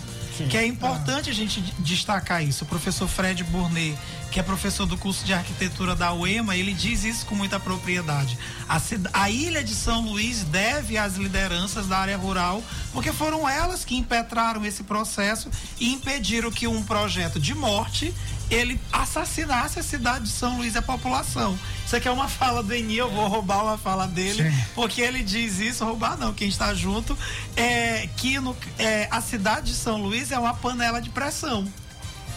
Que 0.50 0.58
é 0.58 0.66
importante 0.66 1.30
a 1.30 1.34
gente 1.34 1.62
destacar 1.80 2.44
isso. 2.44 2.64
O 2.64 2.68
professor 2.68 3.08
Fred 3.08 3.44
Burnet, 3.44 3.98
que 4.32 4.40
é 4.40 4.44
professor 4.44 4.86
do 4.86 4.98
curso 4.98 5.24
de 5.24 5.34
arquitetura 5.34 5.96
da 5.96 6.12
UEMA, 6.12 6.56
ele 6.56 6.74
diz 6.74 7.04
isso 7.04 7.26
com 7.26 7.36
muita 7.36 7.60
propriedade. 7.60 8.38
A, 8.68 8.82
a 9.14 9.30
ilha 9.30 9.64
de 9.64 9.76
São 9.76 10.02
Luís 10.02 10.44
deve 10.44 10.98
às 10.98 11.18
lideranças 11.18 11.88
da 11.88 11.98
área 12.00 12.18
rural, 12.18 12.64
porque 12.92 13.14
foram 13.14 13.48
elas 13.48 13.86
que 13.86 13.96
impetraram 13.96 14.66
esse 14.66 14.84
processo 14.84 15.50
e 15.80 15.94
impediram 15.94 16.52
que 16.52 16.68
um 16.68 16.84
projeto 16.84 17.40
de 17.40 17.54
morte 17.54 18.14
ele 18.54 18.80
assassinasse 18.92 19.80
a 19.80 19.84
cidade 19.84 20.26
de 20.26 20.32
São 20.32 20.58
Luís 20.58 20.76
e 20.76 20.78
a 20.78 20.82
população. 20.82 21.58
Isso 21.86 21.96
aqui 21.96 22.08
é 22.08 22.12
uma 22.12 22.28
fala 22.28 22.62
do 22.64 22.74
Eni, 22.74 22.98
eu 22.98 23.10
vou 23.12 23.28
roubar 23.28 23.64
uma 23.64 23.78
fala 23.78 24.08
dele, 24.08 24.50
Sim. 24.50 24.64
porque 24.76 25.02
ele 25.02 25.24
diz 25.24 25.60
isso, 25.60 25.84
roubar 25.84 26.18
não, 26.18 26.34
quem 26.34 26.48
está 26.48 26.74
junto, 26.74 27.18
é 27.56 28.08
que 28.18 28.40
no- 28.40 28.56
é, 28.78 29.08
a 29.12 29.22
cidade 29.22 29.68
de 29.72 29.76
São 29.78 29.98
Luís 30.02 30.32
é 30.32 30.38
uma 30.40 30.54
panela 30.54 31.02
de 31.02 31.10
pressão. 31.10 31.68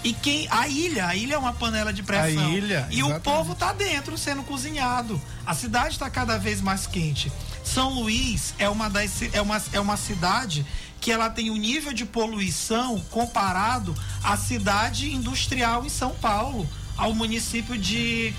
E 0.04 0.12
quem. 0.12 0.46
A 0.50 0.68
ilha, 0.68 1.06
a 1.08 1.16
ilha 1.16 1.34
é 1.34 1.38
uma 1.38 1.52
panela 1.52 1.92
de 1.92 2.02
pressão. 2.02 2.46
A 2.46 2.50
ilha, 2.50 2.86
E 2.90 3.02
o 3.02 3.18
povo 3.20 3.56
tá 3.56 3.72
dentro 3.72 4.16
sendo 4.16 4.42
cozinhado. 4.44 5.20
A 5.44 5.52
cidade 5.52 5.94
está 5.94 6.08
cada 6.08 6.38
vez 6.38 6.60
mais 6.60 6.86
quente. 6.86 7.32
São 7.64 7.90
Luís 7.94 8.54
é 8.58 8.68
uma, 8.68 8.88
das, 8.88 9.10
é, 9.32 9.40
uma, 9.40 9.60
é 9.72 9.80
uma 9.80 9.96
cidade 9.96 10.64
que 11.06 11.12
ela 11.12 11.30
tem 11.30 11.52
um 11.52 11.56
nível 11.56 11.92
de 11.92 12.04
poluição 12.04 12.98
comparado 13.12 13.94
à 14.24 14.36
cidade 14.36 15.14
industrial 15.14 15.86
em 15.86 15.88
São 15.88 16.10
Paulo, 16.10 16.68
ao 16.96 17.14
município 17.14 17.78
de, 17.78 18.34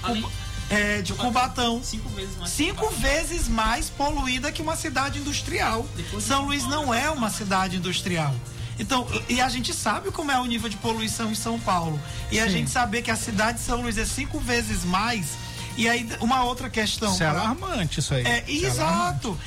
é, 0.70 1.02
de 1.02 1.14
Cubatão. 1.14 1.82
Cinco 1.82 2.10
vezes 2.10 2.36
mais. 2.36 2.52
Cinco 2.52 2.90
vezes 2.90 3.48
mais 3.48 3.90
poluída 3.90 4.52
que 4.52 4.62
uma 4.62 4.76
cidade 4.76 5.18
industrial. 5.18 5.88
Depois 5.96 6.26
São 6.26 6.44
Luís 6.44 6.66
não 6.66 6.94
é 6.94 7.10
uma 7.10 7.30
cidade 7.30 7.78
industrial. 7.78 8.36
Então, 8.78 9.08
e 9.30 9.40
a 9.40 9.48
gente 9.48 9.74
sabe 9.74 10.12
como 10.12 10.30
é 10.30 10.38
o 10.38 10.46
nível 10.46 10.68
de 10.68 10.76
poluição 10.76 11.32
em 11.32 11.36
São 11.36 11.58
Paulo. 11.58 11.98
E 12.30 12.38
a 12.38 12.48
Sim. 12.48 12.50
gente 12.50 12.70
saber 12.70 13.02
que 13.02 13.10
a 13.10 13.16
cidade 13.16 13.60
de 13.60 13.64
São 13.64 13.80
Luís 13.80 13.98
é 13.98 14.06
cinco 14.06 14.42
vezes 14.42 14.84
mais. 14.84 15.38
E 15.78 15.88
aí, 15.88 16.10
uma 16.20 16.44
outra 16.44 16.70
questão. 16.70 17.14
Isso 17.14 17.24
é 17.24 17.28
alarmante, 17.28 18.00
isso 18.00 18.14
aí. 18.14 18.26
é, 18.26 18.44
Isso 18.48 18.66
é 18.66 18.70
exato. 18.70 19.40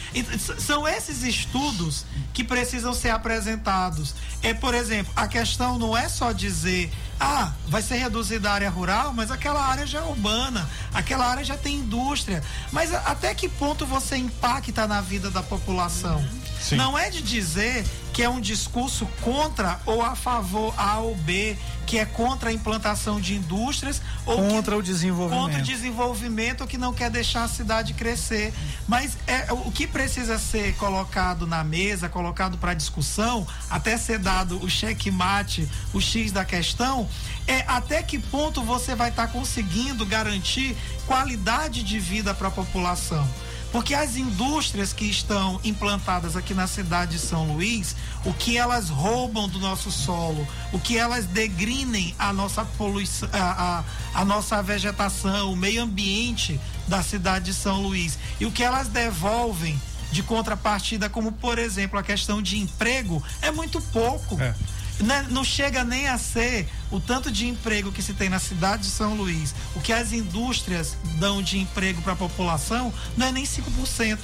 São 0.60 0.86
esses 0.86 1.24
estudos 1.24 2.06
que 2.32 2.44
precisam 2.44 2.94
ser 2.94 3.10
apresentados. 3.10 4.14
É, 4.42 4.54
por 4.54 4.72
exemplo, 4.72 5.12
a 5.16 5.26
questão 5.26 5.76
não 5.76 5.96
é 5.96 6.08
só 6.08 6.30
dizer, 6.30 6.90
ah, 7.18 7.52
vai 7.66 7.82
ser 7.82 7.96
reduzida 7.96 8.48
a 8.48 8.54
área 8.54 8.70
rural, 8.70 9.12
mas 9.12 9.30
aquela 9.30 9.60
área 9.60 9.84
já 9.86 9.98
é 9.98 10.02
urbana, 10.02 10.70
aquela 10.94 11.26
área 11.26 11.44
já 11.44 11.56
tem 11.56 11.76
indústria. 11.78 12.42
Mas 12.70 12.94
até 12.94 13.34
que 13.34 13.48
ponto 13.48 13.84
você 13.84 14.16
impacta 14.16 14.86
na 14.86 15.00
vida 15.00 15.30
da 15.30 15.42
população? 15.42 16.24
Sim. 16.60 16.76
Não 16.76 16.96
é 16.96 17.08
de 17.08 17.22
dizer 17.22 17.84
que 18.12 18.22
é 18.22 18.28
um 18.28 18.40
discurso 18.40 19.06
contra 19.22 19.80
ou 19.86 20.02
a 20.02 20.14
favor 20.14 20.74
A 20.76 20.98
ou 20.98 21.16
B, 21.16 21.56
que 21.86 21.98
é 21.98 22.04
contra 22.04 22.50
a 22.50 22.52
implantação 22.52 23.20
de 23.20 23.34
indústrias 23.34 24.02
ou 24.26 24.36
contra 24.48 24.74
que, 24.74 24.80
o 24.80 24.82
desenvolvimento. 24.82 25.42
Contra 25.42 25.60
o 25.60 25.62
desenvolvimento 25.62 26.66
que 26.66 26.76
não 26.76 26.92
quer 26.92 27.10
deixar 27.10 27.44
a 27.44 27.48
cidade 27.48 27.94
crescer. 27.94 28.52
Mas 28.86 29.16
é, 29.26 29.52
o 29.52 29.70
que 29.72 29.86
precisa 29.86 30.38
ser 30.38 30.74
colocado 30.74 31.46
na 31.46 31.64
mesa, 31.64 32.08
colocado 32.08 32.58
para 32.58 32.74
discussão, 32.74 33.46
até 33.70 33.96
ser 33.96 34.18
dado 34.18 34.62
o 34.62 34.68
checkmate, 34.68 35.68
o 35.94 36.00
X 36.00 36.30
da 36.30 36.44
questão, 36.44 37.08
é 37.46 37.64
até 37.66 38.02
que 38.02 38.18
ponto 38.18 38.62
você 38.62 38.94
vai 38.94 39.08
estar 39.08 39.26
tá 39.26 39.32
conseguindo 39.32 40.04
garantir 40.04 40.76
qualidade 41.06 41.82
de 41.82 41.98
vida 41.98 42.34
para 42.34 42.48
a 42.48 42.52
população. 42.52 43.26
Porque 43.72 43.94
as 43.94 44.16
indústrias 44.16 44.92
que 44.92 45.04
estão 45.04 45.60
implantadas 45.62 46.36
aqui 46.36 46.54
na 46.54 46.66
cidade 46.66 47.12
de 47.12 47.18
São 47.20 47.52
Luís, 47.52 47.94
o 48.24 48.32
que 48.32 48.56
elas 48.56 48.88
roubam 48.88 49.48
do 49.48 49.60
nosso 49.60 49.92
solo, 49.92 50.46
o 50.72 50.78
que 50.78 50.98
elas 50.98 51.26
degrinem 51.26 52.14
a 52.18 52.32
nossa 52.32 52.64
poluição, 52.64 53.28
a, 53.32 53.84
a, 54.14 54.20
a 54.20 54.24
nossa 54.24 54.60
vegetação, 54.62 55.52
o 55.52 55.56
meio 55.56 55.82
ambiente 55.82 56.60
da 56.88 57.02
cidade 57.02 57.46
de 57.46 57.54
São 57.54 57.80
Luís, 57.80 58.18
e 58.40 58.46
o 58.46 58.50
que 58.50 58.64
elas 58.64 58.88
devolvem 58.88 59.80
de 60.10 60.22
contrapartida, 60.22 61.08
como 61.08 61.30
por 61.30 61.58
exemplo 61.58 61.98
a 61.98 62.02
questão 62.02 62.42
de 62.42 62.58
emprego, 62.58 63.22
é 63.40 63.50
muito 63.50 63.80
pouco. 63.80 64.40
É. 64.40 64.54
Né, 65.00 65.26
não 65.30 65.42
chega 65.42 65.82
nem 65.82 66.08
a 66.08 66.18
ser 66.18 66.68
o 66.90 67.00
tanto 67.00 67.30
de 67.30 67.48
emprego 67.48 67.90
que 67.90 68.02
se 68.02 68.12
tem 68.12 68.28
na 68.28 68.38
cidade 68.38 68.82
de 68.82 68.88
São 68.88 69.14
Luís, 69.14 69.54
o 69.74 69.80
que 69.80 69.92
as 69.92 70.12
indústrias 70.12 70.96
dão 71.18 71.42
de 71.42 71.58
emprego 71.58 72.02
para 72.02 72.12
a 72.12 72.16
população, 72.16 72.92
não 73.16 73.26
é 73.26 73.32
nem 73.32 73.44
5% 73.44 74.18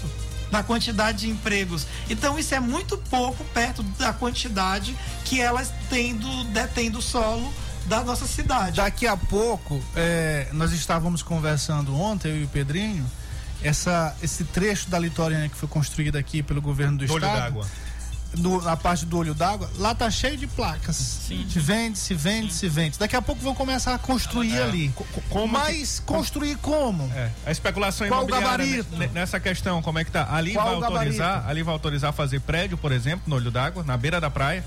da 0.50 0.62
quantidade 0.62 1.20
de 1.20 1.30
empregos. 1.30 1.86
Então 2.08 2.38
isso 2.38 2.54
é 2.54 2.60
muito 2.60 2.98
pouco 2.98 3.44
perto 3.46 3.82
da 3.82 4.12
quantidade 4.12 4.96
que 5.24 5.40
elas 5.40 5.72
têm 5.88 6.14
do, 6.14 6.44
detêm 6.44 6.90
do 6.90 7.00
solo 7.02 7.52
da 7.86 8.02
nossa 8.02 8.26
cidade. 8.26 8.76
Daqui 8.76 9.06
a 9.06 9.16
pouco, 9.16 9.82
é, 9.94 10.48
nós 10.52 10.72
estávamos 10.72 11.22
conversando 11.22 11.96
ontem, 11.98 12.28
eu 12.30 12.40
e 12.40 12.44
o 12.44 12.48
Pedrinho, 12.48 13.06
essa, 13.62 14.14
esse 14.22 14.44
trecho 14.44 14.90
da 14.90 14.98
litorânea 14.98 15.48
que 15.48 15.56
foi 15.56 15.68
construída 15.68 16.18
aqui 16.18 16.42
pelo 16.42 16.60
governo 16.60 16.98
do, 16.98 17.06
do 17.06 17.14
estado 17.14 17.66
no, 18.36 18.62
na 18.62 18.76
parte 18.76 19.04
do 19.04 19.18
olho 19.18 19.34
d'água, 19.34 19.70
lá 19.78 19.94
tá 19.94 20.10
cheio 20.10 20.36
de 20.36 20.46
placas. 20.46 20.96
Sim. 20.96 21.46
Se 21.48 21.58
vende, 21.58 21.98
se 21.98 22.14
vende, 22.14 22.52
Sim. 22.52 22.58
se 22.58 22.68
vende. 22.68 22.98
Daqui 22.98 23.16
a 23.16 23.22
pouco 23.22 23.42
vão 23.42 23.54
começar 23.54 23.94
a 23.94 23.98
construir 23.98 24.56
é. 24.56 24.62
ali. 24.62 24.92
Como 25.28 25.52
Mas 25.52 26.00
que, 26.00 26.06
construir 26.06 26.56
como? 26.56 27.10
É. 27.14 27.30
A 27.44 27.50
especulação 27.50 28.06
Qual 28.08 28.26
imobiliária 28.26 28.84
nessa 29.12 29.40
questão, 29.40 29.82
como 29.82 29.98
é 29.98 30.04
que 30.04 30.10
tá? 30.10 30.28
Ali 30.30 30.54
Qual 30.54 30.80
vai 30.80 30.90
autorizar, 30.90 31.48
ali 31.48 31.62
vai 31.62 31.72
autorizar 31.72 32.12
fazer 32.12 32.40
prédio, 32.40 32.76
por 32.76 32.92
exemplo, 32.92 33.22
no 33.26 33.36
olho 33.36 33.50
d'água, 33.50 33.82
na 33.84 33.96
beira 33.96 34.20
da 34.20 34.30
praia. 34.30 34.64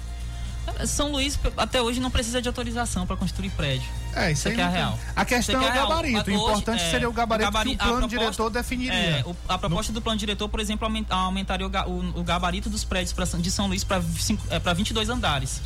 São 0.86 1.12
Luís 1.12 1.38
até 1.57 1.82
hoje 1.82 1.99
não 1.99 2.10
precisa 2.10 2.41
de 2.41 2.47
autorização 2.47 3.05
para 3.05 3.18
construir 3.18 3.49
prédio. 3.49 3.88
É, 4.16 4.32
isso, 4.32 4.47
isso 4.49 4.60
é, 4.60 4.64
é 4.64 4.70
real. 4.70 4.99
A 5.16 5.26
questão 5.26 5.62
é, 5.62 5.66
é 5.66 5.72
o 5.72 5.74
gabarito. 5.74 6.32
O 6.32 6.34
importante 6.34 6.82
hoje, 6.82 6.91
seria 6.91 7.10
o 7.10 7.14
gabarito, 7.14 7.49
o 7.49 7.51
gabarito 7.51 7.78
que 7.78 7.84
o 7.84 7.88
plano 7.88 8.07
proposta, 8.07 8.26
diretor 8.26 8.49
definiria. 8.49 8.93
É, 8.93 9.24
o, 9.26 9.36
a 9.47 9.57
proposta 9.57 9.91
no... 9.91 9.99
do 9.99 10.01
plano 10.01 10.18
diretor, 10.18 10.47
por 10.49 10.60
exemplo, 10.60 10.88
aumentaria 11.10 11.68
o, 11.68 11.70
o, 11.70 12.20
o 12.20 12.24
gabarito 12.24 12.70
dos 12.70 12.84
prédios 12.84 13.14
pra, 13.14 13.26
de 13.26 13.51
São 13.51 13.68
Luís 13.68 13.84
para 13.84 14.01
é, 14.49 14.74
22 14.74 15.10
andares. 15.10 15.62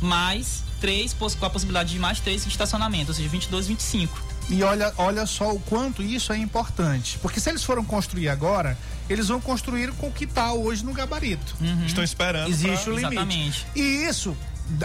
Mais 0.00 0.62
três, 0.80 1.14
com 1.14 1.46
a 1.46 1.50
possibilidade 1.50 1.92
de 1.92 1.98
mais 1.98 2.20
três 2.20 2.42
de 2.42 2.50
estacionamento, 2.50 3.10
ou 3.10 3.14
seja, 3.14 3.28
22, 3.28 3.66
25. 3.68 4.33
E 4.48 4.62
olha, 4.62 4.92
olha 4.98 5.26
só 5.26 5.52
o 5.52 5.60
quanto 5.60 6.02
isso 6.02 6.32
é 6.32 6.36
importante. 6.36 7.18
Porque 7.18 7.40
se 7.40 7.48
eles 7.48 7.64
foram 7.64 7.84
construir 7.84 8.28
agora, 8.28 8.76
eles 9.08 9.28
vão 9.28 9.40
construir 9.40 9.92
com 9.92 10.08
o 10.08 10.12
que 10.12 10.24
está 10.24 10.52
hoje 10.52 10.84
no 10.84 10.92
gabarito. 10.92 11.56
Uhum. 11.60 11.86
Estão 11.86 12.04
esperando. 12.04 12.48
Existe 12.48 12.84
pra... 12.84 12.92
o 12.92 12.96
limite. 12.96 13.14
Exatamente. 13.14 13.66
E 13.74 13.80
isso, 13.80 14.36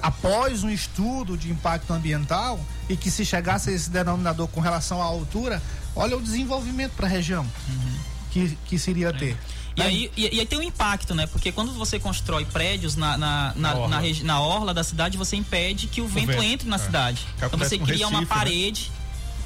após 0.01 0.63
um 0.63 0.69
estudo 0.69 1.37
de 1.37 1.49
impacto 1.49 1.91
ambiental, 1.91 2.59
e 2.87 2.95
que 2.95 3.11
se 3.11 3.25
chegasse 3.25 3.69
a 3.69 3.73
esse 3.73 3.89
denominador 3.89 4.47
com 4.47 4.59
relação 4.59 5.01
à 5.01 5.05
altura, 5.05 5.61
olha 5.95 6.17
o 6.17 6.21
desenvolvimento 6.21 6.93
para 6.93 7.05
a 7.05 7.09
região 7.09 7.43
uhum. 7.43 7.99
que, 8.31 8.57
que 8.65 8.79
seria 8.79 9.13
ter. 9.13 9.37
E 9.77 9.81
aí, 9.81 10.11
e, 10.17 10.35
e, 10.35 10.39
aí 10.39 10.45
tem 10.45 10.59
um 10.59 10.63
impacto, 10.63 11.15
né? 11.15 11.25
Porque 11.27 11.51
quando 11.51 11.71
você 11.71 11.99
constrói 11.99 12.43
prédios 12.43 12.97
na, 12.97 13.17
na, 13.17 13.53
na, 13.55 13.73
na, 13.73 13.75
orla. 13.75 14.01
na, 14.01 14.23
na 14.23 14.41
orla 14.41 14.73
da 14.73 14.83
cidade, 14.83 15.17
você 15.17 15.37
impede 15.37 15.87
que 15.87 16.01
o, 16.01 16.05
o 16.05 16.07
vento, 16.07 16.27
vento, 16.27 16.43
entre 16.43 16.69
na 16.69 16.75
é. 16.75 16.79
cidade. 16.79 17.25
Então 17.37 17.57
você 17.57 17.77
cria 17.77 17.93
Recife, 17.93 18.03
uma 18.03 18.21
né? 18.21 18.27
parede. 18.27 18.91
Né? 18.91 18.98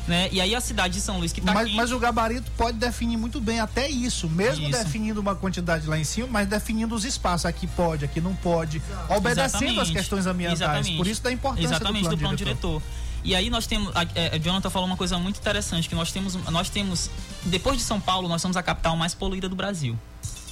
Né? 0.07 0.27
E 0.33 0.41
aí 0.41 0.53
a 0.53 0.59
cidade 0.59 0.95
de 0.95 1.01
São 1.01 1.17
Luís 1.17 1.31
que 1.31 1.39
está 1.39 1.53
mas, 1.53 1.67
aqui... 1.67 1.75
mas 1.75 1.91
o 1.93 1.99
gabarito 1.99 2.51
pode 2.57 2.77
definir 2.77 3.15
muito 3.15 3.39
bem 3.39 3.61
até 3.61 3.89
isso, 3.89 4.29
mesmo 4.29 4.67
isso. 4.67 4.77
definindo 4.77 5.21
uma 5.21 5.33
quantidade 5.33 5.87
lá 5.87 5.97
em 5.97 6.03
cima, 6.03 6.27
mas 6.29 6.47
definindo 6.47 6.93
os 6.93 7.05
espaços. 7.05 7.45
Aqui 7.45 7.67
pode, 7.67 8.03
aqui 8.03 8.19
não 8.19 8.35
pode, 8.35 8.81
obedecendo 9.09 9.63
Exatamente. 9.63 9.79
as 9.79 9.89
questões 9.89 10.25
ambientais. 10.25 10.59
Exatamente. 10.59 10.97
Por 10.97 11.07
isso 11.07 11.23
da 11.23 11.31
importância 11.31 11.67
Exatamente, 11.67 12.01
do 12.01 12.09
plano, 12.09 12.17
do 12.17 12.19
plano 12.19 12.37
diretor. 12.37 12.81
diretor. 12.81 13.13
E 13.23 13.33
aí 13.33 13.49
nós 13.49 13.65
temos, 13.65 13.93
é, 14.15 14.37
Jonathan 14.37 14.69
falou 14.69 14.85
uma 14.85 14.97
coisa 14.97 15.17
muito 15.17 15.39
interessante, 15.39 15.87
que 15.87 15.95
nós 15.95 16.11
temos, 16.11 16.35
nós 16.35 16.69
temos, 16.69 17.09
depois 17.45 17.77
de 17.77 17.83
São 17.83 17.99
Paulo, 17.99 18.27
nós 18.27 18.41
somos 18.41 18.57
a 18.57 18.63
capital 18.63 18.97
mais 18.97 19.13
poluída 19.13 19.47
do 19.47 19.55
Brasil. 19.55 19.97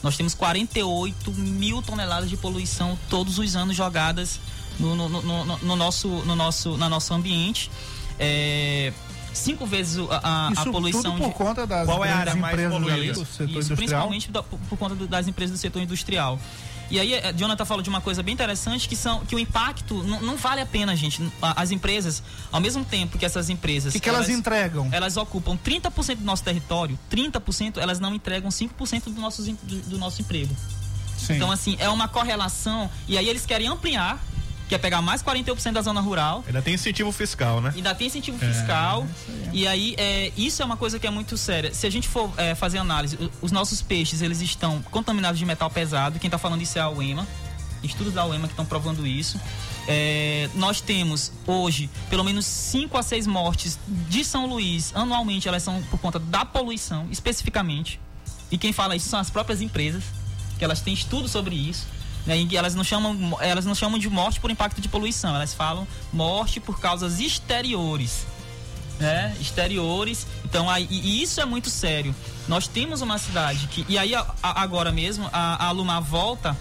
Nós 0.02 0.16
temos 0.16 0.34
48 0.34 1.32
mil 1.34 1.82
toneladas 1.82 2.30
de 2.30 2.38
poluição 2.38 2.98
todos 3.10 3.38
os 3.38 3.56
anos 3.56 3.76
jogadas 3.76 4.40
no, 4.80 4.96
no, 4.96 5.10
no, 5.10 5.58
no 5.58 5.76
nosso, 5.76 6.08
no 6.08 6.36
nosso, 6.36 6.78
na 6.78 6.90
nosso 6.90 7.14
ambiente. 7.14 7.70
É, 8.18 8.94
cinco 9.34 9.66
vezes 9.66 9.98
a, 10.10 10.18
a, 10.18 10.48
a 10.50 10.66
poluição. 10.66 11.02
Tudo 11.02 11.18
por 11.18 11.30
de... 11.30 11.36
conta 11.36 11.68
das 11.68 11.86
Qual 11.86 12.04
é 12.04 12.12
a 12.12 12.18
área 12.18 12.36
mais 12.36 12.56
poluída? 12.70 13.14
Do 13.14 13.26
setor 13.26 13.60
Isso, 13.60 13.76
principalmente 13.76 14.32
da, 14.32 14.44
por, 14.44 14.60
por, 14.60 14.78
conta 14.78 14.96
do, 14.96 15.08
das 15.08 15.28
empresas 15.28 15.58
do 15.58 15.62
setor 15.62 15.82
industrial. 15.82 16.40
E 16.90 17.00
aí, 17.00 17.16
a 17.16 17.32
Jonathan 17.32 17.64
falou 17.64 17.82
de 17.82 17.90
uma 17.90 18.02
coisa 18.02 18.22
bem 18.22 18.34
interessante, 18.34 18.90
que 18.90 18.98
são 18.98 19.22
que 19.22 19.34
o 19.34 19.40
impacto 19.40 20.04
não, 20.04 20.22
não 20.22 20.36
vale 20.36 20.60
a 20.60 20.66
pena, 20.66 20.94
gente. 20.94 21.26
As 21.42 21.72
empresas, 21.72 22.22
ao 22.52 22.60
mesmo 22.60 22.84
tempo 22.84 23.18
que 23.18 23.26
essas 23.26 23.50
empresas. 23.50 23.92
O 23.92 23.94
que, 23.94 24.02
que 24.02 24.10
elas, 24.10 24.28
elas, 24.28 24.38
entregam? 24.38 24.90
Elas 24.92 25.16
ocupam 25.16 25.58
30% 25.58 26.18
do 26.18 26.26
nosso 26.26 26.44
território, 26.44 27.00
30% 27.10 27.78
elas 27.78 28.02
não 28.02 28.14
entregam 28.14 28.50
5% 28.50 29.06
do 29.06 29.22
nosso, 29.22 29.42
do, 29.42 29.82
do 29.84 29.98
nosso 29.98 30.22
emprego. 30.22 30.54
Sim. 31.18 31.36
Então, 31.36 31.50
assim, 31.50 31.78
é 31.80 31.88
uma 31.88 32.10
correlação. 32.10 32.90
E 33.08 33.18
aí 33.18 33.30
eles 33.30 33.46
querem 33.46 33.68
ampliar 33.68 34.22
quer 34.72 34.78
pegar 34.78 35.02
mais 35.02 35.22
41% 35.22 35.74
da 35.74 35.82
zona 35.82 36.00
rural. 36.00 36.46
Ainda 36.48 36.62
tem 36.62 36.76
incentivo 36.76 37.12
fiscal, 37.12 37.60
né? 37.60 37.74
Ainda 37.76 37.94
tem 37.94 38.08
incentivo 38.08 38.38
é, 38.42 38.48
fiscal. 38.48 39.06
É, 39.28 39.50
e 39.52 39.68
aí, 39.68 39.96
é, 39.98 40.32
isso 40.38 40.62
é 40.62 40.66
uma 40.66 40.78
coisa 40.78 40.98
que 40.98 41.06
é 41.06 41.10
muito 41.10 41.36
séria. 41.36 41.74
Se 41.74 41.86
a 41.86 41.90
gente 41.90 42.08
for 42.08 42.32
é, 42.38 42.56
fazer 42.56 42.78
análise, 42.78 43.18
os 43.42 43.52
nossos 43.52 43.82
peixes, 43.82 44.22
eles 44.22 44.40
estão 44.40 44.82
contaminados 44.84 45.38
de 45.38 45.46
metal 45.46 45.70
pesado. 45.70 46.20
Quem 46.20 46.30
está 46.30 46.38
falando 46.38 46.62
isso 46.62 46.78
é 46.78 46.82
a 46.82 46.90
UEMA. 46.90 47.28
Estudos 47.84 48.14
da 48.14 48.26
UEMA 48.26 48.48
que 48.48 48.54
estão 48.54 48.66
provando 48.66 49.06
isso. 49.06 49.38
É, 49.90 50.50
nós 50.56 50.80
temos 50.80 51.34
hoje 51.46 51.90
pelo 52.10 52.24
menos 52.24 52.46
5 52.46 52.98
a 52.98 53.04
6 53.04 53.28
mortes 53.28 53.78
de 54.08 54.24
São 54.24 54.46
Luís 54.46 54.94
anualmente, 54.96 55.50
elas 55.50 55.64
são 55.64 55.82
por 55.90 56.00
conta 56.00 56.18
da 56.18 56.46
poluição, 56.46 57.08
especificamente. 57.12 58.00
E 58.50 58.58
quem 58.58 58.72
fala 58.72 58.96
isso 58.96 59.10
são 59.10 59.20
as 59.20 59.30
próprias 59.30 59.60
empresas, 59.60 60.04
que 60.58 60.64
elas 60.64 60.80
têm 60.80 60.94
estudo 60.94 61.28
sobre 61.28 61.56
isso. 61.56 61.88
Né, 62.26 62.48
elas 62.54 62.76
não 62.76 62.84
chamam 62.84 63.38
elas 63.42 63.66
não 63.66 63.74
chamam 63.74 63.98
de 63.98 64.10
morte 64.10 64.40
por 64.40 64.52
impacto 64.52 64.80
de 64.80 64.88
poluição, 64.88 65.36
elas 65.36 65.54
falam 65.54 65.88
morte 66.14 66.60
por 66.60 66.80
causas 66.80 67.20
exteriores. 67.20 68.26
Né? 69.00 69.36
Exteriores. 69.42 70.28
Então, 70.46 70.70
aí, 70.70 70.88
e 70.92 71.24
isso 71.24 71.42
é 71.42 71.46
muito 71.46 71.72
sério. 71.72 72.14
Nós 72.48 72.68
temos 72.68 73.02
uma 73.02 73.18
cidade 73.18 73.66
que. 73.68 73.84
E 73.90 73.98
aí, 73.98 74.14
a, 74.14 74.24
a, 74.44 74.62
agora 74.62 74.92
mesmo, 74.92 75.28
a, 75.34 75.70
a 75.70 76.00
volta. 76.00 76.56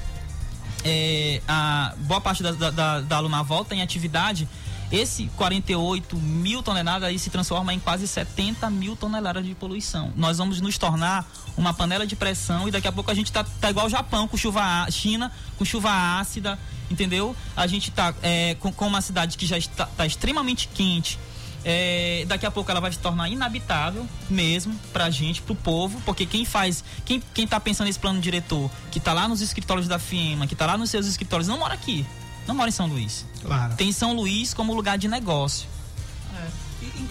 É, 0.83 1.43
a 1.47 1.93
boa 1.99 2.23
parte 2.23 2.43
da, 2.43 2.53
da, 2.53 3.01
da 3.03 3.43
volta 3.43 3.75
em 3.75 3.83
atividade 3.83 4.49
esse 4.93 5.27
48 5.37 6.17
mil 6.17 6.63
toneladas 6.63 7.09
aí 7.09 7.19
se 7.19 7.31
transforma 7.31 7.73
em 7.73 7.79
quase 7.79 8.09
70 8.09 8.69
mil 8.71 8.97
toneladas 8.97 9.45
de 9.45 9.55
poluição. 9.55 10.13
Nós 10.17 10.39
vamos 10.39 10.61
nos 10.61 10.77
tornar 10.79 11.31
uma 11.57 11.73
panela 11.73 12.07
de 12.07 12.17
pressão 12.17 12.67
e 12.67 12.71
daqui 12.71 12.89
a 12.89 12.93
pouco 12.93 13.11
a 13.11 13.15
gente 13.15 13.31
tá, 13.31 13.45
tá 13.45 13.71
igual 13.71 13.87
o 13.87 13.91
Japão 13.91 14.27
com 14.27 14.37
chuva 14.37 14.87
China 14.91 15.31
com 15.57 15.65
chuva 15.65 16.19
ácida, 16.19 16.59
entendeu? 16.91 17.37
A 17.57 17.67
gente 17.67 17.91
tá 17.91 18.15
é, 18.23 18.57
com, 18.59 18.73
com, 18.73 18.87
uma 18.87 19.01
cidade 19.01 19.37
que 19.37 19.47
já 19.47 19.59
está 19.59 19.87
tá 19.87 20.07
extremamente 20.07 20.69
quente. 20.69 21.19
É, 21.63 22.25
daqui 22.27 22.47
a 22.47 22.51
pouco 22.51 22.71
ela 22.71 22.81
vai 22.81 22.91
se 22.91 22.99
tornar 22.99 23.29
inabitável 23.29 24.09
mesmo 24.31 24.75
pra 24.95 25.11
gente, 25.11 25.43
pro 25.43 25.55
povo, 25.55 26.01
porque 26.07 26.25
quem 26.25 26.47
faz, 26.47 26.83
quem, 27.05 27.23
quem 27.35 27.47
tá 27.47 27.61
pensando 27.61 27.87
nesse 27.87 27.99
plano 27.99 28.19
diretor, 28.19 28.71
que 28.91 28.99
tá 28.99 29.13
lá 29.13 29.29
nos 29.29 29.43
escritórios 29.43 29.87
da 29.87 29.99
FIEMA, 29.99 30.47
que 30.47 30.57
tá 30.57 30.65
lá 30.65 30.79
nos 30.79 30.89
seus 30.89 31.07
escritórios, 31.07 31.47
não 31.47 31.59
mora 31.59 31.75
aqui 31.75 32.07
não 32.51 32.57
mora 32.57 32.69
em 32.69 32.73
São 32.73 32.87
Luís. 32.87 33.25
Claro. 33.43 33.75
Tem 33.77 33.93
São 33.93 34.13
Luís 34.13 34.53
como 34.53 34.75
lugar 34.75 34.99
de 34.99 35.07
negócio. 35.07 35.69
É. 36.35 36.49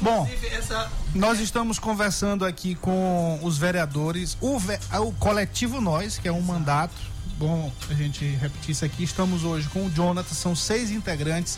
Bom, 0.01 0.29
essa... 0.51 0.91
nós 1.15 1.39
estamos 1.39 1.79
conversando 1.79 2.43
aqui 2.43 2.75
com 2.75 3.39
os 3.41 3.57
vereadores, 3.57 4.37
o, 4.41 4.59
ve... 4.59 4.77
o 4.99 5.11
coletivo 5.13 5.79
Nós, 5.79 6.17
que 6.17 6.27
é 6.27 6.31
um 6.31 6.41
mandato. 6.41 6.93
Bom, 7.37 7.71
a 7.89 7.93
gente 7.93 8.25
repetir 8.35 8.71
isso 8.71 8.83
aqui. 8.83 9.03
Estamos 9.03 9.45
hoje 9.45 9.69
com 9.69 9.85
o 9.85 9.89
Jonathan, 9.89 10.35
são 10.35 10.53
seis 10.53 10.91
integrantes 10.91 11.57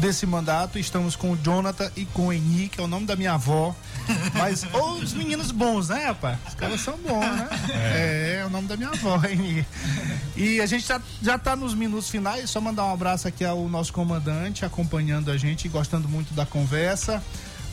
desse 0.00 0.26
mandato. 0.26 0.78
Estamos 0.78 1.14
com 1.14 1.32
o 1.32 1.36
Jonathan 1.36 1.90
e 1.96 2.04
com 2.06 2.28
o 2.28 2.32
Henrique, 2.32 2.80
é 2.80 2.82
o 2.82 2.86
nome 2.86 3.06
da 3.06 3.14
minha 3.14 3.34
avó. 3.34 3.74
Mas, 4.34 4.66
ou 4.72 4.94
os 4.94 5.12
meninos 5.12 5.52
bons, 5.52 5.88
né, 5.88 6.06
rapaz? 6.06 6.38
Os 6.48 6.54
caras 6.54 6.80
são 6.80 6.96
bons, 6.96 7.20
né? 7.20 7.48
É, 7.70 8.38
é 8.40 8.46
o 8.46 8.50
nome 8.50 8.66
da 8.66 8.76
minha 8.76 8.88
avó, 8.88 9.20
Henrique. 9.24 9.66
E 10.36 10.60
a 10.60 10.66
gente 10.66 10.86
já, 10.86 11.00
já 11.22 11.38
tá 11.38 11.54
nos 11.54 11.74
minutos 11.74 12.08
finais, 12.08 12.48
só 12.48 12.60
mandar 12.60 12.86
um 12.86 12.92
abraço 12.92 13.28
aqui 13.28 13.44
ao 13.44 13.68
nosso 13.68 13.92
comandante, 13.92 14.64
acompanhando 14.64 15.30
a 15.30 15.36
gente, 15.36 15.68
gostando 15.68 16.08
muito 16.08 16.32
da 16.34 16.46
conversa 16.46 17.22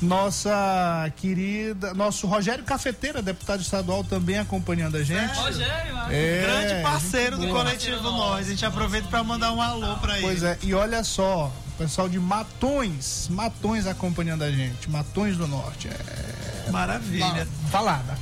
nossa 0.01 1.11
querida, 1.17 1.93
nosso 1.93 2.27
Rogério 2.27 2.63
Cafeteira, 2.63 3.21
deputado 3.21 3.61
estadual, 3.61 4.03
também 4.03 4.37
acompanhando 4.37 4.97
a 4.97 5.03
gente. 5.03 5.33
Rogério, 5.35 5.97
É, 6.09 6.41
Grande 6.41 6.83
parceiro 6.83 7.37
do 7.37 7.47
boa. 7.47 7.63
coletivo 7.63 8.01
Nós. 8.03 8.45
A 8.47 8.49
gente 8.49 8.65
aproveita 8.65 9.07
para 9.07 9.23
mandar 9.23 9.51
um 9.51 9.61
alô 9.61 9.95
para 9.97 10.17
ele. 10.17 10.27
Pois 10.27 10.43
é, 10.43 10.57
e 10.63 10.73
olha 10.73 11.03
só, 11.03 11.51
o 11.73 11.77
pessoal 11.77 12.07
de 12.07 12.19
Matões, 12.19 13.27
Matões 13.29 13.87
acompanhando 13.87 14.43
a 14.43 14.51
gente, 14.51 14.89
Matões 14.89 15.35
do 15.35 15.47
Norte. 15.47 15.87
É, 15.87 16.71
Maravilha. 16.71 17.47
falada. 17.71 18.17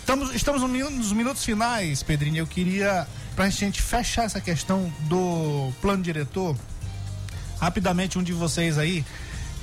Estamos, 0.00 0.34
estamos 0.34 0.62
nos 0.62 1.12
minutos 1.12 1.44
finais, 1.44 2.02
Pedrinho. 2.02 2.38
Eu 2.38 2.46
queria, 2.46 3.06
pra 3.36 3.48
gente 3.50 3.80
fechar 3.80 4.24
essa 4.24 4.40
questão 4.40 4.92
do 5.02 5.72
plano 5.80 6.02
diretor, 6.02 6.56
rapidamente 7.60 8.18
um 8.18 8.22
de 8.22 8.32
vocês 8.32 8.78
aí, 8.78 9.04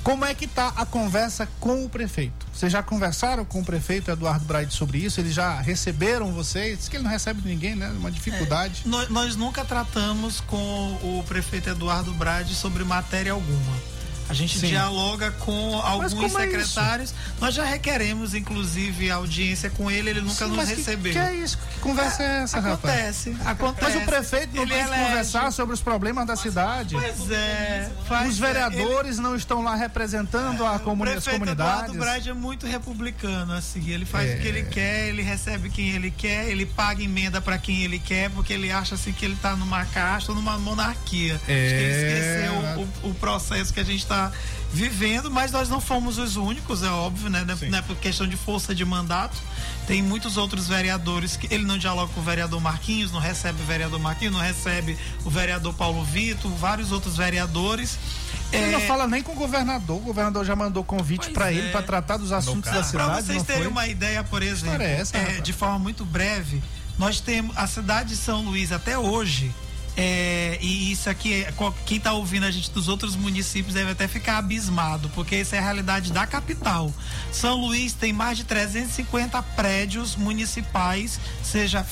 como 0.02 0.24
é 0.24 0.34
que 0.34 0.46
tá 0.46 0.72
a 0.76 0.86
conversa 0.86 1.48
com 1.58 1.84
o 1.84 1.88
prefeito? 1.88 2.46
Vocês 2.52 2.72
já 2.72 2.82
conversaram 2.82 3.44
com 3.44 3.60
o 3.60 3.64
prefeito 3.64 4.10
Eduardo 4.10 4.44
Braide 4.44 4.72
sobre 4.74 4.98
isso? 4.98 5.20
Eles 5.20 5.34
já 5.34 5.60
receberam 5.60 6.32
vocês? 6.32 6.78
Diz 6.78 6.88
que 6.88 6.96
ele 6.96 7.04
não 7.04 7.10
recebe 7.10 7.40
ninguém, 7.46 7.74
né? 7.74 7.88
Uma 7.90 8.10
dificuldade. 8.10 8.82
Nós, 8.86 9.08
nós 9.08 9.36
nunca 9.36 9.64
tratamos 9.64 10.40
com 10.40 10.92
o 11.02 11.24
prefeito 11.28 11.70
Eduardo 11.70 12.12
Brade 12.14 12.54
sobre 12.54 12.84
matéria 12.84 13.32
alguma. 13.32 13.99
A 14.30 14.32
gente 14.32 14.58
Sim. 14.60 14.68
dialoga 14.68 15.32
com 15.32 15.74
alguns 15.82 16.14
é 16.14 16.28
secretários. 16.28 17.12
Nós 17.40 17.52
já 17.52 17.64
requeremos, 17.64 18.32
inclusive, 18.32 19.10
audiência 19.10 19.68
com 19.70 19.90
ele, 19.90 20.10
ele 20.10 20.20
nunca 20.20 20.46
Sim, 20.46 20.52
nos 20.52 20.68
que- 20.68 20.74
recebeu. 20.76 21.12
Que, 21.12 21.18
é 21.18 21.34
isso? 21.34 21.58
Que 21.58 21.80
conversa 21.80 22.22
é 22.22 22.42
essa, 22.44 22.60
rapaz? 22.60 22.78
Acontece, 22.94 23.36
acontece. 23.44 23.92
Mas 23.92 24.02
o 24.02 24.06
prefeito 24.06 24.54
não 24.54 24.62
Ele 24.62 24.72
tem 24.72 24.84
que 24.84 24.90
conversar 24.90 25.52
sobre 25.52 25.74
os 25.74 25.82
problemas 25.82 26.24
da 26.28 26.36
cidade. 26.36 26.94
Pois 26.94 27.28
é. 27.32 27.90
faz- 28.06 28.28
Os 28.30 28.38
vereadores 28.38 29.18
não 29.18 29.34
estão 29.34 29.62
lá 29.62 29.74
representando 29.74 30.64
a 30.64 30.76
ele- 30.76 30.84
comuni 30.84 31.10
o 31.10 31.14
prefeito. 31.14 31.48
Eduardo 31.50 31.94
Brade 31.94 32.30
é 32.30 32.34
muito 32.34 32.66
republicano, 32.68 33.52
assim. 33.52 33.90
Ele 33.90 34.04
faz 34.04 34.30
É. 34.30 34.34
o 34.36 34.40
que 34.40 34.46
ele 34.46 34.62
quer, 34.62 35.08
ele 35.08 35.22
recebe 35.22 35.70
quem 35.70 35.90
ele 35.90 36.10
quer, 36.12 36.48
ele 36.48 36.64
paga 36.66 37.02
emenda 37.02 37.40
para 37.40 37.58
quem 37.58 37.82
ele 37.82 37.98
quer, 37.98 38.30
porque 38.30 38.52
ele 38.52 38.70
acha 38.70 38.94
assim 38.94 39.10
que 39.12 39.24
ele 39.24 39.36
tá 39.42 39.56
numa 39.56 39.84
casta, 39.86 40.32
numa 40.32 40.56
monarquia. 40.56 41.34
Acho 41.34 41.44
que 41.46 41.50
ele 41.50 41.62
É. 41.82 42.46
esqueceu 42.46 42.80
o, 43.02 43.10
o 43.10 43.14
processo 43.14 43.74
que 43.74 43.80
a 43.80 43.84
gente 43.84 44.06
está 44.28 44.38
vivendo, 44.72 45.30
mas 45.30 45.50
nós 45.50 45.68
não 45.68 45.80
fomos 45.80 46.18
os 46.18 46.36
únicos, 46.36 46.82
é 46.82 46.88
óbvio, 46.90 47.28
né? 47.28 47.44
Não 47.46 47.54
é- 47.54 47.68
Não 47.70 47.78
é 47.78 47.82
por 47.82 47.96
questão 47.96 48.26
de 48.26 48.36
força 48.36 48.74
de 48.74 48.84
mandato. 48.84 49.36
Tem 49.86 50.00
muitos 50.02 50.36
outros 50.36 50.68
vereadores 50.68 51.36
que 51.36 51.52
ele 51.52 51.64
não 51.64 51.76
dialoga 51.76 52.12
com 52.12 52.20
o 52.20 52.22
vereador 52.22 52.60
Marquinhos, 52.60 53.10
não 53.10 53.18
recebe 53.18 53.60
o 53.60 53.64
vereador 53.66 53.98
Marquinhos, 53.98 54.32
não 54.34 54.40
recebe 54.40 54.96
o 55.24 55.30
vereador 55.30 55.74
Paulo 55.74 56.04
Vitor, 56.04 56.50
vários 56.52 56.92
outros 56.92 57.16
vereadores. 57.16 57.98
Ele 58.52 58.64
É, 58.66 58.70
não 58.72 58.80
fala 58.82 59.06
nem 59.08 59.22
com 59.22 59.32
o 59.32 59.34
governador. 59.36 59.96
O 59.96 60.00
governador 60.00 60.44
já 60.44 60.54
mandou 60.54 60.84
convite 60.84 61.30
para 61.30 61.50
é. 61.52 61.54
ele 61.56 61.70
para 61.70 61.82
tratar 61.82 62.16
dos 62.16 62.30
assuntos 62.32 62.64
da 62.70 62.78
Para 62.78 62.82
cidade. 62.84 63.22
vocês 63.24 63.38
não 63.38 63.44
terem 63.44 63.62
foi? 63.62 63.70
uma 63.72 63.86
ideia, 63.88 64.22
por 64.22 64.42
exemplo, 64.42 64.82
é 64.82 65.00
essa, 65.00 65.16
é, 65.16 65.40
de 65.40 65.52
forma 65.52 65.78
muito 65.78 66.04
breve, 66.04 66.62
nós 66.98 67.20
temos 67.20 67.56
a 67.56 67.66
cidade 67.66 68.10
de 68.10 68.16
São 68.16 68.42
Luís 68.42 68.70
até 68.72 68.96
hoje. 68.98 69.52
É, 70.02 70.58
e 70.62 70.90
isso 70.90 71.10
aqui, 71.10 71.46
quem 71.84 71.98
está 71.98 72.14
ouvindo 72.14 72.46
a 72.46 72.50
gente 72.50 72.70
dos 72.70 72.88
outros 72.88 73.14
municípios 73.16 73.74
deve 73.74 73.90
até 73.90 74.08
ficar 74.08 74.38
abismado, 74.38 75.10
porque 75.10 75.34
essa 75.34 75.56
é 75.56 75.58
a 75.58 75.62
realidade 75.62 76.10
da 76.10 76.26
capital. 76.26 76.90
São 77.30 77.60
Luís 77.60 77.92
tem 77.92 78.10
mais 78.10 78.38
de 78.38 78.44
350 78.44 79.42
prédios 79.42 80.16
municipais, 80.16 81.20
seja 81.42 81.86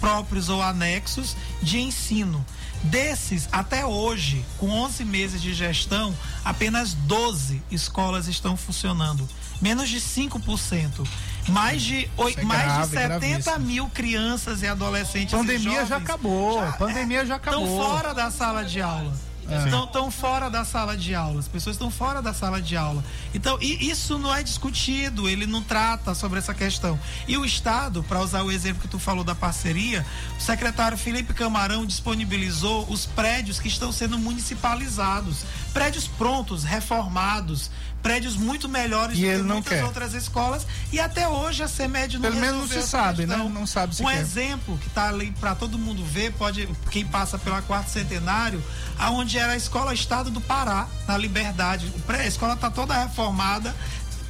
próprios 0.00 0.48
ou 0.48 0.62
anexos, 0.62 1.36
de 1.62 1.78
ensino. 1.78 2.42
Desses, 2.82 3.46
até 3.52 3.84
hoje, 3.84 4.42
com 4.56 4.70
11 4.70 5.04
meses 5.04 5.42
de 5.42 5.52
gestão, 5.52 6.16
apenas 6.42 6.94
12 6.94 7.62
escolas 7.70 8.26
estão 8.26 8.56
funcionando. 8.56 9.28
Menos 9.60 9.90
de 9.90 10.00
5%. 10.00 11.06
Mais 11.50 11.82
de, 11.82 12.04
é 12.04 12.44
mais 12.44 12.64
grave, 12.64 12.82
de 12.82 12.88
70 12.88 13.18
gravíssimo. 13.18 13.58
mil 13.66 13.88
crianças 13.88 14.62
e 14.62 14.66
adolescentes. 14.66 15.34
Pandemia 15.34 15.86
já 15.86 15.96
acabou, 15.96 16.62
pandemia 16.78 17.26
já 17.26 17.36
acabou. 17.36 17.62
Estão 17.62 17.90
fora 17.90 18.14
da 18.14 18.30
sala 18.30 18.64
de 18.64 18.80
aula. 18.80 19.30
É. 19.50 19.64
Estão, 19.64 19.84
estão 19.84 20.10
fora 20.10 20.48
da 20.48 20.64
sala 20.64 20.96
de 20.96 21.14
aula. 21.14 21.40
As 21.40 21.48
pessoas 21.48 21.74
estão 21.74 21.90
fora 21.90 22.22
da 22.22 22.32
sala 22.32 22.62
de 22.62 22.76
aula. 22.76 23.02
Então, 23.34 23.58
isso 23.60 24.16
não 24.16 24.34
é 24.34 24.42
discutido, 24.42 25.28
ele 25.28 25.44
não 25.44 25.60
trata 25.62 26.14
sobre 26.14 26.38
essa 26.38 26.54
questão. 26.54 26.98
E 27.26 27.36
o 27.36 27.44
Estado, 27.44 28.02
para 28.04 28.20
usar 28.20 28.42
o 28.42 28.52
exemplo 28.52 28.80
que 28.80 28.88
tu 28.88 28.98
falou 28.98 29.24
da 29.24 29.34
parceria, 29.34 30.06
o 30.38 30.40
secretário 30.40 30.96
Felipe 30.96 31.34
Camarão 31.34 31.84
disponibilizou 31.84 32.86
os 32.88 33.06
prédios 33.06 33.58
que 33.58 33.66
estão 33.66 33.90
sendo 33.90 34.18
municipalizados. 34.18 35.44
Prédios 35.72 36.06
prontos, 36.06 36.62
reformados, 36.62 37.70
prédios 38.02 38.36
muito 38.36 38.68
melhores 38.68 39.18
E 39.18 39.22
do 39.22 39.38
que 39.38 39.42
muitas 39.42 39.72
quer. 39.74 39.84
outras 39.84 40.14
escolas. 40.14 40.66
E 40.92 40.98
até 40.98 41.28
hoje 41.28 41.62
a 41.62 41.68
CEMED 41.68 42.14
não 42.18 42.22
Pelo 42.22 42.40
menos 42.40 42.60
não 42.70 42.82
se 42.82 42.86
sabe, 42.88 43.26
né? 43.26 43.36
Não 43.36 43.66
sabe 43.66 43.94
se 43.94 44.02
Um 44.02 44.06
quer. 44.06 44.18
exemplo 44.20 44.78
que 44.78 44.88
está 44.88 45.08
ali 45.08 45.30
para 45.38 45.54
todo 45.54 45.78
mundo 45.78 46.04
ver, 46.04 46.32
pode 46.32 46.68
quem 46.90 47.04
passa 47.06 47.38
pela 47.38 47.60
quarto 47.62 47.90
centenário, 47.90 48.62
aonde 48.98 49.38
era 49.38 49.52
a 49.52 49.56
escola 49.56 49.92
Estado 49.94 50.30
do 50.30 50.40
Pará, 50.40 50.88
na 51.06 51.16
Liberdade. 51.16 51.92
A 52.08 52.26
escola 52.26 52.54
está 52.54 52.70
toda 52.70 52.94
reformada. 52.94 53.74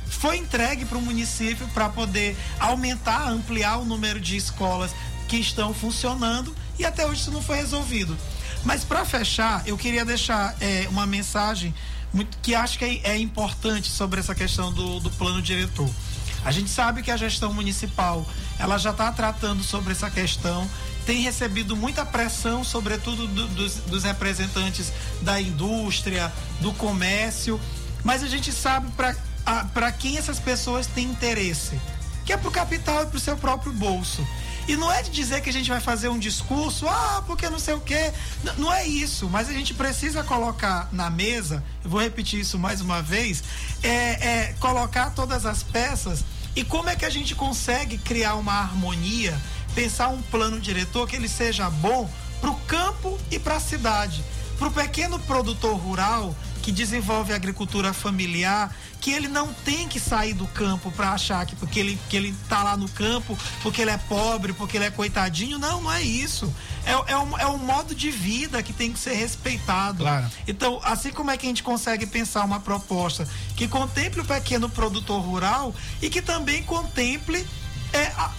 Foi 0.09 0.37
entregue 0.37 0.85
para 0.85 0.99
o 0.99 1.01
município 1.03 1.67
para 1.69 1.89
poder 1.89 2.37
aumentar, 2.59 3.29
ampliar 3.29 3.77
o 3.79 3.85
número 3.85 4.21
de 4.21 4.37
escolas 4.37 4.91
que 5.29 5.37
estão 5.37 5.73
funcionando 5.73 6.55
e 6.79 6.85
até 6.85 7.07
hoje 7.07 7.21
isso 7.23 7.31
não 7.31 7.41
foi 7.41 7.57
resolvido. 7.57 8.19
Mas 8.65 8.85
para 8.85 9.05
fechar, 9.05 9.63
eu 9.67 9.79
queria 9.79 10.05
deixar 10.05 10.55
é, 10.61 10.87
uma 10.91 11.07
mensagem 11.07 11.73
muito- 12.13 12.37
que 12.43 12.55
acho 12.55 12.79
que 12.79 12.85
é, 12.85 13.11
é 13.13 13.19
importante 13.19 13.89
sobre 13.89 14.21
essa 14.21 14.35
questão 14.35 14.73
do, 14.73 15.01
do 15.01 15.11
plano 15.11 15.41
diretor. 15.43 15.89
A 16.45 16.51
gente 16.51 16.71
sabe 16.71 17.03
que 17.03 17.11
a 17.11 17.17
gestão 17.17 17.53
municipal 17.53 18.27
ela 18.59 18.79
já 18.79 18.91
está 18.91 19.13
tratando 19.13 19.63
sobre 19.63 19.93
essa 19.93 20.11
questão, 20.11 20.69
tem 21.05 21.23
recebido 21.23 21.77
muita 21.77 22.05
pressão, 22.05 22.65
sobretudo 22.65 23.27
do- 23.27 23.49
dos, 23.49 23.75
dos 23.77 24.05
representantes 24.05 24.93
da 25.23 25.41
indústria, 25.41 26.33
do 26.61 26.73
comércio, 26.73 27.61
mas 28.05 28.23
a 28.23 28.27
gente 28.29 28.53
sabe 28.53 28.91
para 29.75 29.93
quem 29.93 30.17
essas 30.17 30.39
pessoas 30.39 30.87
têm 30.87 31.07
interesse, 31.11 31.79
que 32.25 32.33
é 32.33 32.37
para 32.37 32.49
o 32.49 32.53
capital 32.53 33.03
e 33.03 33.07
para 33.07 33.17
o 33.17 33.21
seu 33.21 33.37
próprio 33.37 33.73
bolso. 33.73 34.27
E 34.71 34.77
não 34.77 34.93
é 34.93 35.03
de 35.03 35.11
dizer 35.11 35.41
que 35.41 35.51
a 35.51 35.53
gente 35.53 35.69
vai 35.69 35.81
fazer 35.81 36.09
um 36.11 36.17
discurso, 36.17 36.87
ah, 36.87 37.25
porque 37.27 37.51
não 37.51 37.59
sei 37.59 37.75
o 37.75 37.81
quê. 37.81 38.13
N- 38.45 38.53
não 38.57 38.73
é 38.73 38.87
isso, 38.87 39.29
mas 39.29 39.49
a 39.49 39.53
gente 39.53 39.75
precisa 39.75 40.23
colocar 40.23 40.89
na 40.93 41.11
mesa, 41.11 41.61
eu 41.83 41.91
vou 41.91 42.01
repetir 42.01 42.39
isso 42.39 42.57
mais 42.57 42.81
uma 42.81 43.03
vez, 43.03 43.43
é, 43.83 43.89
é 43.91 44.55
colocar 44.61 45.11
todas 45.11 45.45
as 45.45 45.65
peças 45.65 46.25
e 46.55 46.63
como 46.63 46.89
é 46.89 46.95
que 46.95 47.05
a 47.05 47.11
gente 47.11 47.35
consegue 47.35 47.99
criar 47.99 48.37
uma 48.37 48.53
harmonia, 48.53 49.37
pensar 49.75 50.07
um 50.07 50.23
plano 50.23 50.61
diretor 50.61 51.09
que 51.09 51.17
ele 51.17 51.29
seja 51.29 51.69
bom 51.69 52.09
para 52.41 52.51
o 52.51 52.57
campo 52.61 53.19
e 53.29 53.41
para 53.41 53.57
a 53.57 53.61
cidade. 53.61 54.23
Para 54.57 54.69
o 54.69 54.73
pequeno 54.73 55.19
produtor 55.19 55.75
rural 55.77 56.33
que 56.63 56.71
desenvolve 56.71 57.33
agricultura 57.33 57.93
familiar, 57.93 58.75
que 59.01 59.11
ele 59.11 59.29
não 59.29 59.53
tem 59.53 59.89
que 59.89 59.99
sair 59.99 60.35
do 60.35 60.47
campo 60.49 60.93
para 60.93 61.13
achar 61.13 61.47
que 61.47 61.57
porque 61.57 61.81
ele, 61.81 61.99
que 62.09 62.17
ele 62.17 62.35
tá 62.49 62.63
lá 62.63 62.77
no 62.77 62.89
campo, 62.89 63.37
porque 63.63 63.81
ele 63.81 63.91
é 63.91 63.99
pobre, 63.99 64.53
porque 64.53 64.77
ele 64.77 64.85
é 64.85 64.91
coitadinho. 64.91 65.59
Não, 65.59 65.83
não 65.83 65.93
é 65.93 66.03
isso. 66.03 66.53
É, 66.85 67.13
é, 67.13 67.17
um, 67.17 67.39
é 67.39 67.47
um 67.47 67.59
modo 67.59 67.95
de 67.95 68.11
vida 68.11 68.63
que 68.63 68.73
tem 68.73 68.93
que 68.93 68.99
ser 68.99 69.15
respeitado. 69.15 70.05
Claro. 70.05 70.27
Então, 70.47 70.81
assim 70.85 71.11
como 71.11 71.31
é 71.31 71.37
que 71.37 71.47
a 71.47 71.49
gente 71.49 71.63
consegue 71.63 72.07
pensar 72.07 72.45
uma 72.45 72.61
proposta 72.61 73.27
que 73.57 73.67
contemple 73.67 74.21
o 74.21 74.25
pequeno 74.25 74.69
produtor 74.69 75.21
rural 75.23 75.75
e 76.03 76.11
que 76.11 76.21
também 76.21 76.63
contemple 76.63 77.47
é, 77.93 78.07
a, 78.17 78.33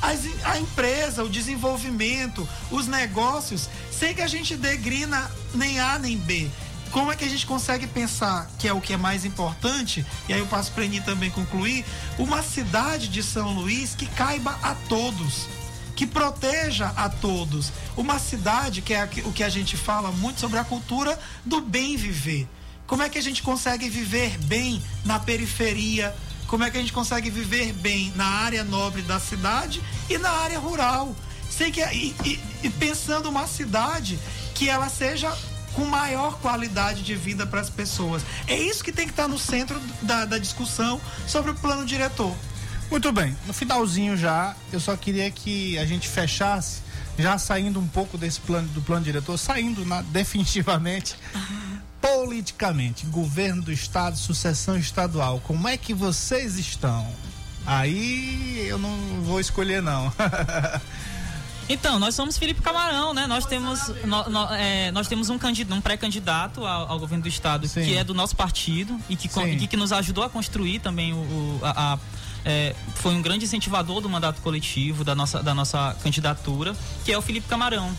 a 0.45 0.59
empresa, 0.59 1.23
o 1.23 1.29
desenvolvimento, 1.29 2.47
os 2.69 2.87
negócios, 2.87 3.69
sem 3.91 4.13
que 4.13 4.21
a 4.21 4.27
gente 4.27 4.55
dê 4.55 4.77
grina 4.77 5.29
nem 5.53 5.79
A 5.79 5.97
nem 5.99 6.17
B. 6.17 6.49
Como 6.91 7.09
é 7.11 7.15
que 7.15 7.23
a 7.23 7.29
gente 7.29 7.45
consegue 7.45 7.87
pensar, 7.87 8.49
que 8.59 8.67
é 8.67 8.73
o 8.73 8.81
que 8.81 8.91
é 8.93 8.97
mais 8.97 9.23
importante, 9.23 10.05
e 10.27 10.33
aí 10.33 10.39
eu 10.39 10.47
passo 10.47 10.71
para 10.73 10.83
Eni 10.83 10.99
também 11.01 11.31
concluir, 11.31 11.85
uma 12.19 12.43
cidade 12.43 13.07
de 13.07 13.23
São 13.23 13.53
Luís 13.53 13.95
que 13.95 14.05
caiba 14.07 14.57
a 14.61 14.75
todos, 14.89 15.47
que 15.95 16.05
proteja 16.05 16.91
a 16.97 17.07
todos. 17.07 17.71
Uma 17.95 18.19
cidade 18.19 18.81
que 18.81 18.93
é 18.93 19.07
o 19.25 19.31
que 19.31 19.43
a 19.43 19.49
gente 19.49 19.77
fala 19.77 20.11
muito 20.11 20.41
sobre 20.41 20.59
a 20.59 20.65
cultura 20.65 21.17
do 21.45 21.61
bem 21.61 21.95
viver. 21.95 22.47
Como 22.85 23.01
é 23.03 23.07
que 23.07 23.17
a 23.17 23.21
gente 23.23 23.41
consegue 23.41 23.87
viver 23.89 24.37
bem 24.39 24.83
na 25.05 25.17
periferia? 25.17 26.13
Como 26.47 26.65
é 26.65 26.69
que 26.69 26.75
a 26.77 26.81
gente 26.81 26.91
consegue 26.91 27.29
viver 27.29 27.71
bem 27.71 28.11
na 28.17 28.25
área 28.25 28.65
nobre 28.65 29.01
da 29.01 29.17
cidade 29.17 29.81
e 30.09 30.17
na 30.17 30.29
área 30.29 30.59
rural? 30.59 31.15
Sei 31.49 31.71
que 31.71 31.81
e, 31.81 32.13
e- 32.25 32.39
e 32.63 32.69
pensando 32.69 33.29
uma 33.29 33.47
cidade 33.47 34.19
que 34.53 34.67
ela 34.67 34.89
seja 34.89 35.33
com 35.73 35.85
maior 35.85 36.39
qualidade 36.39 37.03
de 37.03 37.15
vida 37.15 37.45
para 37.45 37.61
as 37.61 37.69
pessoas. 37.69 38.23
É 38.47 38.57
isso 38.57 38.83
que 38.83 38.91
tem 38.91 39.05
que 39.05 39.13
estar 39.13 39.27
no 39.27 39.37
centro 39.37 39.79
da, 40.01 40.25
da 40.25 40.37
discussão 40.37 40.99
sobre 41.27 41.51
o 41.51 41.55
plano 41.55 41.85
diretor. 41.85 42.35
Muito 42.89 43.11
bem, 43.13 43.35
no 43.47 43.53
finalzinho 43.53 44.17
já, 44.17 44.53
eu 44.71 44.79
só 44.79 44.97
queria 44.97 45.31
que 45.31 45.77
a 45.77 45.85
gente 45.85 46.09
fechasse, 46.09 46.81
já 47.17 47.37
saindo 47.37 47.79
um 47.79 47.87
pouco 47.87 48.17
desse 48.17 48.41
plano 48.41 48.67
do 48.69 48.81
plano 48.81 49.05
diretor, 49.05 49.37
saindo 49.37 49.85
na, 49.85 50.01
definitivamente, 50.11 51.15
politicamente, 52.01 53.05
governo 53.05 53.61
do 53.61 53.71
estado, 53.71 54.17
sucessão 54.17 54.77
estadual, 54.77 55.39
como 55.39 55.69
é 55.69 55.77
que 55.77 55.93
vocês 55.93 56.57
estão? 56.57 57.07
Aí 57.65 58.65
eu 58.67 58.77
não 58.77 59.21
vou 59.21 59.39
escolher 59.39 59.81
não. 59.81 60.11
Então, 61.71 61.97
nós 61.97 62.13
somos 62.15 62.37
Felipe 62.37 62.61
Camarão, 62.61 63.13
né? 63.13 63.25
Nós 63.27 63.45
temos, 63.45 63.87
no, 64.03 64.29
no, 64.29 64.53
é, 64.53 64.91
nós 64.91 65.07
temos 65.07 65.29
um, 65.29 65.35
um 65.35 65.81
pré-candidato 65.81 66.65
ao, 66.65 66.91
ao, 66.91 66.99
governo 66.99 67.23
do 67.23 67.29
estado 67.29 67.65
Sim. 67.65 67.85
que 67.85 67.95
é 67.95 68.03
do 68.03 68.13
nosso 68.13 68.35
partido 68.35 68.99
e 69.09 69.15
que, 69.15 69.29
que, 69.29 69.67
que, 69.67 69.77
nos 69.77 69.93
ajudou 69.93 70.21
a 70.21 70.29
construir 70.29 70.79
também 70.79 71.13
o, 71.13 71.17
o 71.17 71.59
a, 71.63 71.93
a 71.93 71.99
é, 72.43 72.75
foi 72.95 73.13
um 73.13 73.21
grande 73.21 73.45
incentivador 73.45 74.01
do 74.01 74.09
mandato 74.09 74.41
coletivo, 74.41 75.05
da 75.05 75.15
nossa, 75.15 75.41
da 75.41 75.53
nossa 75.53 75.95
candidatura, 76.03 76.75
que 77.05 77.11
é 77.11 77.17
o 77.17 77.21
Felipe 77.21 77.47
Camarão. 77.47 77.95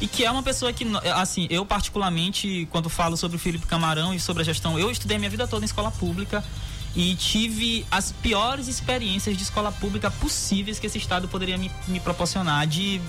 E 0.00 0.08
que 0.08 0.24
é 0.24 0.30
uma 0.30 0.42
pessoa 0.42 0.72
que, 0.72 0.84
assim, 1.14 1.46
eu 1.48 1.64
particularmente, 1.64 2.66
quando 2.72 2.90
falo 2.90 3.16
sobre 3.16 3.36
o 3.36 3.38
Felipe 3.38 3.66
Camarão 3.66 4.12
e 4.12 4.18
sobre 4.18 4.42
a 4.42 4.44
gestão, 4.44 4.76
eu 4.76 4.90
estudei 4.90 5.16
minha 5.16 5.30
vida 5.30 5.46
toda 5.46 5.64
em 5.64 5.66
escola 5.66 5.92
pública 5.92 6.42
e 6.94 7.14
tive 7.14 7.86
as 7.90 8.12
piores 8.12 8.68
experiências 8.68 9.36
de 9.36 9.42
escola 9.42 9.72
pública 9.72 10.10
possíveis 10.10 10.78
que 10.78 10.86
esse 10.86 10.98
estado 10.98 11.26
poderia 11.26 11.56
me, 11.56 11.70
me 11.88 12.00
proporcionar 12.00 12.66
de, 12.66 13.00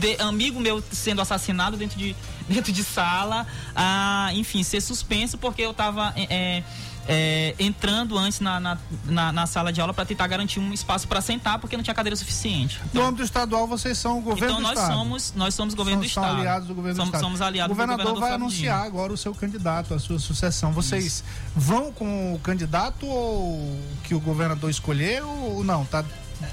de, 0.00 0.20
amigo 0.20 0.58
meu 0.58 0.82
sendo 0.90 1.20
assassinado 1.20 1.76
dentro 1.76 1.98
de, 1.98 2.14
dentro 2.48 2.72
de 2.72 2.82
sala 2.82 3.46
a, 3.74 4.30
enfim 4.34 4.62
ser 4.62 4.80
suspenso 4.80 5.38
porque 5.38 5.62
eu 5.62 5.70
estava 5.70 6.12
é, 6.16 6.62
é, 7.06 7.54
entrando 7.58 8.16
antes 8.18 8.40
na, 8.40 8.58
na, 8.58 8.78
na, 9.04 9.32
na, 9.32 9.46
sala 9.46 9.72
de 9.72 9.80
aula 9.80 9.92
para 9.92 10.04
tentar 10.04 10.26
garantir 10.26 10.60
um 10.60 10.72
espaço 10.72 11.06
para 11.06 11.20
sentar, 11.20 11.58
porque 11.58 11.76
não 11.76 11.84
tinha 11.84 11.94
cadeira 11.94 12.16
suficiente. 12.16 12.80
Então, 12.86 13.02
no 13.02 13.08
âmbito 13.08 13.22
estadual, 13.24 13.66
vocês 13.66 13.98
são 13.98 14.18
o 14.18 14.22
governo 14.22 14.46
então, 14.46 14.56
do 14.56 14.62
nós 14.62 14.78
Estado. 14.78 14.94
Somos, 14.94 15.32
nós 15.36 15.54
somos 15.54 15.74
governo 15.74 16.00
são, 16.00 16.22
do 16.22 16.26
Estado. 16.26 16.40
Aliados 16.40 16.68
do 16.68 16.74
governo 16.74 16.96
somos, 16.96 17.10
do 17.10 17.14
Estado. 17.16 17.24
Somos 17.24 17.40
aliados 17.40 17.72
o 17.72 17.74
governador, 17.74 18.06
do 18.06 18.14
governador 18.14 18.38
vai 18.38 18.48
anunciar 18.48 18.86
agora 18.86 19.12
o 19.12 19.16
seu 19.16 19.34
candidato, 19.34 19.94
a 19.94 19.98
sua 19.98 20.18
sucessão. 20.18 20.72
Vocês 20.72 21.04
Isso. 21.04 21.24
vão 21.54 21.92
com 21.92 22.34
o 22.34 22.38
candidato 22.38 23.06
ou 23.06 23.78
que 24.02 24.14
o 24.14 24.20
governador 24.20 24.70
escolheu 24.70 25.28
ou 25.28 25.64
não? 25.64 25.84
Tá 25.84 26.04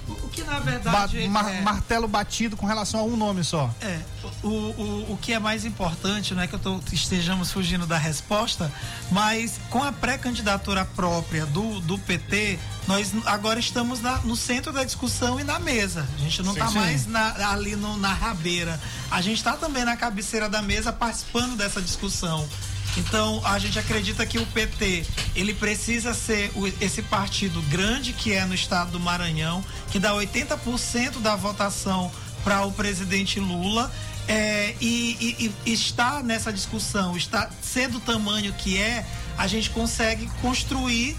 o 0.07 0.29
que 0.29 0.43
na 0.43 0.59
verdade. 0.59 1.27
Ba 1.27 1.51
é... 1.51 1.61
Martelo 1.61 2.07
batido 2.07 2.57
com 2.57 2.65
relação 2.65 2.99
a 2.99 3.03
um 3.03 3.15
nome 3.15 3.43
só. 3.43 3.73
É. 3.81 3.99
O, 4.43 4.47
o, 4.47 5.11
o 5.13 5.17
que 5.21 5.33
é 5.33 5.39
mais 5.39 5.65
importante, 5.65 6.33
não 6.33 6.41
é 6.41 6.47
que 6.47 6.55
eu 6.55 6.59
tô, 6.59 6.79
estejamos 6.91 7.51
fugindo 7.51 7.85
da 7.85 7.97
resposta, 7.97 8.71
mas 9.11 9.59
com 9.69 9.83
a 9.83 9.91
pré-candidatura 9.91 10.85
própria 10.85 11.45
do, 11.45 11.79
do 11.81 11.97
PT, 11.97 12.59
nós 12.87 13.13
agora 13.25 13.59
estamos 13.59 14.01
na, 14.01 14.17
no 14.19 14.35
centro 14.35 14.71
da 14.71 14.83
discussão 14.83 15.39
e 15.39 15.43
na 15.43 15.59
mesa. 15.59 16.07
A 16.15 16.17
gente 16.17 16.41
não 16.43 16.53
está 16.53 16.71
mais 16.71 17.05
na, 17.07 17.51
ali 17.51 17.75
no, 17.75 17.97
na 17.97 18.13
rabeira. 18.13 18.79
A 19.09 19.21
gente 19.21 19.37
está 19.37 19.53
também 19.53 19.85
na 19.85 19.95
cabeceira 19.95 20.49
da 20.49 20.61
mesa 20.61 20.91
participando 20.91 21.55
dessa 21.55 21.81
discussão. 21.81 22.47
Então, 22.97 23.41
a 23.45 23.57
gente 23.57 23.79
acredita 23.79 24.25
que 24.25 24.37
o 24.37 24.45
PT, 24.45 25.05
ele 25.35 25.53
precisa 25.53 26.13
ser 26.13 26.51
o, 26.55 26.67
esse 26.83 27.01
partido 27.01 27.61
grande 27.63 28.13
que 28.13 28.33
é 28.33 28.45
no 28.45 28.53
estado 28.53 28.91
do 28.91 28.99
Maranhão, 28.99 29.63
que 29.89 29.99
dá 29.99 30.13
80% 30.13 31.21
da 31.21 31.35
votação 31.35 32.11
para 32.43 32.65
o 32.65 32.71
presidente 32.71 33.39
Lula. 33.39 33.91
É, 34.27 34.75
e, 34.79 35.35
e, 35.39 35.51
e 35.65 35.73
está 35.73 36.21
nessa 36.21 36.53
discussão, 36.53 37.17
está 37.17 37.49
sendo 37.61 37.97
o 37.97 38.01
tamanho 38.01 38.53
que 38.53 38.77
é, 38.77 39.05
a 39.37 39.47
gente 39.47 39.69
consegue 39.71 40.29
construir 40.41 41.17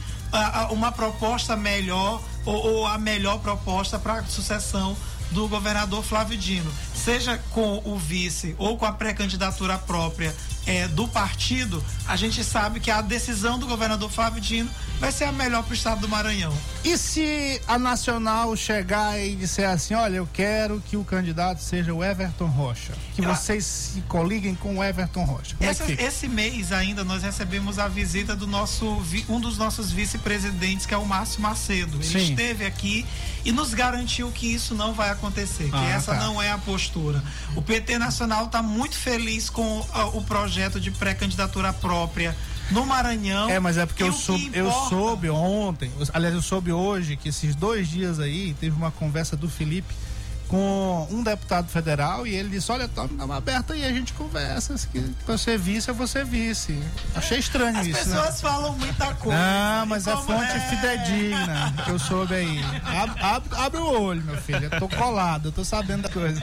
uma 0.71 0.91
proposta 0.91 1.57
melhor 1.57 2.23
ou, 2.45 2.55
ou 2.55 2.87
a 2.87 2.97
melhor 2.97 3.39
proposta 3.41 3.99
para 3.99 4.15
a 4.15 4.25
sucessão 4.25 4.97
do 5.31 5.49
governador 5.49 6.03
Flávio 6.03 6.37
Dino, 6.37 6.71
seja 6.95 7.39
com 7.51 7.83
o 7.85 7.97
vice 7.97 8.55
ou 8.59 8.77
com 8.77 8.85
a 8.85 8.93
pré-candidatura 8.93 9.79
própria 9.79 10.35
é, 10.67 10.87
do 10.89 11.09
partido, 11.09 11.83
a 12.07 12.17
gente 12.17 12.45
sabe 12.45 12.81
que 12.81 12.91
a 12.91 13.01
decisão 13.01 13.59
do 13.59 13.67
governador 13.67 14.11
Flávio 14.11 14.41
Dino 14.41 14.71
vai 15.01 15.11
ser 15.11 15.25
a 15.25 15.33
melhor 15.33 15.65
para 15.65 15.73
o 15.73 15.75
estado 15.75 16.01
do 16.01 16.09
Maranhão. 16.09 16.57
E 16.85 16.97
se 16.97 17.61
a 17.67 17.79
Nacional 17.79 18.55
chegar 18.57 19.19
e 19.19 19.35
disser 19.35 19.69
assim, 19.69 19.95
olha, 19.95 20.17
eu 20.17 20.29
quero 20.33 20.81
que 20.81 20.97
o 20.97 21.05
candidato 21.05 21.61
seja 21.61 21.93
o 21.93 22.05
Everton 22.05 22.47
Rocha, 22.47 22.93
que 23.15 23.25
ah. 23.25 23.35
vocês 23.35 23.65
se 23.65 24.01
coliguem 24.03 24.55
com 24.55 24.79
o 24.79 24.85
Everton 24.85 25.25
Rocha. 25.25 25.57
É 25.61 25.71
esse, 25.71 25.83
é 25.83 26.05
esse, 26.05 26.29
mês 26.29 26.71
ainda 26.71 27.03
nós 27.03 27.23
recebemos 27.23 27.79
a 27.79 27.89
visita 27.89 28.37
do 28.37 28.47
nosso 28.47 29.03
um 29.29 29.41
dos 29.41 29.59
nossos 29.59 29.91
vice-presidentes, 29.91 30.87
que 30.87 30.95
é 30.95 30.97
o 30.97 31.05
Márcio 31.05 31.41
Macedo. 31.41 31.97
Ele 31.97 32.05
Sim. 32.05 32.31
esteve 32.31 32.65
aqui 32.65 33.05
e 33.45 33.51
nos 33.51 33.75
garantiu 33.75 34.31
que 34.31 34.47
isso 34.47 34.75
não 34.75 34.93
vai 34.93 35.11
acontecer, 35.11 35.65
que 35.65 35.77
ah, 35.77 35.89
essa 35.89 36.15
tá. 36.15 36.21
não 36.21 36.41
é 36.41 36.51
a 36.51 36.59
postura. 36.59 37.23
O 37.57 37.63
PT 37.63 37.99
Nacional 37.99 38.47
está 38.47 38.63
muito 38.63 38.97
feliz 38.97 39.51
com 39.51 39.81
uh, 39.81 40.17
o 40.17 40.23
projeto 40.23 40.52
de 40.81 40.91
pré-candidatura 40.91 41.73
própria 41.73 42.37
no 42.71 42.87
Maranhão. 42.87 43.49
É, 43.49 43.59
mas 43.59 43.77
é 43.77 43.87
porque 43.87 44.03
eu 44.03 44.13
soube, 44.13 44.51
eu 44.55 44.71
soube 44.89 45.31
ontem, 45.31 45.91
aliás, 46.13 46.35
eu 46.35 46.43
soube 46.43 46.73
hoje 46.73 47.17
que 47.17 47.29
esses 47.29 47.55
dois 47.55 47.89
dias 47.89 48.19
aí 48.19 48.55
teve 48.61 48.77
uma 48.77 48.91
conversa 48.91 49.37
do 49.37 49.49
Felipe 49.49 49.95
com 50.53 51.09
um 51.11 51.23
deputado 51.23 51.67
federal 51.69 52.27
e 52.27 52.35
ele 52.35 52.51
disse: 52.51 52.71
Olha, 52.71 52.87
tá 52.87 53.05
uma 53.05 53.39
aberta 53.39 53.73
aí, 53.73 53.87
a 53.87 53.89
gente 53.89 54.13
conversa. 54.13 54.77
Se 54.77 54.87
você 55.27 55.57
vice, 55.57 55.89
eu 55.89 55.95
vou 55.95 56.07
ser 56.07 56.27
vice. 56.27 56.79
Achei 57.15 57.39
estranho 57.39 57.79
As 57.79 57.87
isso. 57.87 57.99
As 57.99 58.05
pessoas 58.05 58.43
né? 58.43 58.51
falam 58.51 58.73
muita 58.77 59.15
coisa. 59.15 59.39
Não, 59.39 59.87
mas 59.87 60.07
é 60.07 60.15
fonte 60.15 60.53
é... 60.53 60.61
fidedigna 60.61 61.75
que 61.83 61.91
eu 61.91 61.99
soube 61.99 62.35
aí. 62.35 62.61
Abre, 62.85 63.23
abre, 63.23 63.49
abre, 63.57 63.81
o 63.81 64.03
olho, 64.03 64.23
meu 64.23 64.37
filho. 64.37 64.69
Eu 64.71 64.79
tô 64.79 64.89
colado, 64.91 65.49
eu 65.49 65.53
tô 65.53 65.65
sabendo 65.65 66.03
da 66.03 66.11
coisa. 66.11 66.43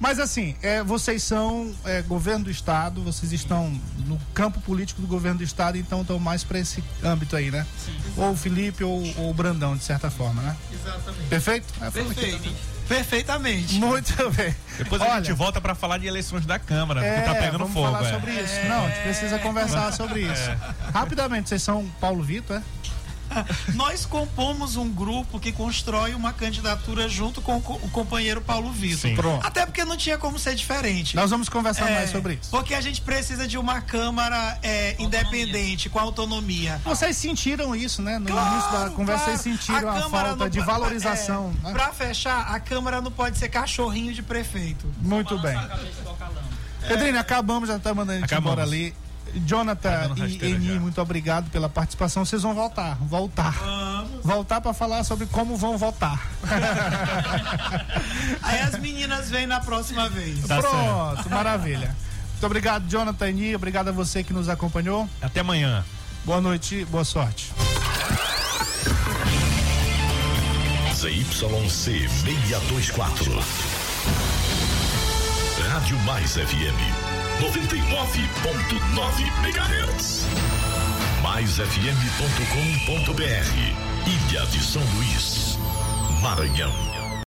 Mas 0.00 0.20
assim, 0.20 0.54
é, 0.62 0.82
vocês 0.82 1.22
são 1.22 1.74
é, 1.84 2.02
governo 2.02 2.44
do 2.44 2.50
estado, 2.50 3.02
vocês 3.02 3.32
estão 3.32 3.68
no 4.06 4.18
campo 4.32 4.60
político 4.60 5.00
do 5.00 5.06
governo 5.06 5.38
do 5.38 5.44
estado, 5.44 5.76
então 5.76 6.02
estão 6.02 6.18
mais 6.18 6.44
para 6.44 6.58
esse 6.58 6.82
âmbito 7.02 7.34
aí, 7.34 7.50
né? 7.50 7.66
Sim, 7.84 7.96
ou 8.16 8.30
o 8.30 8.36
Felipe 8.36 8.84
ou, 8.84 9.02
ou, 9.16 9.30
o 9.30 9.34
Brandão, 9.34 9.76
de 9.76 9.82
certa 9.82 10.10
forma, 10.10 10.40
né? 10.40 10.56
Exatamente. 10.72 11.28
Perfeito? 11.28 11.66
É, 11.80 11.90
Perfeito. 11.90 12.78
Perfeitamente. 12.88 13.74
Muito 13.74 14.30
bem. 14.30 14.54
Depois 14.78 15.02
Olha, 15.02 15.12
a 15.12 15.16
gente 15.16 15.32
volta 15.34 15.60
para 15.60 15.74
falar 15.74 15.98
de 15.98 16.06
eleições 16.06 16.46
da 16.46 16.58
Câmara, 16.58 17.04
é, 17.04 17.20
que 17.20 17.26
tá 17.26 17.34
pegando 17.34 17.58
vamos 17.58 17.74
fogo. 17.74 17.92
falar 17.92 18.08
é. 18.08 18.12
sobre 18.12 18.32
isso. 18.32 18.54
Não, 18.66 18.86
a 18.86 18.88
gente 18.88 19.02
precisa 19.02 19.38
conversar 19.40 19.92
sobre 19.92 20.20
isso. 20.20 20.50
É. 20.50 20.58
Rapidamente, 20.92 21.50
vocês 21.50 21.62
são 21.62 21.86
Paulo 22.00 22.22
Vitor, 22.22 22.56
é? 22.56 22.62
Nós 23.74 24.06
compomos 24.06 24.76
um 24.76 24.88
grupo 24.88 25.38
que 25.38 25.52
constrói 25.52 26.14
uma 26.14 26.32
candidatura 26.32 27.08
junto 27.08 27.40
com 27.40 27.56
o 27.56 27.90
companheiro 27.90 28.40
Paulo 28.40 28.70
Vitor. 28.70 29.40
Até 29.42 29.64
porque 29.64 29.84
não 29.84 29.96
tinha 29.96 30.18
como 30.18 30.38
ser 30.38 30.54
diferente. 30.54 31.14
Nós 31.16 31.30
vamos 31.30 31.48
conversar 31.48 31.90
é, 31.90 31.94
mais 31.94 32.10
sobre 32.10 32.34
isso. 32.34 32.50
Porque 32.50 32.74
a 32.74 32.80
gente 32.80 33.00
precisa 33.00 33.46
de 33.46 33.58
uma 33.58 33.80
Câmara 33.80 34.58
é, 34.62 34.96
independente, 34.98 35.88
com 35.88 35.98
autonomia. 35.98 36.80
Vocês 36.84 37.16
sentiram 37.16 37.74
isso, 37.74 38.02
né? 38.02 38.18
No 38.18 38.26
claro, 38.26 38.54
início 38.54 38.72
da 38.72 38.90
conversa, 38.90 39.24
claro. 39.24 39.38
vocês 39.38 39.58
sentiram 39.58 39.90
a, 39.90 39.98
a 39.98 40.10
falta 40.10 40.50
de 40.50 40.60
valorização. 40.60 41.54
É, 41.64 41.68
né? 41.68 41.72
Pra 41.72 41.92
fechar, 41.92 42.54
a 42.54 42.60
Câmara 42.60 43.00
não 43.00 43.10
pode 43.10 43.38
ser 43.38 43.48
cachorrinho 43.48 44.12
de 44.12 44.22
prefeito. 44.22 44.86
Muito 45.00 45.38
bem. 45.38 45.58
Pedrinho, 46.86 47.18
acabamos, 47.18 47.68
já 47.68 47.78
tá 47.78 47.94
mandando 47.94 48.24
a 48.24 48.26
gente 48.26 48.34
embora 48.34 48.62
ali. 48.62 48.94
Jonathan 49.46 50.14
e 50.16 50.44
Eni, 50.44 50.78
muito 50.78 51.00
obrigado 51.00 51.50
pela 51.50 51.68
participação. 51.68 52.24
Vocês 52.24 52.42
vão 52.42 52.54
voltar, 52.54 52.96
voltar. 53.00 53.52
Vamos. 53.52 54.24
Voltar 54.24 54.60
para 54.60 54.72
falar 54.72 55.04
sobre 55.04 55.26
como 55.26 55.56
vão 55.56 55.78
votar. 55.78 56.28
Aí 58.42 58.60
as 58.60 58.78
meninas 58.78 59.30
vêm 59.30 59.46
na 59.46 59.60
próxima 59.60 60.08
vez. 60.08 60.46
Tá 60.46 60.58
Pronto, 60.58 61.16
certo. 61.16 61.30
maravilha. 61.30 61.94
Muito 62.32 62.46
obrigado, 62.46 62.88
Jonathan 62.88 63.26
e 63.26 63.30
Eni. 63.30 63.56
Obrigado 63.56 63.88
a 63.88 63.92
você 63.92 64.22
que 64.22 64.32
nos 64.32 64.48
acompanhou. 64.48 65.08
Até 65.20 65.40
amanhã. 65.40 65.84
Boa 66.24 66.40
noite, 66.40 66.84
boa 66.86 67.04
sorte. 67.04 67.52
ZYC 70.94 72.08
624. 72.08 73.38
Rádio 75.68 75.98
Mais 76.00 76.32
FM 76.32 77.07
99.9 77.38 79.30
MHz. 79.44 80.26
MaisFM.com.br 81.22 81.68
Ilha 84.06 84.46
de 84.46 84.58
São 84.60 84.82
Luís, 84.96 85.56
Maranhão. 86.20 86.97